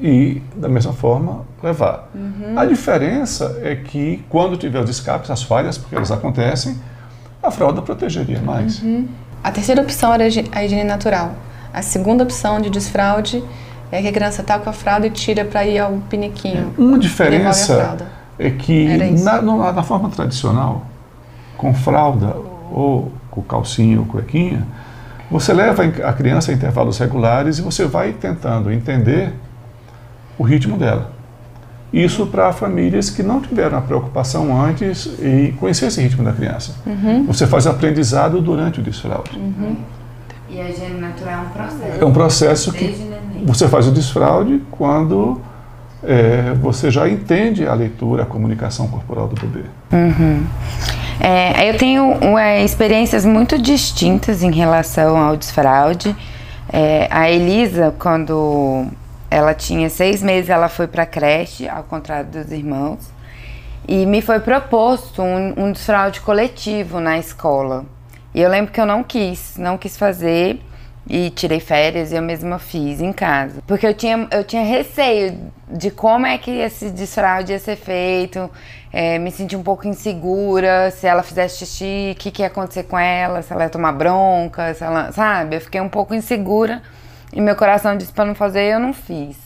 e, 0.00 0.42
da 0.56 0.68
mesma 0.68 0.92
forma, 0.92 1.44
levar. 1.62 2.10
Uhum. 2.14 2.58
A 2.58 2.64
diferença 2.64 3.58
é 3.62 3.74
que 3.76 4.24
quando 4.28 4.56
tiver 4.56 4.80
os 4.80 4.90
escapes, 4.90 5.30
as 5.30 5.42
falhas, 5.42 5.78
porque 5.78 5.94
elas 5.94 6.10
acontecem, 6.10 6.76
a 7.42 7.50
fralda 7.50 7.82
protegeria 7.82 8.40
mais. 8.40 8.82
Uhum. 8.82 9.06
A 9.42 9.50
terceira 9.50 9.80
opção 9.80 10.12
era 10.12 10.24
a 10.24 10.64
higiene 10.64 10.84
natural. 10.84 11.34
A 11.72 11.82
segunda 11.82 12.24
opção 12.24 12.60
de 12.60 12.70
desfraude 12.70 13.42
é 13.90 14.02
que 14.02 14.08
a 14.08 14.12
criança 14.12 14.42
está 14.42 14.58
com 14.58 14.68
a 14.68 14.72
fralda 14.72 15.06
e 15.06 15.10
tira 15.10 15.44
para 15.44 15.66
ir 15.66 15.78
ao 15.78 15.92
piniquinho. 16.10 16.72
É, 16.76 16.80
uma 16.80 16.98
diferença 16.98 17.96
é 18.38 18.50
que 18.50 18.86
na, 19.22 19.42
na, 19.72 19.82
forma 19.82 20.08
tradicional, 20.10 20.86
com 21.56 21.74
fralda 21.74 22.36
ou 22.70 23.12
com 23.30 23.42
calcinha 23.42 23.98
ou 23.98 24.06
cuequinha, 24.06 24.66
você 25.30 25.52
leva 25.52 25.84
a 25.84 26.12
criança 26.12 26.50
a 26.50 26.54
intervalos 26.54 26.98
regulares 26.98 27.58
e 27.58 27.62
você 27.62 27.84
vai 27.84 28.12
tentando 28.12 28.72
entender 28.72 29.32
o 30.38 30.42
ritmo 30.42 30.76
dela. 30.76 31.17
Isso 31.92 32.26
para 32.26 32.52
famílias 32.52 33.08
que 33.08 33.22
não 33.22 33.40
tiveram 33.40 33.78
a 33.78 33.80
preocupação 33.80 34.60
antes 34.60 35.06
e 35.20 35.54
conhecer 35.58 35.86
esse 35.86 36.00
ritmo 36.02 36.22
da 36.22 36.32
criança. 36.32 36.74
Uhum. 36.86 37.24
Você 37.24 37.46
faz 37.46 37.66
aprendizado 37.66 38.40
durante 38.42 38.80
o 38.80 38.82
desfraude. 38.82 39.36
Uhum. 39.36 39.76
E 40.50 40.60
a 40.60 40.68
higiene 40.68 41.00
natural 41.00 41.34
é 41.34 41.46
um 41.46 41.50
processo. 41.50 42.00
É 42.00 42.04
um 42.04 42.12
processo 42.12 42.72
que 42.72 43.10
você 43.44 43.68
faz 43.68 43.86
o 43.86 43.90
desfraude 43.90 44.62
quando 44.70 45.40
é, 46.02 46.54
você 46.60 46.90
já 46.90 47.08
entende 47.08 47.66
a 47.66 47.74
leitura, 47.74 48.22
a 48.22 48.26
comunicação 48.26 48.88
corporal 48.88 49.28
do 49.28 49.40
bebê. 49.40 49.64
Uhum. 49.92 50.44
É, 51.20 51.68
eu 51.68 51.76
tenho 51.76 52.38
é, 52.38 52.64
experiências 52.64 53.24
muito 53.24 53.58
distintas 53.58 54.42
em 54.42 54.52
relação 54.52 55.16
ao 55.16 55.36
desfraude. 55.36 56.14
É, 56.72 57.08
a 57.10 57.30
Elisa, 57.30 57.94
quando 57.98 58.86
ela 59.30 59.54
tinha 59.54 59.90
seis 59.90 60.22
meses, 60.22 60.48
ela 60.48 60.68
foi 60.68 60.86
para 60.86 61.04
creche, 61.04 61.68
ao 61.68 61.82
contrário 61.84 62.30
dos 62.30 62.50
irmãos. 62.50 63.10
E 63.86 64.06
me 64.06 64.20
foi 64.22 64.40
proposto 64.40 65.22
um, 65.22 65.54
um 65.56 65.72
desfraude 65.72 66.20
coletivo 66.20 67.00
na 67.00 67.18
escola. 67.18 67.84
E 68.34 68.40
eu 68.40 68.50
lembro 68.50 68.72
que 68.72 68.80
eu 68.80 68.86
não 68.86 69.02
quis, 69.02 69.56
não 69.56 69.78
quis 69.78 69.96
fazer 69.96 70.60
e 71.08 71.30
tirei 71.30 71.60
férias 71.60 72.12
e 72.12 72.16
eu 72.16 72.22
mesma 72.22 72.58
fiz 72.58 73.00
em 73.00 73.12
casa. 73.12 73.62
Porque 73.66 73.86
eu 73.86 73.94
tinha, 73.94 74.28
eu 74.30 74.44
tinha 74.44 74.62
receio 74.62 75.38
de 75.70 75.90
como 75.90 76.26
é 76.26 76.36
que 76.36 76.50
esse 76.50 76.90
desfraude 76.90 77.52
ia 77.52 77.58
ser 77.58 77.76
feito, 77.76 78.50
é, 78.92 79.18
me 79.18 79.30
senti 79.30 79.56
um 79.56 79.62
pouco 79.62 79.86
insegura, 79.86 80.90
se 80.90 81.06
ela 81.06 81.22
fizesse 81.22 81.64
xixi, 81.64 82.12
o 82.12 82.18
que, 82.18 82.30
que 82.30 82.42
ia 82.42 82.48
acontecer 82.48 82.84
com 82.84 82.98
ela, 82.98 83.42
se 83.42 83.52
ela 83.52 83.64
ia 83.64 83.70
tomar 83.70 83.92
bronca, 83.92 84.74
se 84.74 84.84
ela, 84.84 85.12
sabe? 85.12 85.56
Eu 85.56 85.60
fiquei 85.60 85.80
um 85.80 85.88
pouco 85.88 86.14
insegura 86.14 86.82
e 87.32 87.40
meu 87.40 87.54
coração 87.56 87.96
disse 87.96 88.12
para 88.12 88.24
não 88.24 88.34
fazer 88.34 88.68
e 88.68 88.72
eu 88.72 88.80
não 88.80 88.92
fiz. 88.92 89.36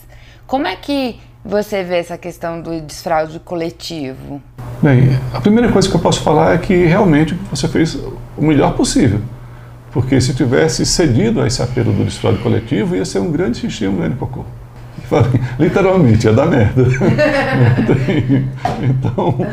Como 0.47 0.67
é 0.67 0.75
que 0.75 1.19
você 1.43 1.83
vê 1.83 1.97
essa 1.97 2.17
questão 2.17 2.61
do 2.61 2.81
desfraude 2.81 3.39
coletivo? 3.39 4.41
Bem, 4.81 5.17
a 5.33 5.41
primeira 5.41 5.71
coisa 5.71 5.89
que 5.89 5.95
eu 5.95 5.99
posso 5.99 6.21
falar 6.21 6.55
é 6.55 6.57
que 6.57 6.85
realmente 6.85 7.33
você 7.49 7.67
fez 7.67 7.95
o 7.95 8.17
melhor 8.41 8.73
possível. 8.75 9.19
Porque 9.91 10.19
se 10.19 10.33
tivesse 10.33 10.85
cedido 10.85 11.41
a 11.41 11.47
esse 11.47 11.61
apelo 11.61 11.93
do 11.93 12.03
desfraude 12.03 12.39
coletivo, 12.39 12.95
ia 12.95 13.05
ser 13.05 13.19
um 13.19 13.31
grande 13.31 13.59
xixi, 13.59 13.87
um 13.87 13.95
grande 13.95 14.15
cocô. 14.15 14.43
Literalmente, 15.59 16.25
ia 16.25 16.33
dar 16.33 16.47
merda. 16.47 16.83
então, 18.81 19.45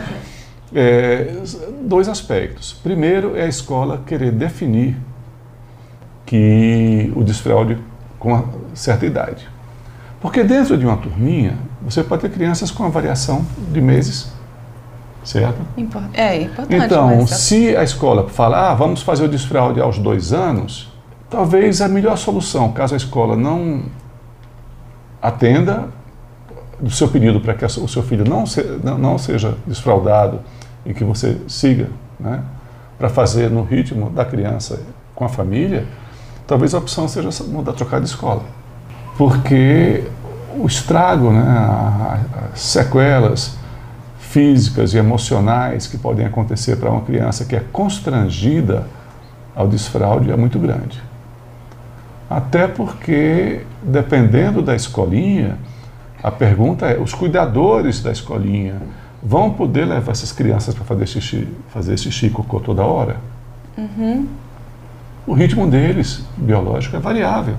É, 0.72 1.34
dois 1.82 2.08
aspectos. 2.08 2.72
Primeiro 2.72 3.36
é 3.36 3.42
a 3.42 3.48
escola 3.48 4.02
querer 4.06 4.30
definir 4.30 4.96
que 6.24 7.12
o 7.16 7.24
desfraude 7.24 7.76
com 8.20 8.28
uma 8.28 8.44
certa 8.74 9.04
idade. 9.04 9.48
Porque 10.20 10.44
dentro 10.44 10.76
de 10.76 10.86
uma 10.86 10.98
turminha, 10.98 11.56
você 11.82 12.04
pode 12.04 12.22
ter 12.22 12.30
crianças 12.30 12.70
com 12.70 12.82
uma 12.82 12.90
variação 12.90 13.44
de 13.72 13.80
meses, 13.80 14.30
certo? 15.24 15.58
É 16.12 16.42
importante. 16.42 16.84
Então, 16.84 17.16
mas... 17.16 17.30
se 17.30 17.74
a 17.74 17.82
escola 17.82 18.28
falar, 18.28 18.70
ah, 18.70 18.74
vamos 18.74 19.02
fazer 19.02 19.24
o 19.24 19.28
desfraude 19.28 19.80
aos 19.80 19.98
dois 19.98 20.32
anos, 20.32 20.92
talvez 21.30 21.80
a 21.80 21.88
melhor 21.88 22.16
solução, 22.18 22.70
caso 22.70 22.92
a 22.92 22.96
escola 22.98 23.34
não 23.34 23.84
atenda 25.22 25.88
do 26.78 26.90
seu 26.90 27.08
pedido 27.08 27.40
para 27.40 27.54
que 27.54 27.64
o 27.64 27.88
seu 27.88 28.02
filho 28.02 28.24
não, 28.28 28.46
se, 28.46 28.62
não 28.82 29.16
seja 29.16 29.56
desfraudado 29.66 30.40
e 30.84 30.92
que 30.92 31.04
você 31.04 31.38
siga 31.48 31.88
né, 32.18 32.42
para 32.98 33.08
fazer 33.08 33.50
no 33.50 33.62
ritmo 33.62 34.10
da 34.10 34.24
criança 34.24 34.80
com 35.14 35.24
a 35.24 35.28
família, 35.28 35.86
talvez 36.50 36.74
a 36.74 36.78
opção 36.78 37.06
seja 37.06 37.28
mudar, 37.44 37.74
trocar 37.74 38.00
de 38.00 38.06
escola. 38.06 38.42
Porque 39.16 40.02
o 40.58 40.66
estrago, 40.66 41.30
né, 41.30 42.20
as 42.52 42.60
sequelas 42.60 43.56
físicas 44.18 44.92
e 44.92 44.98
emocionais 44.98 45.86
que 45.86 45.96
podem 45.96 46.26
acontecer 46.26 46.74
para 46.74 46.90
uma 46.90 47.02
criança 47.02 47.44
que 47.44 47.54
é 47.54 47.62
constrangida 47.70 48.88
ao 49.54 49.68
desfraude 49.68 50.32
é 50.32 50.36
muito 50.36 50.58
grande. 50.58 51.00
Até 52.28 52.66
porque, 52.66 53.60
dependendo 53.80 54.60
da 54.60 54.74
escolinha, 54.74 55.56
a 56.20 56.32
pergunta 56.32 56.86
é: 56.86 56.98
os 56.98 57.14
cuidadores 57.14 58.02
da 58.02 58.10
escolinha 58.10 58.82
vão 59.22 59.52
poder 59.52 59.84
levar 59.84 60.10
essas 60.10 60.32
crianças 60.32 60.74
para 60.74 60.84
fazer 60.84 61.06
xixi, 61.06 61.46
fazer 61.68 61.96
xixi 61.96 62.28
cocô 62.28 62.58
toda 62.58 62.82
hora? 62.82 63.18
Uhum. 63.78 64.26
O 65.26 65.32
ritmo 65.32 65.68
deles, 65.68 66.24
biológico, 66.36 66.96
é 66.96 66.98
variável. 66.98 67.54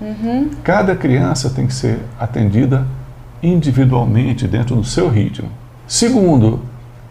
Uhum. 0.00 0.50
Cada 0.64 0.96
criança 0.96 1.50
tem 1.50 1.66
que 1.66 1.74
ser 1.74 2.00
atendida 2.18 2.86
individualmente, 3.42 4.46
dentro 4.46 4.76
do 4.76 4.84
seu 4.84 5.08
ritmo. 5.08 5.48
Segundo, 5.86 6.60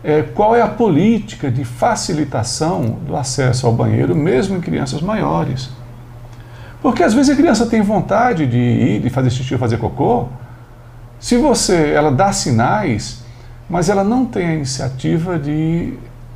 é, 0.03 0.23
qual 0.23 0.55
é 0.55 0.61
a 0.61 0.67
política 0.67 1.51
de 1.51 1.63
facilitação 1.63 2.97
do 3.05 3.15
acesso 3.15 3.67
ao 3.67 3.73
banheiro, 3.73 4.15
mesmo 4.15 4.57
em 4.57 4.61
crianças 4.61 5.01
maiores? 5.01 5.69
Porque 6.81 7.03
às 7.03 7.13
vezes 7.13 7.31
a 7.31 7.35
criança 7.35 7.65
tem 7.67 7.81
vontade 7.81 8.47
de 8.47 8.57
ir, 8.57 9.01
de 9.01 9.09
fazer 9.09 9.29
xixi 9.29 9.53
ou 9.53 9.59
fazer 9.59 9.77
cocô. 9.77 10.27
Se 11.19 11.37
você, 11.37 11.91
ela 11.91 12.11
dá 12.11 12.31
sinais, 12.31 13.23
mas 13.69 13.87
ela 13.87 14.03
não 14.03 14.25
tem 14.25 14.47
a 14.47 14.53
iniciativa 14.55 15.37
de 15.37 15.93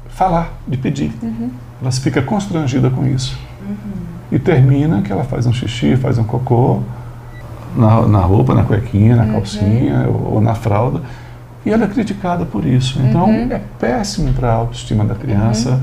falar, 0.09 0.53
de 0.68 0.78
pedir. 0.78 1.11
Uhum. 1.24 1.49
Ela 1.82 1.91
fica 1.91 2.22
constrangida 2.22 2.89
com 2.89 3.07
isso. 3.07 3.38
E 4.32 4.39
termina 4.39 5.01
que 5.01 5.11
ela 5.11 5.24
faz 5.24 5.45
um 5.45 5.53
xixi, 5.53 5.95
faz 5.95 6.18
um 6.18 6.24
cocô 6.24 6.82
na, 7.76 8.07
na 8.07 8.20
roupa, 8.20 8.53
na 8.53 8.63
cuequinha, 8.63 9.16
na 9.16 9.24
uhum. 9.24 9.32
calcinha 9.34 10.07
ou, 10.07 10.36
ou, 10.36 10.41
na 10.41 10.55
fralda. 10.55 11.01
E 11.66 11.72
ela 11.72 11.86
é 11.86 11.88
criticada 11.88 12.45
por 12.45 12.66
isso. 12.66 12.99
Então 13.01 13.26
uhum. 13.26 13.51
é 13.51 13.61
péssimo 13.80 14.34
para 14.34 14.51
a 14.51 14.53
autoestima 14.53 15.03
da 15.03 15.16
criança. 15.16 15.72
Uhum. 15.72 15.82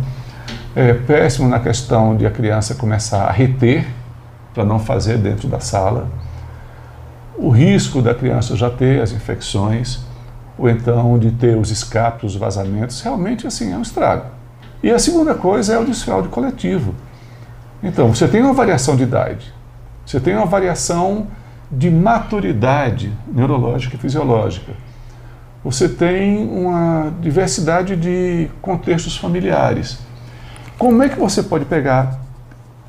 É 0.74 0.95
péssimo 0.95 1.49
na 1.49 1.61
questão 1.61 2.16
de 2.16 2.26
a 2.26 2.30
criança 2.30 2.74
começar 2.74 3.24
a 3.24 3.30
reter 3.30 3.87
para 4.55 4.64
não 4.64 4.78
fazer 4.78 5.18
dentro 5.18 5.49
da 5.49 5.61
sala. 5.61 6.09
O 7.37 7.51
risco 7.51 8.01
da 8.01 8.14
criança 8.14 8.57
já 8.57 8.70
ter 8.70 9.01
as 9.01 9.12
infecções, 9.12 10.01
ou 10.59 10.68
então 10.68 11.18
de 11.18 11.30
ter 11.30 11.57
os 11.57 11.70
escapes, 11.70 12.24
os 12.24 12.37
vazamentos, 12.37 13.01
realmente 13.01 13.47
assim 13.47 13.72
é 13.72 13.76
um 13.76 13.83
estrago. 13.83 14.26
E 14.83 14.91
a 14.91 14.99
segunda 14.99 15.35
coisa 15.35 15.74
é 15.74 15.78
o 15.78 15.85
desfraude 15.85 16.28
coletivo. 16.28 16.95
Então, 17.83 18.14
você 18.14 18.28
tem 18.28 18.43
uma 18.43 18.53
variação 18.53 18.97
de 18.97 19.03
idade, 19.03 19.53
você 20.07 20.20
tem 20.20 20.37
uma 20.37 20.47
variação 20.47 21.26
de 21.70 21.91
maturidade 21.91 23.12
neurológica 23.26 23.97
e 23.97 23.99
fisiológica. 23.99 24.72
Você 25.64 25.89
tem 25.89 26.47
uma 26.49 27.12
diversidade 27.20 27.97
de 27.97 28.51
contextos 28.61 29.16
familiares. 29.16 29.99
Como 30.76 31.03
é 31.03 31.09
que 31.09 31.18
você 31.18 31.43
pode 31.43 31.64
pegar 31.64 32.20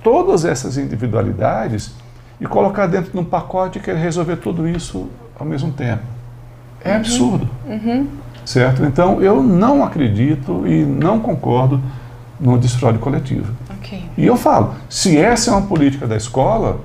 todas 0.04 0.44
essas 0.44 0.78
individualidades 0.78 1.94
e 2.40 2.46
colocar 2.46 2.88
dentro 2.88 3.12
de 3.12 3.18
um 3.18 3.24
pacote 3.24 3.80
que 3.80 3.86
quer 3.86 3.96
resolver 3.96 4.36
tudo 4.36 4.68
isso 4.68 5.08
ao 5.40 5.46
mesmo 5.46 5.72
tempo. 5.72 6.04
É 6.84 6.92
uhum. 6.92 6.96
absurdo. 6.98 7.50
Uhum. 7.66 8.08
Certo? 8.46 8.84
Então, 8.84 9.22
eu 9.22 9.42
não 9.42 9.84
acredito 9.84 10.68
e 10.68 10.84
não 10.84 11.20
concordo 11.20 11.82
no 12.38 12.58
desfraude 12.58 13.00
coletivo. 13.00 13.54
Okay. 13.84 14.04
E 14.18 14.26
eu 14.26 14.38
falo, 14.38 14.76
se 14.90 15.18
essa 15.18 15.52
é 15.52 15.54
uma 15.54 15.64
política 15.64 16.08
da 16.08 16.16
escola, 16.16 16.80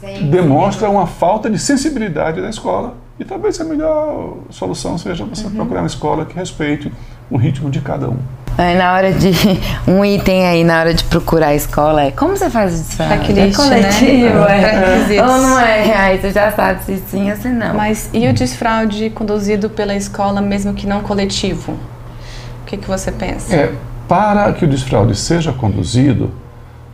Sim. 0.00 0.30
demonstra 0.30 0.90
uma 0.90 1.06
falta 1.06 1.48
de 1.48 1.58
sensibilidade 1.58 2.42
da 2.42 2.50
escola. 2.50 2.94
E 3.18 3.24
talvez 3.24 3.60
a 3.60 3.64
melhor 3.64 4.38
solução 4.50 4.98
seja 4.98 5.24
você 5.24 5.46
uhum. 5.46 5.52
procurar 5.52 5.82
uma 5.82 5.86
escola 5.86 6.26
que 6.26 6.34
respeite 6.34 6.92
o 7.30 7.36
ritmo 7.36 7.70
de 7.70 7.80
cada 7.80 8.08
um. 8.10 8.18
Aí 8.58 8.76
na 8.76 8.92
hora 8.92 9.12
de. 9.12 9.30
Um 9.86 10.02
item 10.04 10.46
aí 10.46 10.64
na 10.64 10.80
hora 10.80 10.94
de 10.94 11.04
procurar 11.04 11.48
a 11.48 11.54
escola 11.54 12.04
é 12.04 12.10
como 12.10 12.36
você 12.36 12.48
faz 12.48 12.74
o 12.74 12.82
desfraude? 12.82 13.26
Checklist, 13.26 13.58
é 13.58 13.62
coletivo, 13.62 14.38
né? 14.40 15.14
é. 15.14 15.22
Ou 15.22 15.38
não 15.38 15.60
é? 15.60 15.92
Aí 15.94 16.18
você 16.18 16.30
já 16.30 16.50
sabe 16.52 16.82
se 16.84 16.96
sim 17.10 17.30
ou 17.30 17.36
se 17.36 17.48
não. 17.48 17.74
Mas 17.74 18.08
e 18.14 18.26
o 18.26 18.32
desfraude 18.32 19.10
conduzido 19.10 19.68
pela 19.68 19.94
escola, 19.94 20.40
mesmo 20.40 20.72
que 20.72 20.86
não 20.86 21.02
coletivo? 21.02 21.72
O 21.72 22.64
que, 22.64 22.78
que 22.78 22.88
você 22.88 23.12
pensa? 23.12 23.54
É, 23.54 23.72
para 24.14 24.52
que 24.52 24.64
o 24.64 24.68
desfraude 24.68 25.16
seja 25.16 25.52
conduzido, 25.52 26.30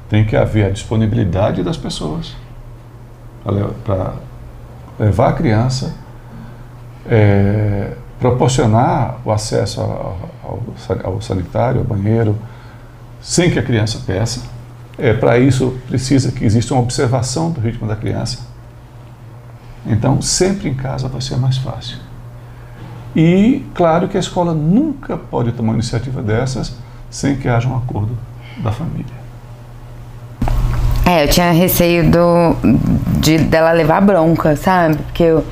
tem 0.08 0.24
que 0.24 0.34
haver 0.34 0.64
a 0.64 0.70
disponibilidade 0.70 1.62
das 1.62 1.76
pessoas 1.76 2.34
para 3.84 4.14
levar 4.98 5.28
a 5.28 5.32
criança. 5.34 5.94
É, 7.06 7.92
proporcionar 8.18 9.18
o 9.22 9.30
acesso 9.30 9.82
ao, 9.82 10.18
ao, 11.04 11.20
sanitário, 11.20 11.80
ao 11.80 11.84
banheiro, 11.84 12.38
sem 13.20 13.50
que 13.50 13.58
a 13.58 13.62
criança 13.62 14.00
peça. 14.06 14.40
É, 14.96 15.12
Para 15.12 15.38
isso, 15.38 15.78
precisa 15.88 16.32
que 16.32 16.42
exista 16.42 16.72
uma 16.72 16.82
observação 16.82 17.50
do 17.50 17.60
ritmo 17.60 17.86
da 17.86 17.96
criança. 17.96 18.46
Então, 19.84 20.22
sempre 20.22 20.70
em 20.70 20.74
casa 20.74 21.06
vai 21.06 21.20
ser 21.20 21.36
mais 21.36 21.58
fácil. 21.58 21.98
E, 23.14 23.62
claro, 23.74 24.08
que 24.08 24.16
a 24.16 24.20
escola 24.20 24.54
nunca 24.54 25.18
pode 25.18 25.52
tomar 25.52 25.72
uma 25.72 25.74
iniciativa 25.74 26.22
dessas 26.22 26.88
sem 27.10 27.36
que 27.36 27.48
haja 27.48 27.68
um 27.68 27.76
acordo 27.76 28.16
da 28.58 28.72
família. 28.72 29.20
É, 31.04 31.24
eu 31.24 31.28
tinha 31.28 31.50
receio 31.50 32.10
do, 32.10 32.56
de, 33.18 33.38
dela 33.38 33.72
levar 33.72 34.00
bronca, 34.00 34.54
sabe? 34.54 34.96
Porque 34.96 35.24
eu 35.24 35.44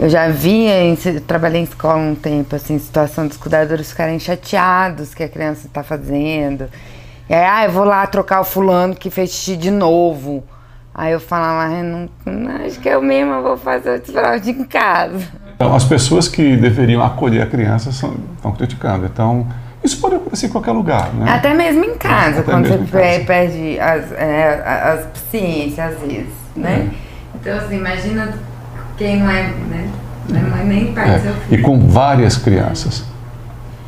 eu 0.00 0.08
já 0.08 0.28
via, 0.28 0.82
em, 0.82 0.96
trabalhei 1.26 1.60
em 1.60 1.64
escola 1.64 1.98
um 1.98 2.14
tempo, 2.14 2.56
assim, 2.56 2.78
situação 2.78 3.26
dos 3.26 3.36
cuidadores 3.36 3.90
ficarem 3.90 4.18
chateados 4.18 5.14
que 5.14 5.22
a 5.22 5.28
criança 5.28 5.66
está 5.66 5.82
fazendo. 5.82 6.70
E 7.28 7.34
aí, 7.34 7.44
ah, 7.44 7.64
eu 7.66 7.70
vou 7.70 7.84
lá 7.84 8.06
trocar 8.06 8.40
o 8.40 8.44
fulano 8.44 8.94
que 8.96 9.10
fez 9.10 9.28
xixi 9.28 9.58
de 9.58 9.70
novo. 9.70 10.42
Aí 10.94 11.12
eu 11.12 11.20
falava, 11.20 11.74
ah, 11.74 11.82
não, 11.82 12.08
não, 12.24 12.64
acho 12.64 12.80
que 12.80 12.88
eu 12.88 13.02
mesma 13.02 13.42
vou 13.42 13.58
fazer 13.58 13.96
o 13.96 14.00
desfraude 14.00 14.50
em 14.50 14.64
casa. 14.64 15.28
Então, 15.54 15.74
as 15.74 15.84
pessoas 15.84 16.26
que 16.26 16.56
deveriam 16.56 17.02
acolher 17.04 17.42
a 17.42 17.46
criança 17.46 17.92
são, 17.92 18.16
estão 18.36 18.52
criticando. 18.52 19.04
Então, 19.04 19.46
isso 19.82 19.98
pode 19.98 20.16
acontecer 20.16 20.46
em 20.46 20.50
qualquer 20.50 20.72
lugar, 20.72 21.12
né? 21.14 21.32
Até 21.32 21.54
mesmo 21.54 21.84
em 21.84 21.96
casa, 21.96 22.40
Até 22.40 22.52
quando 22.52 22.68
você 22.68 22.78
casa. 22.78 23.24
perde 23.24 23.80
as, 23.80 24.12
é, 24.12 24.62
as 24.64 25.06
ciências, 25.30 25.94
às 25.94 26.00
vezes, 26.00 26.28
né? 26.54 26.90
É. 26.92 27.36
Então, 27.36 27.56
assim, 27.56 27.76
imagina 27.76 28.34
quem 28.98 29.20
não 29.20 29.30
é, 29.30 29.42
né? 29.42 29.90
Não 30.28 30.38
é 30.38 30.42
mãe 30.42 30.66
nem 30.66 30.92
pai 30.92 31.08
é. 31.10 31.54
E 31.54 31.58
com 31.58 31.78
várias 31.88 32.36
crianças. 32.36 33.04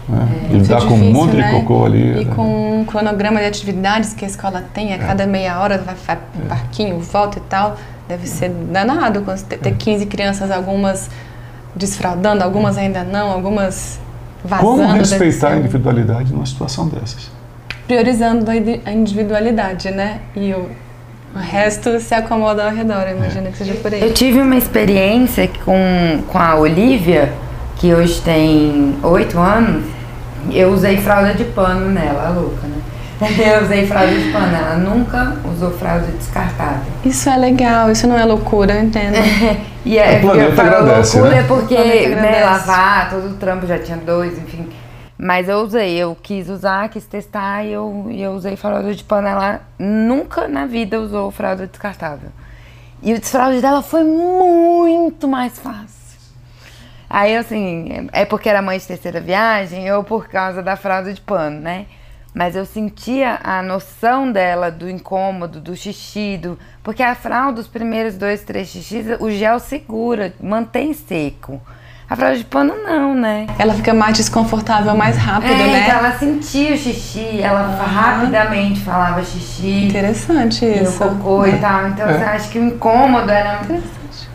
Né? 0.08 0.28
É, 0.50 0.54
Lidar 0.54 0.86
com 0.86 0.94
um 0.94 1.12
monte 1.12 1.36
né? 1.36 1.46
de 1.46 1.60
cocô 1.60 1.84
ali. 1.84 2.22
E 2.22 2.24
né? 2.24 2.34
com 2.34 2.80
um 2.80 2.84
cronograma 2.84 3.40
de 3.40 3.46
atividades 3.46 4.14
que 4.14 4.24
a 4.24 4.28
escola 4.28 4.64
tem, 4.72 4.92
a 4.92 4.96
é. 4.96 4.98
cada 4.98 5.26
meia 5.26 5.58
hora 5.60 5.78
vai 5.78 5.94
para 5.94 6.14
é. 6.14 6.48
parquinho, 6.48 6.98
volta 7.00 7.38
e 7.38 7.42
tal. 7.42 7.76
Deve 8.08 8.26
ser 8.26 8.48
danado 8.48 9.24
ter 9.46 9.74
15 9.74 10.06
crianças, 10.06 10.50
algumas 10.50 11.08
desfraudando, 11.74 12.42
algumas 12.42 12.76
ainda 12.76 13.04
não, 13.04 13.30
algumas 13.30 13.98
vazando. 14.44 14.68
Como 14.68 14.92
respeitar 14.92 15.52
a 15.52 15.56
individualidade 15.56 16.32
numa 16.32 16.46
situação 16.46 16.88
dessas? 16.88 17.30
Priorizando 17.86 18.50
a 18.50 18.92
individualidade, 18.92 19.90
né? 19.90 20.20
E 20.36 20.52
o 20.52 20.68
o 21.34 21.38
resto 21.38 21.98
se 21.98 22.14
acomoda 22.14 22.64
ao 22.64 22.70
redor, 22.70 23.08
imagina 23.08 23.50
que 23.50 23.56
seja 23.56 23.72
por 23.74 23.92
aí. 23.92 24.02
Eu 24.02 24.12
tive 24.12 24.38
uma 24.40 24.54
experiência 24.54 25.48
com, 25.64 26.22
com 26.28 26.38
a 26.38 26.56
Olivia, 26.56 27.32
que 27.76 27.94
hoje 27.94 28.20
tem 28.20 28.94
oito 29.02 29.38
anos. 29.38 29.82
Eu 30.50 30.72
usei 30.72 30.98
fralda 30.98 31.32
de 31.32 31.44
pano 31.44 31.90
nela, 31.90 32.26
a 32.26 32.30
louca, 32.30 32.66
né? 32.66 32.81
Eu 33.22 33.62
usei 33.62 33.86
fralda 33.86 34.14
de 34.14 34.32
pano, 34.32 34.56
ela 34.56 34.76
nunca 34.76 35.36
usou 35.52 35.70
fralda 35.70 36.06
descartável. 36.06 36.92
Isso 37.04 37.28
é 37.28 37.36
legal, 37.36 37.90
isso 37.90 38.06
não 38.06 38.18
é 38.18 38.24
loucura, 38.24 38.74
eu 38.74 38.82
entendo. 38.82 39.14
e 39.84 39.98
é, 39.98 40.18
o 40.18 40.20
planeta 40.20 40.62
agradece, 40.62 41.18
loucura 41.18 41.36
né? 41.36 41.42
é 41.42 41.46
porque 41.46 42.08
né, 42.08 42.44
lavar, 42.44 43.10
todo 43.10 43.28
o 43.28 43.34
trampo 43.34 43.66
já 43.66 43.78
tinha 43.78 43.96
dois, 43.96 44.36
enfim. 44.36 44.68
Mas 45.16 45.48
eu 45.48 45.58
usei, 45.58 45.96
eu 45.96 46.16
quis 46.20 46.48
usar, 46.48 46.88
quis 46.88 47.06
testar 47.06 47.64
e 47.64 47.72
eu, 47.72 48.06
e 48.10 48.20
eu 48.20 48.32
usei 48.32 48.56
fralda 48.56 48.92
de 48.92 49.04
pano. 49.04 49.28
Ela 49.28 49.60
nunca 49.78 50.48
na 50.48 50.66
vida 50.66 51.00
usou 51.00 51.30
fralda 51.30 51.66
descartável. 51.66 52.30
E 53.00 53.14
o 53.14 53.20
desfraude 53.20 53.60
dela 53.60 53.82
foi 53.82 54.02
muito 54.02 55.28
mais 55.28 55.58
fácil. 55.58 56.02
Aí, 57.08 57.36
assim, 57.36 58.08
é 58.12 58.24
porque 58.24 58.48
era 58.48 58.62
mãe 58.62 58.78
de 58.78 58.86
terceira 58.86 59.20
viagem 59.20 59.92
ou 59.92 60.02
por 60.02 60.28
causa 60.28 60.62
da 60.62 60.76
fralda 60.76 61.12
de 61.12 61.20
pano, 61.20 61.60
né? 61.60 61.86
Mas 62.34 62.56
eu 62.56 62.64
sentia 62.64 63.38
a 63.44 63.62
noção 63.62 64.32
dela 64.32 64.70
do 64.70 64.88
incômodo, 64.88 65.60
do 65.60 65.76
xixi, 65.76 66.38
do... 66.38 66.58
porque 66.82 67.02
a 67.02 67.14
fralda, 67.14 67.60
os 67.60 67.66
primeiros 67.66 68.16
dois, 68.16 68.42
três 68.42 68.68
xixis, 68.68 69.06
o 69.20 69.30
gel 69.30 69.58
segura, 69.58 70.32
mantém 70.40 70.94
seco. 70.94 71.60
A 72.08 72.16
fralda 72.16 72.36
de 72.36 72.44
pano 72.44 72.74
não, 72.82 73.14
né? 73.14 73.46
Ela 73.58 73.72
fica 73.72 73.94
mais 73.94 74.16
desconfortável 74.16 74.94
mais 74.94 75.16
rápido, 75.16 75.52
é, 75.52 75.56
né? 75.56 75.80
Então 75.80 75.98
ela 75.98 76.12
sentia 76.18 76.74
o 76.74 76.76
xixi, 76.76 77.40
ela 77.40 77.60
ah. 77.60 77.84
rapidamente 77.86 78.80
falava 78.80 79.22
xixi. 79.22 79.86
Interessante 79.86 80.64
isso. 80.64 81.02
E 81.02 81.06
o 81.06 81.10
cocô 81.10 81.46
é. 81.46 81.50
e 81.50 81.58
tal. 81.58 81.88
Então 81.88 82.06
é. 82.06 82.18
você 82.18 82.24
acha 82.24 82.50
que 82.50 82.58
o 82.58 82.64
incômodo 82.64 83.30
era. 83.30 83.60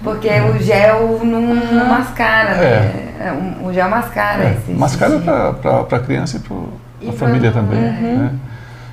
Porque 0.03 0.27
o 0.27 0.59
gel 0.59 1.19
não, 1.23 1.41
não 1.41 1.85
mascara, 1.85 2.55
né? 2.55 3.13
É. 3.19 3.63
O 3.63 3.71
gel 3.71 3.89
mascara 3.89 4.43
é. 4.43 4.57
esse. 4.57 4.71
Mascara 4.71 5.19
para 5.19 5.97
a 5.97 5.99
criança 5.99 6.37
e 6.37 6.39
a 7.05 7.11
família 7.11 7.51
também. 7.51 7.79
Uhum. 7.79 8.17
Né? 8.17 8.35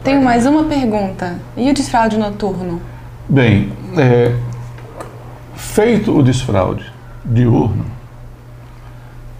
Tenho 0.02 0.22
mais 0.22 0.44
uma 0.46 0.64
pergunta. 0.64 1.38
E 1.56 1.70
o 1.70 1.74
desfraude 1.74 2.16
noturno? 2.18 2.80
Bem, 3.28 3.72
é, 3.96 4.34
feito 5.54 6.16
o 6.16 6.22
desfraude 6.22 6.92
diurno 7.24 7.86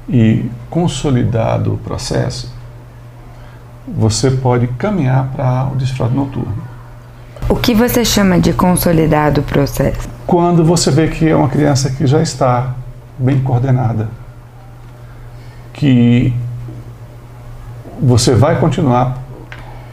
e 0.09 0.51
consolidado 0.71 1.75
o 1.75 1.79
processo, 1.79 2.53
você 3.87 4.31
pode 4.31 4.67
caminhar 4.69 5.29
para 5.35 5.69
o 5.73 5.77
desfraude 5.77 6.15
noturno. 6.15 6.75
O 7.49 7.57
que 7.57 7.75
você 7.75 8.05
chama 8.05 8.41
de 8.41 8.55
consolidado 8.55 9.43
o 9.43 9.45
processo? 9.45 10.09
Quando 10.27 10.65
você 10.65 10.91
vê 10.91 11.09
que 11.09 11.29
é 11.29 11.37
uma 11.37 11.49
criança 11.49 11.91
que 11.91 12.07
já 12.07 12.23
está 12.23 12.75
bem 13.19 13.41
coordenada, 13.41 14.09
que 15.75 16.33
você 18.05 18.35
vai 18.35 18.61
continuar 18.61 19.17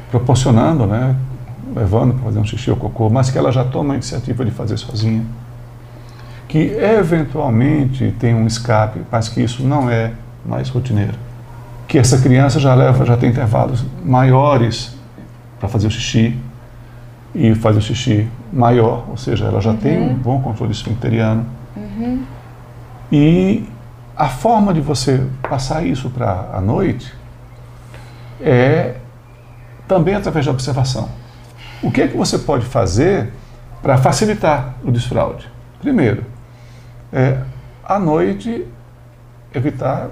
proporcionando, 0.09 0.85
né, 0.85 1.15
levando 1.73 2.13
para 2.13 2.25
fazer 2.25 2.39
um 2.39 2.43
xixi 2.43 2.69
ou 2.69 2.75
cocô, 2.75 3.09
mas 3.09 3.29
que 3.29 3.37
ela 3.37 3.51
já 3.53 3.63
toma 3.63 3.93
a 3.93 3.95
iniciativa 3.95 4.43
de 4.43 4.51
fazer 4.51 4.75
sozinha, 4.75 5.23
que 6.49 6.57
eventualmente 6.77 8.13
tem 8.19 8.35
um 8.35 8.45
escape, 8.45 9.01
mas 9.09 9.29
que 9.29 9.41
isso 9.41 9.63
não 9.63 9.89
é 9.89 10.11
mais 10.45 10.67
rotineiro, 10.67 11.13
que 11.87 11.97
essa 11.97 12.17
criança 12.17 12.59
já 12.59 12.75
leva, 12.75 13.05
já 13.05 13.15
tem 13.15 13.29
intervalos 13.29 13.85
maiores 14.03 14.93
para 15.57 15.69
fazer 15.69 15.87
o 15.87 15.91
xixi 15.91 16.37
e 17.33 17.55
faz 17.55 17.77
o 17.77 17.81
xixi 17.81 18.27
maior, 18.51 19.05
ou 19.09 19.15
seja, 19.15 19.45
ela 19.45 19.61
já 19.61 19.71
uhum. 19.71 19.77
tem 19.77 20.01
um 20.01 20.13
bom 20.13 20.41
controle 20.41 20.73
esfincteriano. 20.73 21.45
Uhum. 21.77 22.23
E 23.09 23.63
a 24.17 24.27
forma 24.27 24.73
de 24.73 24.81
você 24.81 25.25
passar 25.41 25.85
isso 25.85 26.09
para 26.09 26.49
a 26.53 26.59
noite 26.59 27.20
é 28.43 28.95
também 29.87 30.15
através 30.15 30.45
da 30.45 30.51
observação. 30.51 31.09
O 31.81 31.91
que 31.91 32.01
é 32.01 32.07
que 32.07 32.15
você 32.15 32.37
pode 32.37 32.65
fazer 32.65 33.31
para 33.81 33.97
facilitar 33.97 34.75
o 34.83 34.91
desfraude? 34.91 35.49
Primeiro, 35.79 36.23
é, 37.11 37.39
à 37.83 37.99
noite, 37.99 38.65
evitar 39.53 40.09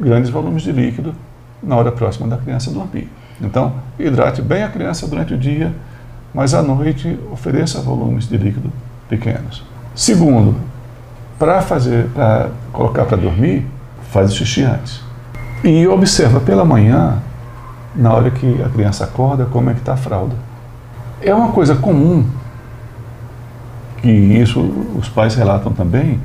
grandes 0.00 0.30
volumes 0.30 0.62
de 0.62 0.72
líquido 0.72 1.14
na 1.62 1.76
hora 1.76 1.92
próxima 1.92 2.26
da 2.26 2.36
criança 2.36 2.70
dormir. 2.70 3.08
Então, 3.40 3.74
hidrate 3.98 4.42
bem 4.42 4.62
a 4.62 4.68
criança 4.68 5.06
durante 5.06 5.34
o 5.34 5.38
dia, 5.38 5.72
mas 6.34 6.54
à 6.54 6.62
noite 6.62 7.18
ofereça 7.30 7.80
volumes 7.80 8.28
de 8.28 8.36
líquido 8.36 8.70
pequenos. 9.08 9.64
Segundo, 9.94 10.56
para 11.38 11.60
fazer, 11.62 12.06
para 12.14 12.50
colocar 12.72 13.04
para 13.04 13.16
dormir, 13.16 13.66
faz 14.10 14.32
o 14.32 14.36
xixi 14.36 14.62
antes. 14.62 15.00
E 15.64 15.86
observa 15.86 16.40
pela 16.40 16.64
manhã 16.64 17.18
na 17.94 18.12
hora 18.12 18.30
que 18.30 18.62
a 18.62 18.68
criança 18.68 19.04
acorda, 19.04 19.44
como 19.46 19.70
é 19.70 19.74
que 19.74 19.80
está 19.80 19.94
a 19.94 19.96
fralda. 19.96 20.34
É 21.20 21.34
uma 21.34 21.52
coisa 21.52 21.74
comum, 21.76 22.26
que 24.00 24.10
isso 24.10 24.60
os 24.98 25.08
pais 25.08 25.34
relatam 25.34 25.72
também, 25.72 26.20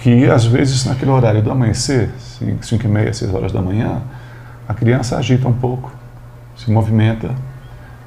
que 0.00 0.28
às 0.28 0.44
vezes 0.44 0.84
naquele 0.84 1.10
horário 1.10 1.42
do 1.42 1.50
amanhecer, 1.50 2.10
5 2.18 2.84
e 2.84 2.88
meia, 2.88 3.12
6 3.12 3.34
horas 3.34 3.52
da 3.52 3.60
manhã, 3.60 4.02
a 4.68 4.74
criança 4.74 5.16
agita 5.16 5.46
um 5.48 5.52
pouco, 5.52 5.92
se 6.56 6.70
movimenta, 6.70 7.30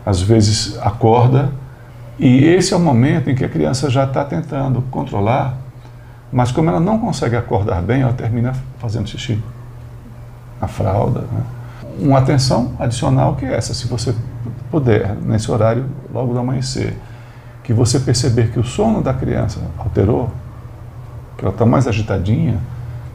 às 0.05 0.21
vezes 0.21 0.77
acorda, 0.79 1.49
e 2.17 2.45
esse 2.45 2.73
é 2.73 2.77
o 2.77 2.79
momento 2.79 3.29
em 3.29 3.35
que 3.35 3.43
a 3.43 3.49
criança 3.49 3.89
já 3.89 4.05
está 4.05 4.23
tentando 4.23 4.81
controlar, 4.89 5.57
mas 6.31 6.51
como 6.51 6.69
ela 6.69 6.79
não 6.79 6.97
consegue 6.97 7.35
acordar 7.35 7.81
bem, 7.81 8.01
ela 8.01 8.13
termina 8.13 8.53
fazendo 8.79 9.07
xixi 9.07 9.41
na 10.59 10.67
fralda. 10.67 11.21
Né? 11.21 11.41
Uma 11.99 12.19
atenção 12.19 12.73
adicional 12.79 13.35
que 13.35 13.45
é 13.45 13.55
essa, 13.55 13.73
se 13.73 13.87
você 13.87 14.13
puder, 14.69 15.15
nesse 15.15 15.49
horário, 15.49 15.85
logo 16.13 16.33
do 16.33 16.39
amanhecer, 16.39 16.97
que 17.63 17.73
você 17.73 17.99
perceber 17.99 18.51
que 18.51 18.59
o 18.59 18.63
sono 18.63 19.01
da 19.01 19.13
criança 19.13 19.59
alterou, 19.77 20.29
que 21.37 21.43
ela 21.43 21.53
está 21.53 21.65
mais 21.65 21.87
agitadinha, 21.87 22.59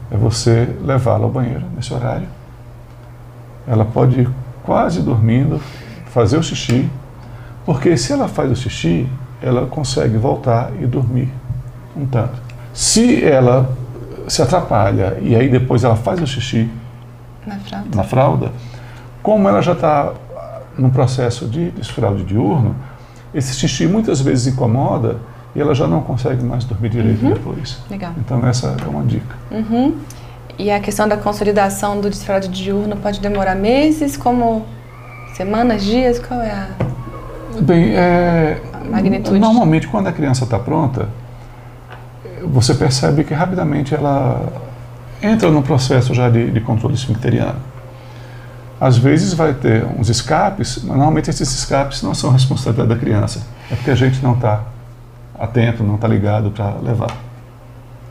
é 0.09 0.17
você 0.17 0.67
levá-la 0.83 1.23
ao 1.23 1.31
banheiro 1.31 1.63
nesse 1.75 1.93
horário. 1.93 2.27
Ela 3.67 3.85
pode 3.85 4.21
ir 4.21 4.29
quase 4.63 5.01
dormindo, 5.01 5.61
fazer 6.07 6.37
o 6.37 6.43
xixi, 6.43 6.89
porque 7.65 7.95
se 7.95 8.11
ela 8.11 8.27
faz 8.27 8.51
o 8.51 8.55
xixi, 8.55 9.07
ela 9.41 9.65
consegue 9.65 10.17
voltar 10.17 10.71
e 10.79 10.85
dormir 10.85 11.29
um 11.95 12.05
tanto. 12.05 12.41
Se 12.73 13.23
ela 13.23 13.69
se 14.27 14.41
atrapalha 14.41 15.17
e 15.21 15.35
aí 15.35 15.49
depois 15.49 15.83
ela 15.83 15.95
faz 15.95 16.21
o 16.21 16.27
xixi 16.27 16.69
na 17.45 17.55
fralda, 17.57 17.95
na 17.95 18.03
fralda 18.03 18.51
como 19.21 19.47
ela 19.47 19.61
já 19.61 19.73
está 19.73 20.13
no 20.77 20.89
processo 20.89 21.45
de 21.45 21.71
desfraude 21.71 22.23
diurno, 22.23 22.75
esse 23.33 23.53
xixi 23.53 23.87
muitas 23.87 24.21
vezes 24.21 24.53
incomoda 24.53 25.17
e 25.55 25.61
ela 25.61 25.73
já 25.73 25.87
não 25.87 26.01
consegue 26.01 26.43
mais 26.43 26.63
dormir 26.63 26.89
direito 26.89 27.25
uhum. 27.25 27.33
depois. 27.33 27.79
Legal. 27.89 28.13
Então 28.17 28.45
essa 28.47 28.75
é 28.83 28.87
uma 28.87 29.03
dica. 29.03 29.35
Uhum. 29.51 29.95
E 30.57 30.69
a 30.71 30.79
questão 30.79 31.07
da 31.07 31.17
consolidação 31.17 31.99
do 31.99 32.09
desfraude 32.09 32.47
diurno 32.47 32.95
pode 32.97 33.19
demorar 33.19 33.55
meses, 33.55 34.15
como 34.15 34.65
semanas, 35.35 35.83
dias? 35.83 36.19
Qual 36.19 36.41
é 36.41 36.51
a 36.51 36.67
Bem, 37.61 37.95
é, 37.95 38.61
a 38.73 38.89
magnitude? 38.89 39.39
Normalmente 39.39 39.87
quando 39.87 40.07
a 40.07 40.11
criança 40.11 40.43
está 40.43 40.57
pronta, 40.57 41.09
você 42.43 42.73
percebe 42.73 43.23
que 43.23 43.33
rapidamente 43.33 43.93
ela 43.93 44.41
entra 45.21 45.49
no 45.49 45.61
processo 45.61 46.13
já 46.13 46.29
de, 46.29 46.49
de 46.49 46.59
controle 46.61 46.95
esfincteriano. 46.95 47.59
Às 48.81 48.97
vezes 48.97 49.35
vai 49.35 49.53
ter 49.53 49.85
uns 49.85 50.09
escapes, 50.09 50.77
mas 50.77 50.97
normalmente 50.97 51.29
esses 51.29 51.53
escapes 51.53 52.01
não 52.01 52.15
são 52.15 52.31
responsabilidade 52.31 52.89
da 52.89 52.95
criança. 52.95 53.45
É 53.69 53.75
porque 53.75 53.91
a 53.91 53.95
gente 53.95 54.23
não 54.23 54.33
está 54.33 54.63
atento, 55.37 55.83
não 55.83 55.93
está 55.93 56.07
ligado 56.07 56.49
para 56.49 56.73
levar. 56.81 57.15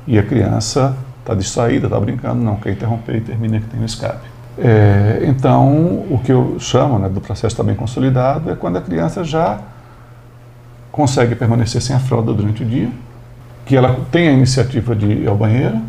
E 0.07 0.17
a 0.17 0.23
criança 0.23 0.97
está 1.19 1.35
distraída, 1.35 1.89
está 1.89 1.99
brincando, 1.99 2.41
não 2.41 2.55
quer 2.55 2.71
interromper 2.71 3.17
e 3.17 3.21
termina 3.21 3.59
que 3.59 3.67
tem 3.67 3.81
um 3.81 3.85
escape. 3.85 4.29
É, 4.57 5.25
então, 5.25 6.05
o 6.09 6.21
que 6.25 6.31
eu 6.31 6.57
chamo 6.61 7.01
né, 7.01 7.09
do 7.09 7.21
processo 7.21 7.57
também 7.57 7.75
consolidado 7.75 8.49
é 8.49 8.55
quando 8.55 8.77
a 8.77 8.81
criança 8.81 9.25
já 9.25 9.59
consegue 10.93 11.35
permanecer 11.35 11.83
sem 11.83 11.97
a 11.97 11.99
fralda 11.99 12.33
durante 12.33 12.63
o 12.63 12.67
dia, 12.67 12.93
que 13.67 13.77
ela 13.77 13.99
tem 14.13 14.29
a 14.29 14.33
iniciativa 14.33 14.95
de 14.95 15.07
ir 15.07 15.29
ao 15.29 15.37
banheiro, 15.37 15.81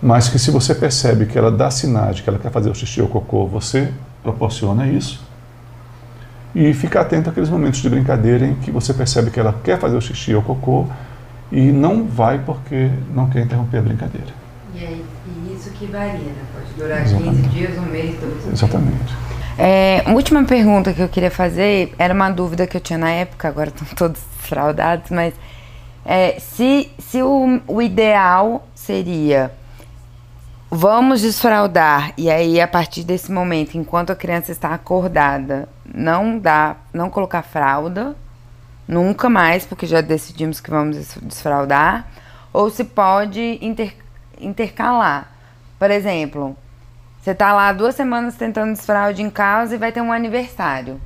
mas 0.00 0.28
que 0.28 0.38
se 0.38 0.52
você 0.52 0.76
percebe 0.76 1.26
que 1.26 1.36
ela 1.36 1.50
dá 1.50 1.72
sinais 1.72 2.20
que 2.20 2.28
ela 2.30 2.38
quer 2.38 2.52
fazer 2.52 2.70
o 2.70 2.74
xixi 2.74 3.02
ou 3.02 3.08
cocô, 3.08 3.48
você 3.48 3.92
proporciona 4.22 4.86
isso. 4.86 5.22
E 6.54 6.72
fica 6.74 7.00
atento 7.00 7.30
àqueles 7.30 7.48
momentos 7.48 7.80
de 7.80 7.88
brincadeira 7.88 8.46
em 8.46 8.54
que 8.56 8.70
você 8.70 8.92
percebe 8.92 9.30
que 9.30 9.40
ela 9.40 9.54
quer 9.64 9.78
fazer 9.78 9.96
o 9.96 10.00
xixi 10.00 10.34
ou 10.34 10.42
cocô 10.42 10.86
e 11.50 11.72
não 11.72 12.04
vai 12.04 12.38
porque 12.38 12.90
não 13.14 13.28
quer 13.28 13.42
interromper 13.42 13.78
a 13.78 13.82
brincadeira. 13.82 14.28
E, 14.74 14.78
aí, 14.78 15.04
e 15.26 15.54
isso 15.54 15.70
que 15.70 15.86
varia, 15.86 16.12
né? 16.12 16.42
Pode 16.54 16.74
durar 16.76 17.02
Exatamente. 17.02 17.42
15 17.42 17.48
dias, 17.48 17.78
um 17.78 17.90
mês, 17.90 18.20
dois 18.20 18.52
Exatamente. 18.52 19.14
É, 19.58 20.02
última 20.08 20.44
pergunta 20.44 20.92
que 20.92 21.00
eu 21.00 21.08
queria 21.08 21.30
fazer, 21.30 21.94
era 21.98 22.14
uma 22.14 22.30
dúvida 22.30 22.66
que 22.66 22.76
eu 22.76 22.80
tinha 22.80 22.98
na 22.98 23.10
época, 23.10 23.48
agora 23.48 23.68
estão 23.68 23.86
todos 23.96 24.20
fraudados, 24.38 25.10
mas 25.10 25.34
é, 26.04 26.38
se, 26.38 26.90
se 26.98 27.22
o, 27.22 27.60
o 27.66 27.80
ideal 27.80 28.66
seria 28.74 29.52
Vamos 30.74 31.20
desfraudar. 31.20 32.14
E 32.16 32.30
aí, 32.30 32.58
a 32.58 32.66
partir 32.66 33.04
desse 33.04 33.30
momento, 33.30 33.76
enquanto 33.76 34.08
a 34.08 34.16
criança 34.16 34.50
está 34.52 34.72
acordada, 34.72 35.68
não 35.84 36.38
dá, 36.38 36.76
não 36.94 37.10
colocar 37.10 37.42
fralda, 37.42 38.16
nunca 38.88 39.28
mais, 39.28 39.66
porque 39.66 39.86
já 39.86 40.00
decidimos 40.00 40.62
que 40.62 40.70
vamos 40.70 41.14
desfraudar. 41.20 42.08
Ou 42.54 42.70
se 42.70 42.84
pode 42.84 43.58
inter, 43.60 43.94
intercalar. 44.40 45.30
Por 45.78 45.90
exemplo, 45.90 46.56
Você 47.20 47.34
tá 47.34 47.52
lá 47.52 47.70
duas 47.70 47.94
semanas 47.94 48.36
tentando 48.36 48.72
desfraude 48.72 49.20
em 49.20 49.28
casa 49.28 49.74
e 49.74 49.78
vai 49.78 49.92
ter 49.92 50.00
um 50.00 50.10
aniversário. 50.10 50.98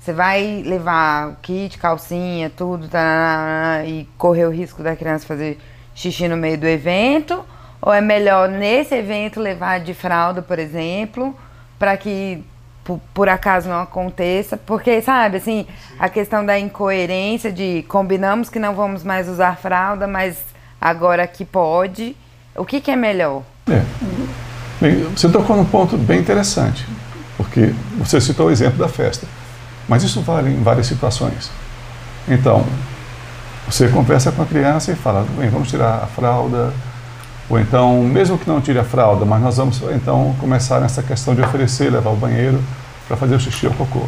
Você 0.00 0.12
vai 0.12 0.60
levar 0.66 1.36
kit, 1.40 1.78
calcinha, 1.78 2.50
tudo, 2.50 2.88
tá, 2.88 3.82
e 3.86 4.08
correr 4.18 4.44
o 4.44 4.50
risco 4.50 4.82
da 4.82 4.96
criança 4.96 5.24
fazer 5.24 5.56
xixi 5.94 6.26
no 6.26 6.36
meio 6.36 6.58
do 6.58 6.66
evento? 6.66 7.44
Ou 7.86 7.92
é 7.92 8.00
melhor 8.00 8.48
nesse 8.48 8.94
evento 8.94 9.38
levar 9.38 9.78
de 9.78 9.92
fralda, 9.92 10.40
por 10.40 10.58
exemplo, 10.58 11.36
para 11.78 11.94
que 11.98 12.42
por, 12.82 12.98
por, 13.12 13.28
acaso 13.28 13.68
não 13.68 13.78
aconteça? 13.80 14.56
Porque, 14.56 15.02
sabe, 15.02 15.36
assim, 15.36 15.66
a 15.98 16.08
questão 16.08 16.46
da 16.46 16.58
incoerência 16.58 17.52
de 17.52 17.84
combinamos 17.86 18.48
que 18.48 18.58
não 18.58 18.74
vamos 18.74 19.04
mais 19.04 19.28
usar 19.28 19.58
fralda, 19.58 20.06
mas 20.06 20.38
agora 20.80 21.26
que 21.26 21.44
pode. 21.44 22.16
O 22.56 22.64
que, 22.64 22.80
que 22.80 22.90
é 22.90 22.96
melhor? 22.96 23.42
É. 23.68 23.82
Você 25.14 25.28
tocou 25.28 25.54
num 25.54 25.66
ponto 25.66 25.98
bem 25.98 26.20
interessante, 26.20 26.86
porque 27.36 27.74
você 27.98 28.18
citou 28.18 28.46
o 28.46 28.50
exemplo 28.50 28.78
da 28.78 28.88
festa. 28.88 29.26
Mas 29.86 30.02
isso 30.02 30.22
vale 30.22 30.48
em 30.48 30.62
várias 30.62 30.86
situações. 30.86 31.50
Então, 32.26 32.64
você 33.66 33.88
conversa 33.88 34.32
com 34.32 34.40
a 34.40 34.46
criança 34.46 34.90
e 34.90 34.94
fala, 34.94 35.26
bem, 35.36 35.50
vamos 35.50 35.68
tirar 35.68 36.02
a 36.02 36.06
fralda, 36.06 36.72
ou 37.48 37.58
então, 37.58 38.02
mesmo 38.02 38.38
que 38.38 38.48
não 38.48 38.60
tire 38.60 38.78
a 38.78 38.84
fralda, 38.84 39.24
mas 39.24 39.40
nós 39.42 39.56
vamos 39.58 39.80
então 39.94 40.34
começar 40.40 40.80
nessa 40.80 41.02
questão 41.02 41.34
de 41.34 41.42
oferecer, 41.42 41.90
levar 41.92 42.10
ao 42.10 42.16
banheiro 42.16 42.62
para 43.06 43.16
fazer 43.16 43.34
o 43.34 43.40
xixi 43.40 43.66
ou 43.66 43.74
cocô. 43.74 44.06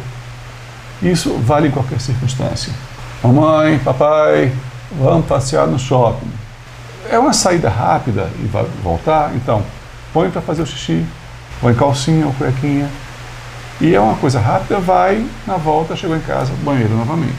Isso 1.01 1.37
vale 1.45 1.67
em 1.67 1.71
qualquer 1.71 2.01
circunstância. 2.01 2.73
Mamãe, 3.23 3.77
papai, 3.79 4.51
vamos 4.91 5.27
passear 5.27 5.67
no 5.67 5.77
shopping. 5.77 6.31
É 7.09 7.19
uma 7.19 7.31
saída 7.31 7.69
rápida 7.69 8.29
e 8.39 8.47
vai 8.47 8.65
voltar, 8.83 9.31
então 9.35 9.63
põe 10.11 10.29
para 10.31 10.41
fazer 10.41 10.63
o 10.63 10.65
xixi, 10.65 11.05
põe 11.61 11.75
calcinha 11.75 12.25
ou 12.25 12.33
cuequinha, 12.33 12.89
e 13.79 13.93
é 13.93 13.99
uma 13.99 14.15
coisa 14.15 14.39
rápida, 14.39 14.79
vai, 14.79 15.23
na 15.45 15.55
volta, 15.55 15.95
chegou 15.95 16.17
em 16.17 16.21
casa, 16.21 16.51
banheiro 16.63 16.95
novamente. 16.95 17.35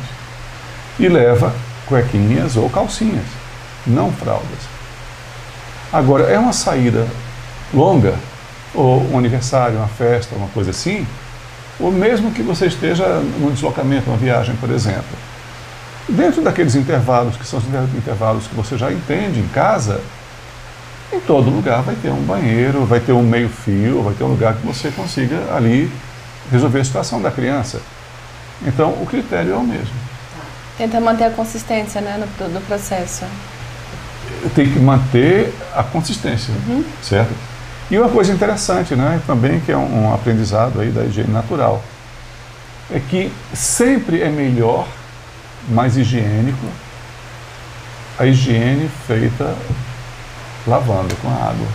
E 0.98 1.08
leva 1.08 1.52
cuequinhas 1.86 2.56
ou 2.56 2.70
calcinhas, 2.70 3.26
não 3.84 4.12
fraldas. 4.12 4.77
Agora, 5.92 6.24
é 6.24 6.38
uma 6.38 6.52
saída 6.52 7.06
longa, 7.72 8.14
ou 8.74 9.02
um 9.10 9.18
aniversário, 9.18 9.78
uma 9.78 9.88
festa, 9.88 10.34
uma 10.36 10.48
coisa 10.48 10.70
assim, 10.70 11.06
ou 11.80 11.90
mesmo 11.90 12.30
que 12.32 12.42
você 12.42 12.66
esteja 12.66 13.06
num 13.40 13.50
deslocamento, 13.50 14.10
uma 14.10 14.16
viagem, 14.16 14.54
por 14.56 14.70
exemplo. 14.70 15.16
Dentro 16.08 16.42
daqueles 16.42 16.74
intervalos, 16.74 17.36
que 17.36 17.46
são 17.46 17.58
os 17.58 17.64
intervalos 17.94 18.46
que 18.46 18.54
você 18.54 18.76
já 18.76 18.92
entende 18.92 19.40
em 19.40 19.48
casa, 19.48 20.00
em 21.12 21.20
todo 21.20 21.50
lugar 21.50 21.82
vai 21.82 21.94
ter 21.94 22.10
um 22.10 22.22
banheiro, 22.22 22.84
vai 22.84 23.00
ter 23.00 23.12
um 23.12 23.22
meio-fio, 23.22 24.02
vai 24.02 24.14
ter 24.14 24.24
um 24.24 24.28
lugar 24.28 24.54
que 24.56 24.66
você 24.66 24.90
consiga 24.90 25.54
ali 25.54 25.90
resolver 26.50 26.80
a 26.80 26.84
situação 26.84 27.20
da 27.20 27.30
criança. 27.30 27.80
Então, 28.66 28.90
o 28.90 29.06
critério 29.06 29.52
é 29.52 29.56
o 29.56 29.62
mesmo. 29.62 29.94
Tenta 30.76 31.00
manter 31.00 31.24
a 31.24 31.30
consistência 31.30 32.00
né, 32.00 32.18
no, 32.18 32.48
no 32.48 32.60
processo. 32.62 33.24
Tem 34.54 34.70
que 34.70 34.78
manter 34.78 35.52
a 35.74 35.82
consistência, 35.82 36.52
uhum. 36.68 36.84
certo? 37.02 37.32
E 37.90 37.98
uma 37.98 38.08
coisa 38.08 38.32
interessante, 38.32 38.94
né, 38.94 39.20
também 39.26 39.60
que 39.60 39.72
é 39.72 39.76
um, 39.76 40.04
um 40.04 40.14
aprendizado 40.14 40.80
aí 40.80 40.90
da 40.90 41.04
higiene 41.04 41.32
natural, 41.32 41.82
é 42.90 43.00
que 43.00 43.32
sempre 43.54 44.22
é 44.22 44.28
melhor, 44.28 44.86
mais 45.68 45.96
higiênico, 45.96 46.66
a 48.18 48.26
higiene 48.26 48.90
feita 49.06 49.54
lavando 50.66 51.14
com 51.16 51.28
água 51.28 51.66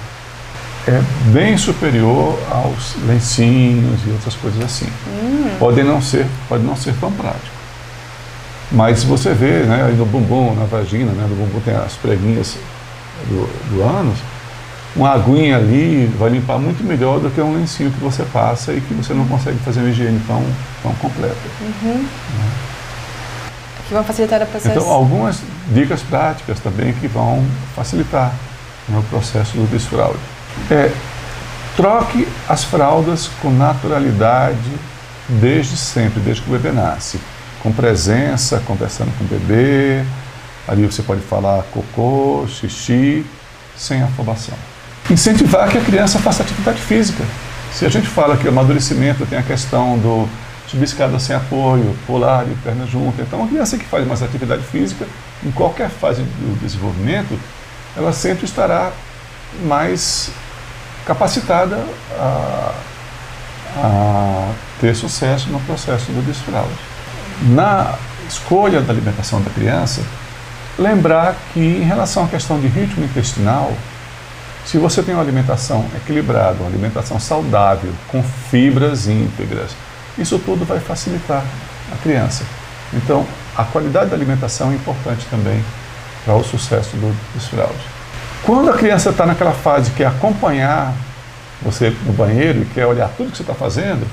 é 0.87 1.01
bem 1.31 1.57
superior 1.57 2.37
aos 2.51 2.95
lencinhos 3.05 4.01
e 4.05 4.09
outras 4.09 4.35
coisas 4.35 4.61
assim. 4.63 4.87
Hum. 5.07 5.55
Pode 5.57 5.81
não 5.83 6.01
ser, 6.01 6.27
pode 6.49 6.63
não 6.63 6.75
ser 6.75 6.93
tão 6.99 7.11
prático. 7.11 7.52
Mas 8.73 9.03
você 9.03 9.33
vê, 9.33 9.63
né, 9.63 9.85
aí 9.87 9.95
no 9.95 10.05
bumbum, 10.05 10.55
na 10.55 10.65
vagina, 10.65 11.11
né, 11.11 11.27
no 11.29 11.35
bumbum 11.35 11.59
tem 11.59 11.75
as 11.75 11.93
preguinhas 11.93 12.57
do, 13.29 13.47
do 13.69 13.83
ânus, 13.83 14.17
uma 14.95 15.11
aguinha 15.11 15.57
ali 15.57 16.05
vai 16.17 16.29
limpar 16.29 16.57
muito 16.57 16.83
melhor 16.83 17.19
do 17.19 17.29
que 17.29 17.39
um 17.39 17.55
lencinho 17.55 17.91
que 17.91 17.99
você 17.99 18.23
passa 18.23 18.73
e 18.73 18.81
que 18.81 18.93
você 18.95 19.13
não 19.13 19.27
consegue 19.27 19.57
fazer 19.59 19.79
uma 19.79 19.89
higiene 19.89 20.19
tão, 20.27 20.43
tão 20.81 20.93
completa. 20.95 21.35
Uhum. 21.61 21.97
Né? 21.97 22.51
Que 23.87 23.93
vão 23.93 24.03
facilitar 24.03 24.41
o 24.41 24.45
processo. 24.45 24.79
Então, 24.79 24.91
algumas 24.91 25.41
dicas 25.71 26.01
práticas 26.01 26.59
também 26.59 26.93
que 26.93 27.07
vão 27.07 27.45
facilitar 27.75 28.33
né, 28.89 28.97
o 28.97 29.03
processo 29.03 29.55
do 29.55 29.69
desfraude. 29.69 30.19
É, 30.69 30.91
troque 31.75 32.27
as 32.47 32.63
fraldas 32.63 33.29
com 33.41 33.51
naturalidade 33.51 34.71
desde 35.27 35.75
sempre, 35.75 36.19
desde 36.21 36.41
que 36.41 36.49
o 36.49 36.53
bebê 36.53 36.71
nasce. 36.71 37.19
Com 37.63 37.71
presença, 37.71 38.61
conversando 38.67 39.11
com 39.17 39.23
o 39.23 39.27
bebê. 39.27 40.03
Ali 40.67 40.85
você 40.85 41.01
pode 41.01 41.21
falar 41.21 41.63
cocô, 41.71 42.45
xixi, 42.47 43.25
sem 43.75 44.03
afobação. 44.03 44.55
Incentivar 45.09 45.69
que 45.69 45.77
a 45.77 45.81
criança 45.81 46.19
faça 46.19 46.43
atividade 46.43 46.79
física. 46.81 47.23
Se 47.71 47.85
a 47.85 47.89
gente 47.89 48.07
fala 48.07 48.37
que 48.37 48.45
o 48.45 48.49
amadurecimento 48.49 49.25
tem 49.25 49.39
a 49.39 49.43
questão 49.43 49.97
do 49.97 50.29
subir 50.67 50.87
sem 51.19 51.35
apoio, 51.35 51.95
pular 52.07 52.45
e 52.47 52.55
perna 52.63 52.85
junta, 52.85 53.21
então 53.21 53.43
a 53.43 53.47
criança 53.47 53.77
que 53.77 53.85
faz 53.85 54.07
mais 54.07 54.23
atividade 54.23 54.63
física, 54.63 55.05
em 55.43 55.51
qualquer 55.51 55.89
fase 55.89 56.21
do 56.21 56.59
desenvolvimento, 56.59 57.39
ela 57.95 58.11
sempre 58.11 58.45
estará 58.45 58.91
mais 59.65 60.31
capacitada 61.05 61.83
a, 62.17 62.73
a 63.77 64.51
ter 64.79 64.95
sucesso 64.95 65.49
no 65.49 65.59
processo 65.61 66.11
do 66.11 66.25
desfraude. 66.25 66.92
Na 67.43 67.95
escolha 68.27 68.81
da 68.81 68.93
alimentação 68.93 69.41
da 69.41 69.49
criança, 69.49 70.01
lembrar 70.79 71.35
que 71.53 71.59
em 71.59 71.83
relação 71.83 72.23
à 72.23 72.27
questão 72.27 72.59
de 72.59 72.67
ritmo 72.67 73.03
intestinal, 73.03 73.73
se 74.65 74.77
você 74.77 75.03
tem 75.03 75.13
uma 75.13 75.21
alimentação 75.21 75.85
equilibrada, 75.95 76.55
uma 76.59 76.69
alimentação 76.69 77.19
saudável, 77.19 77.91
com 78.07 78.23
fibras 78.23 79.07
íntegras, 79.07 79.71
isso 80.17 80.39
tudo 80.39 80.63
vai 80.63 80.79
facilitar 80.79 81.43
a 81.91 81.97
criança. 81.97 82.45
Então, 82.93 83.25
a 83.57 83.63
qualidade 83.65 84.09
da 84.09 84.15
alimentação 84.15 84.71
é 84.71 84.75
importante 84.75 85.25
também 85.29 85.63
para 86.23 86.35
o 86.35 86.43
sucesso 86.43 86.95
do 86.95 87.13
desfraude. 87.33 87.73
Quando 88.43 88.69
a 88.69 88.73
criança 88.73 89.09
está 89.09 89.25
naquela 89.25 89.51
fase 89.51 89.91
que 89.91 90.03
é 90.03 90.07
acompanhar 90.07 90.93
você 91.61 91.95
no 92.05 92.13
banheiro 92.13 92.61
e 92.61 92.65
quer 92.65 92.85
olhar 92.85 93.09
tudo 93.17 93.31
que 93.31 93.37
você 93.37 93.43
está 93.43 93.53
fazendo, 93.53 94.07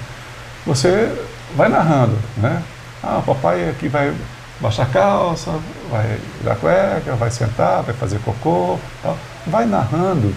você 0.67 1.13
vai 1.57 1.69
narrando, 1.69 2.17
né? 2.37 2.63
Ah, 3.03 3.23
papai 3.25 3.69
aqui 3.69 3.89
vai 3.89 4.13
baixar 4.61 4.83
a 4.83 4.87
calça, 4.87 5.53
vai 5.91 6.19
virar 6.41 6.57
cueca, 6.57 7.15
vai 7.15 7.31
sentar, 7.31 7.83
vai 7.83 7.95
fazer 7.95 8.19
cocô, 8.21 8.79
tal. 9.03 9.17
vai 9.47 9.65
narrando, 9.65 10.35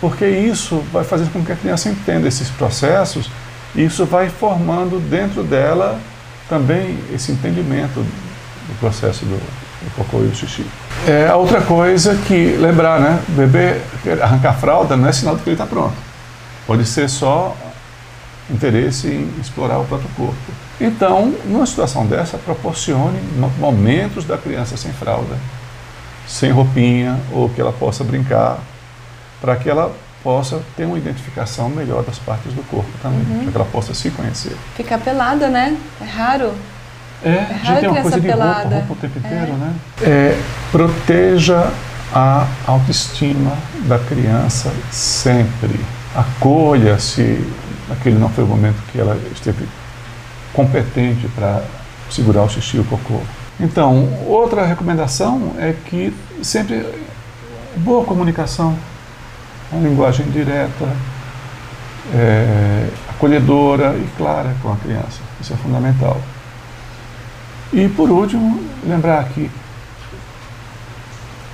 porque 0.00 0.26
isso 0.26 0.84
vai 0.92 1.04
fazer 1.04 1.26
com 1.30 1.42
que 1.42 1.52
a 1.52 1.56
criança 1.56 1.88
entenda 1.88 2.28
esses 2.28 2.50
processos 2.50 3.30
e 3.74 3.84
isso 3.84 4.04
vai 4.04 4.28
formando 4.28 5.00
dentro 5.00 5.42
dela 5.42 5.98
também 6.48 6.98
esse 7.14 7.32
entendimento 7.32 8.00
do 8.00 8.78
processo 8.78 9.24
do, 9.24 9.36
o 9.86 9.90
cocô 9.96 10.18
e 10.22 10.26
o 10.26 10.34
xixi. 10.34 10.66
É, 11.06 11.28
a 11.28 11.36
outra 11.36 11.60
coisa 11.60 12.14
que 12.26 12.56
lembrar, 12.56 13.00
né? 13.00 13.20
O 13.28 13.32
bebê 13.32 13.80
arrancar 14.20 14.54
fralda 14.54 14.96
não 14.96 15.08
é 15.08 15.12
sinal 15.12 15.36
de 15.36 15.42
que 15.42 15.50
ele 15.50 15.54
está 15.54 15.66
pronto. 15.66 15.94
Pode 16.66 16.84
ser 16.86 17.08
só 17.08 17.56
interesse 18.50 19.08
em 19.08 19.40
explorar 19.40 19.78
o 19.78 19.84
próprio 19.84 20.08
corpo. 20.16 20.52
Então, 20.82 21.32
numa 21.44 21.64
situação 21.64 22.04
dessa, 22.06 22.36
proporcione 22.36 23.18
momentos 23.58 24.24
da 24.24 24.36
criança 24.36 24.76
sem 24.76 24.92
fralda, 24.92 25.36
sem 26.26 26.50
roupinha, 26.50 27.20
ou 27.30 27.48
que 27.48 27.60
ela 27.60 27.72
possa 27.72 28.02
brincar, 28.02 28.58
para 29.40 29.54
que 29.54 29.70
ela 29.70 29.94
possa 30.24 30.60
ter 30.76 30.84
uma 30.84 30.98
identificação 30.98 31.68
melhor 31.68 32.02
das 32.02 32.18
partes 32.18 32.52
do 32.52 32.62
corpo 32.64 32.90
também, 33.00 33.20
uhum. 33.20 33.42
para 33.42 33.50
que 33.52 33.56
ela 33.56 33.66
possa 33.66 33.94
se 33.94 34.10
conhecer. 34.10 34.56
Ficar 34.76 34.98
pelada, 34.98 35.48
né? 35.48 35.76
É 36.00 36.04
raro. 36.04 36.52
É, 37.24 37.28
é 37.28 37.58
a 37.62 37.64
gente 37.64 37.80
tem 37.80 37.88
uma 37.88 38.02
coisa 38.02 38.20
de 38.20 38.30
roupa, 38.30 38.62
roupa 38.62 38.92
o 38.92 38.96
tempo 38.96 39.18
inteiro, 39.18 39.52
é. 39.52 39.56
né? 39.56 39.74
É, 40.02 40.38
proteja 40.72 41.70
a 42.12 42.46
autoestima 42.66 43.56
da 43.86 43.98
criança 43.98 44.72
sempre. 44.90 45.78
Acolha 46.14 46.98
se 46.98 47.42
aquele 47.90 48.18
não 48.18 48.28
foi 48.28 48.44
o 48.44 48.46
momento 48.46 48.76
que 48.92 48.98
ela 48.98 49.18
esteve 49.32 49.66
competente 50.52 51.28
para 51.28 51.62
segurar 52.10 52.42
o 52.42 52.48
xixi 52.48 52.76
e 52.76 52.80
o 52.80 52.84
cocô. 52.84 53.20
Então, 53.60 54.08
outra 54.26 54.66
recomendação 54.66 55.54
é 55.58 55.74
que 55.86 56.12
sempre 56.42 56.84
boa 57.76 58.04
comunicação, 58.04 58.76
uma 59.70 59.86
linguagem 59.88 60.26
direta, 60.30 60.88
é, 62.14 62.88
acolhedora 63.10 63.94
e 63.96 64.08
clara 64.16 64.54
com 64.62 64.72
a 64.72 64.76
criança. 64.76 65.20
Isso 65.40 65.52
é 65.52 65.56
fundamental. 65.56 66.20
E 67.72 67.88
por 67.88 68.10
último, 68.10 68.62
lembrar 68.84 69.24
que 69.28 69.50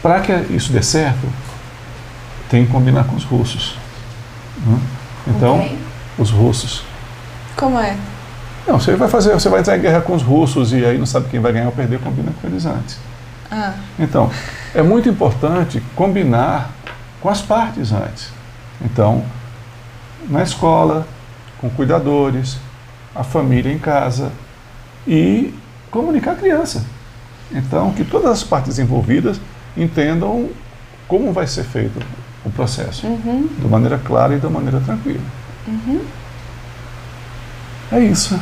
para 0.03 0.20
que 0.20 0.32
isso 0.53 0.72
dê 0.72 0.82
certo, 0.82 1.26
tem 2.49 2.64
que 2.64 2.72
combinar 2.72 3.05
com 3.05 3.16
os 3.16 3.24
russos. 3.24 3.76
Né? 4.64 4.78
Então, 5.26 5.59
Ok. 5.59 5.78
os 6.18 6.30
russos. 6.30 6.84
Como 7.57 7.78
é? 7.78 7.96
Não, 8.68 8.78
você 8.78 8.94
vai 8.94 9.08
fazer, 9.08 9.32
você 9.32 9.48
vai 9.48 9.60
entrar 9.60 9.78
em 9.78 9.80
guerra 9.80 10.02
com 10.02 10.14
os 10.14 10.22
russos 10.22 10.74
e 10.74 10.84
aí 10.84 10.98
não 10.98 11.06
sabe 11.06 11.26
quem 11.30 11.40
vai 11.40 11.50
ganhar 11.54 11.64
ou 11.66 11.72
perder, 11.72 11.98
combina 12.00 12.30
com 12.38 12.46
eles 12.46 12.66
antes. 12.66 12.98
Ah, 13.50 13.72
Então, 13.98 14.30
é 14.74 14.82
muito 14.82 15.08
importante 15.08 15.82
combinar 15.96 16.70
com 17.18 17.30
as 17.30 17.40
partes 17.40 17.92
antes. 17.92 18.30
Então, 18.84 19.24
na 20.28 20.42
escola, 20.42 21.06
com 21.58 21.70
cuidadores, 21.70 22.58
a 23.14 23.24
família 23.24 23.72
em 23.72 23.78
casa 23.78 24.30
e 25.06 25.54
comunicar 25.90 26.32
a 26.32 26.36
criança. 26.36 26.84
Então, 27.50 27.90
que 27.94 28.04
todas 28.04 28.30
as 28.30 28.44
partes 28.44 28.78
envolvidas 28.78 29.40
entendam 29.74 30.50
como 31.08 31.32
vai 31.32 31.46
ser 31.46 31.64
feito 31.64 31.98
o 32.44 32.50
processo, 32.50 33.06
de 33.58 33.66
maneira 33.66 33.96
clara 33.96 34.36
e 34.36 34.38
de 34.38 34.46
maneira 34.46 34.78
tranquila. 34.80 35.24
É 37.91 38.01
isso. 38.01 38.39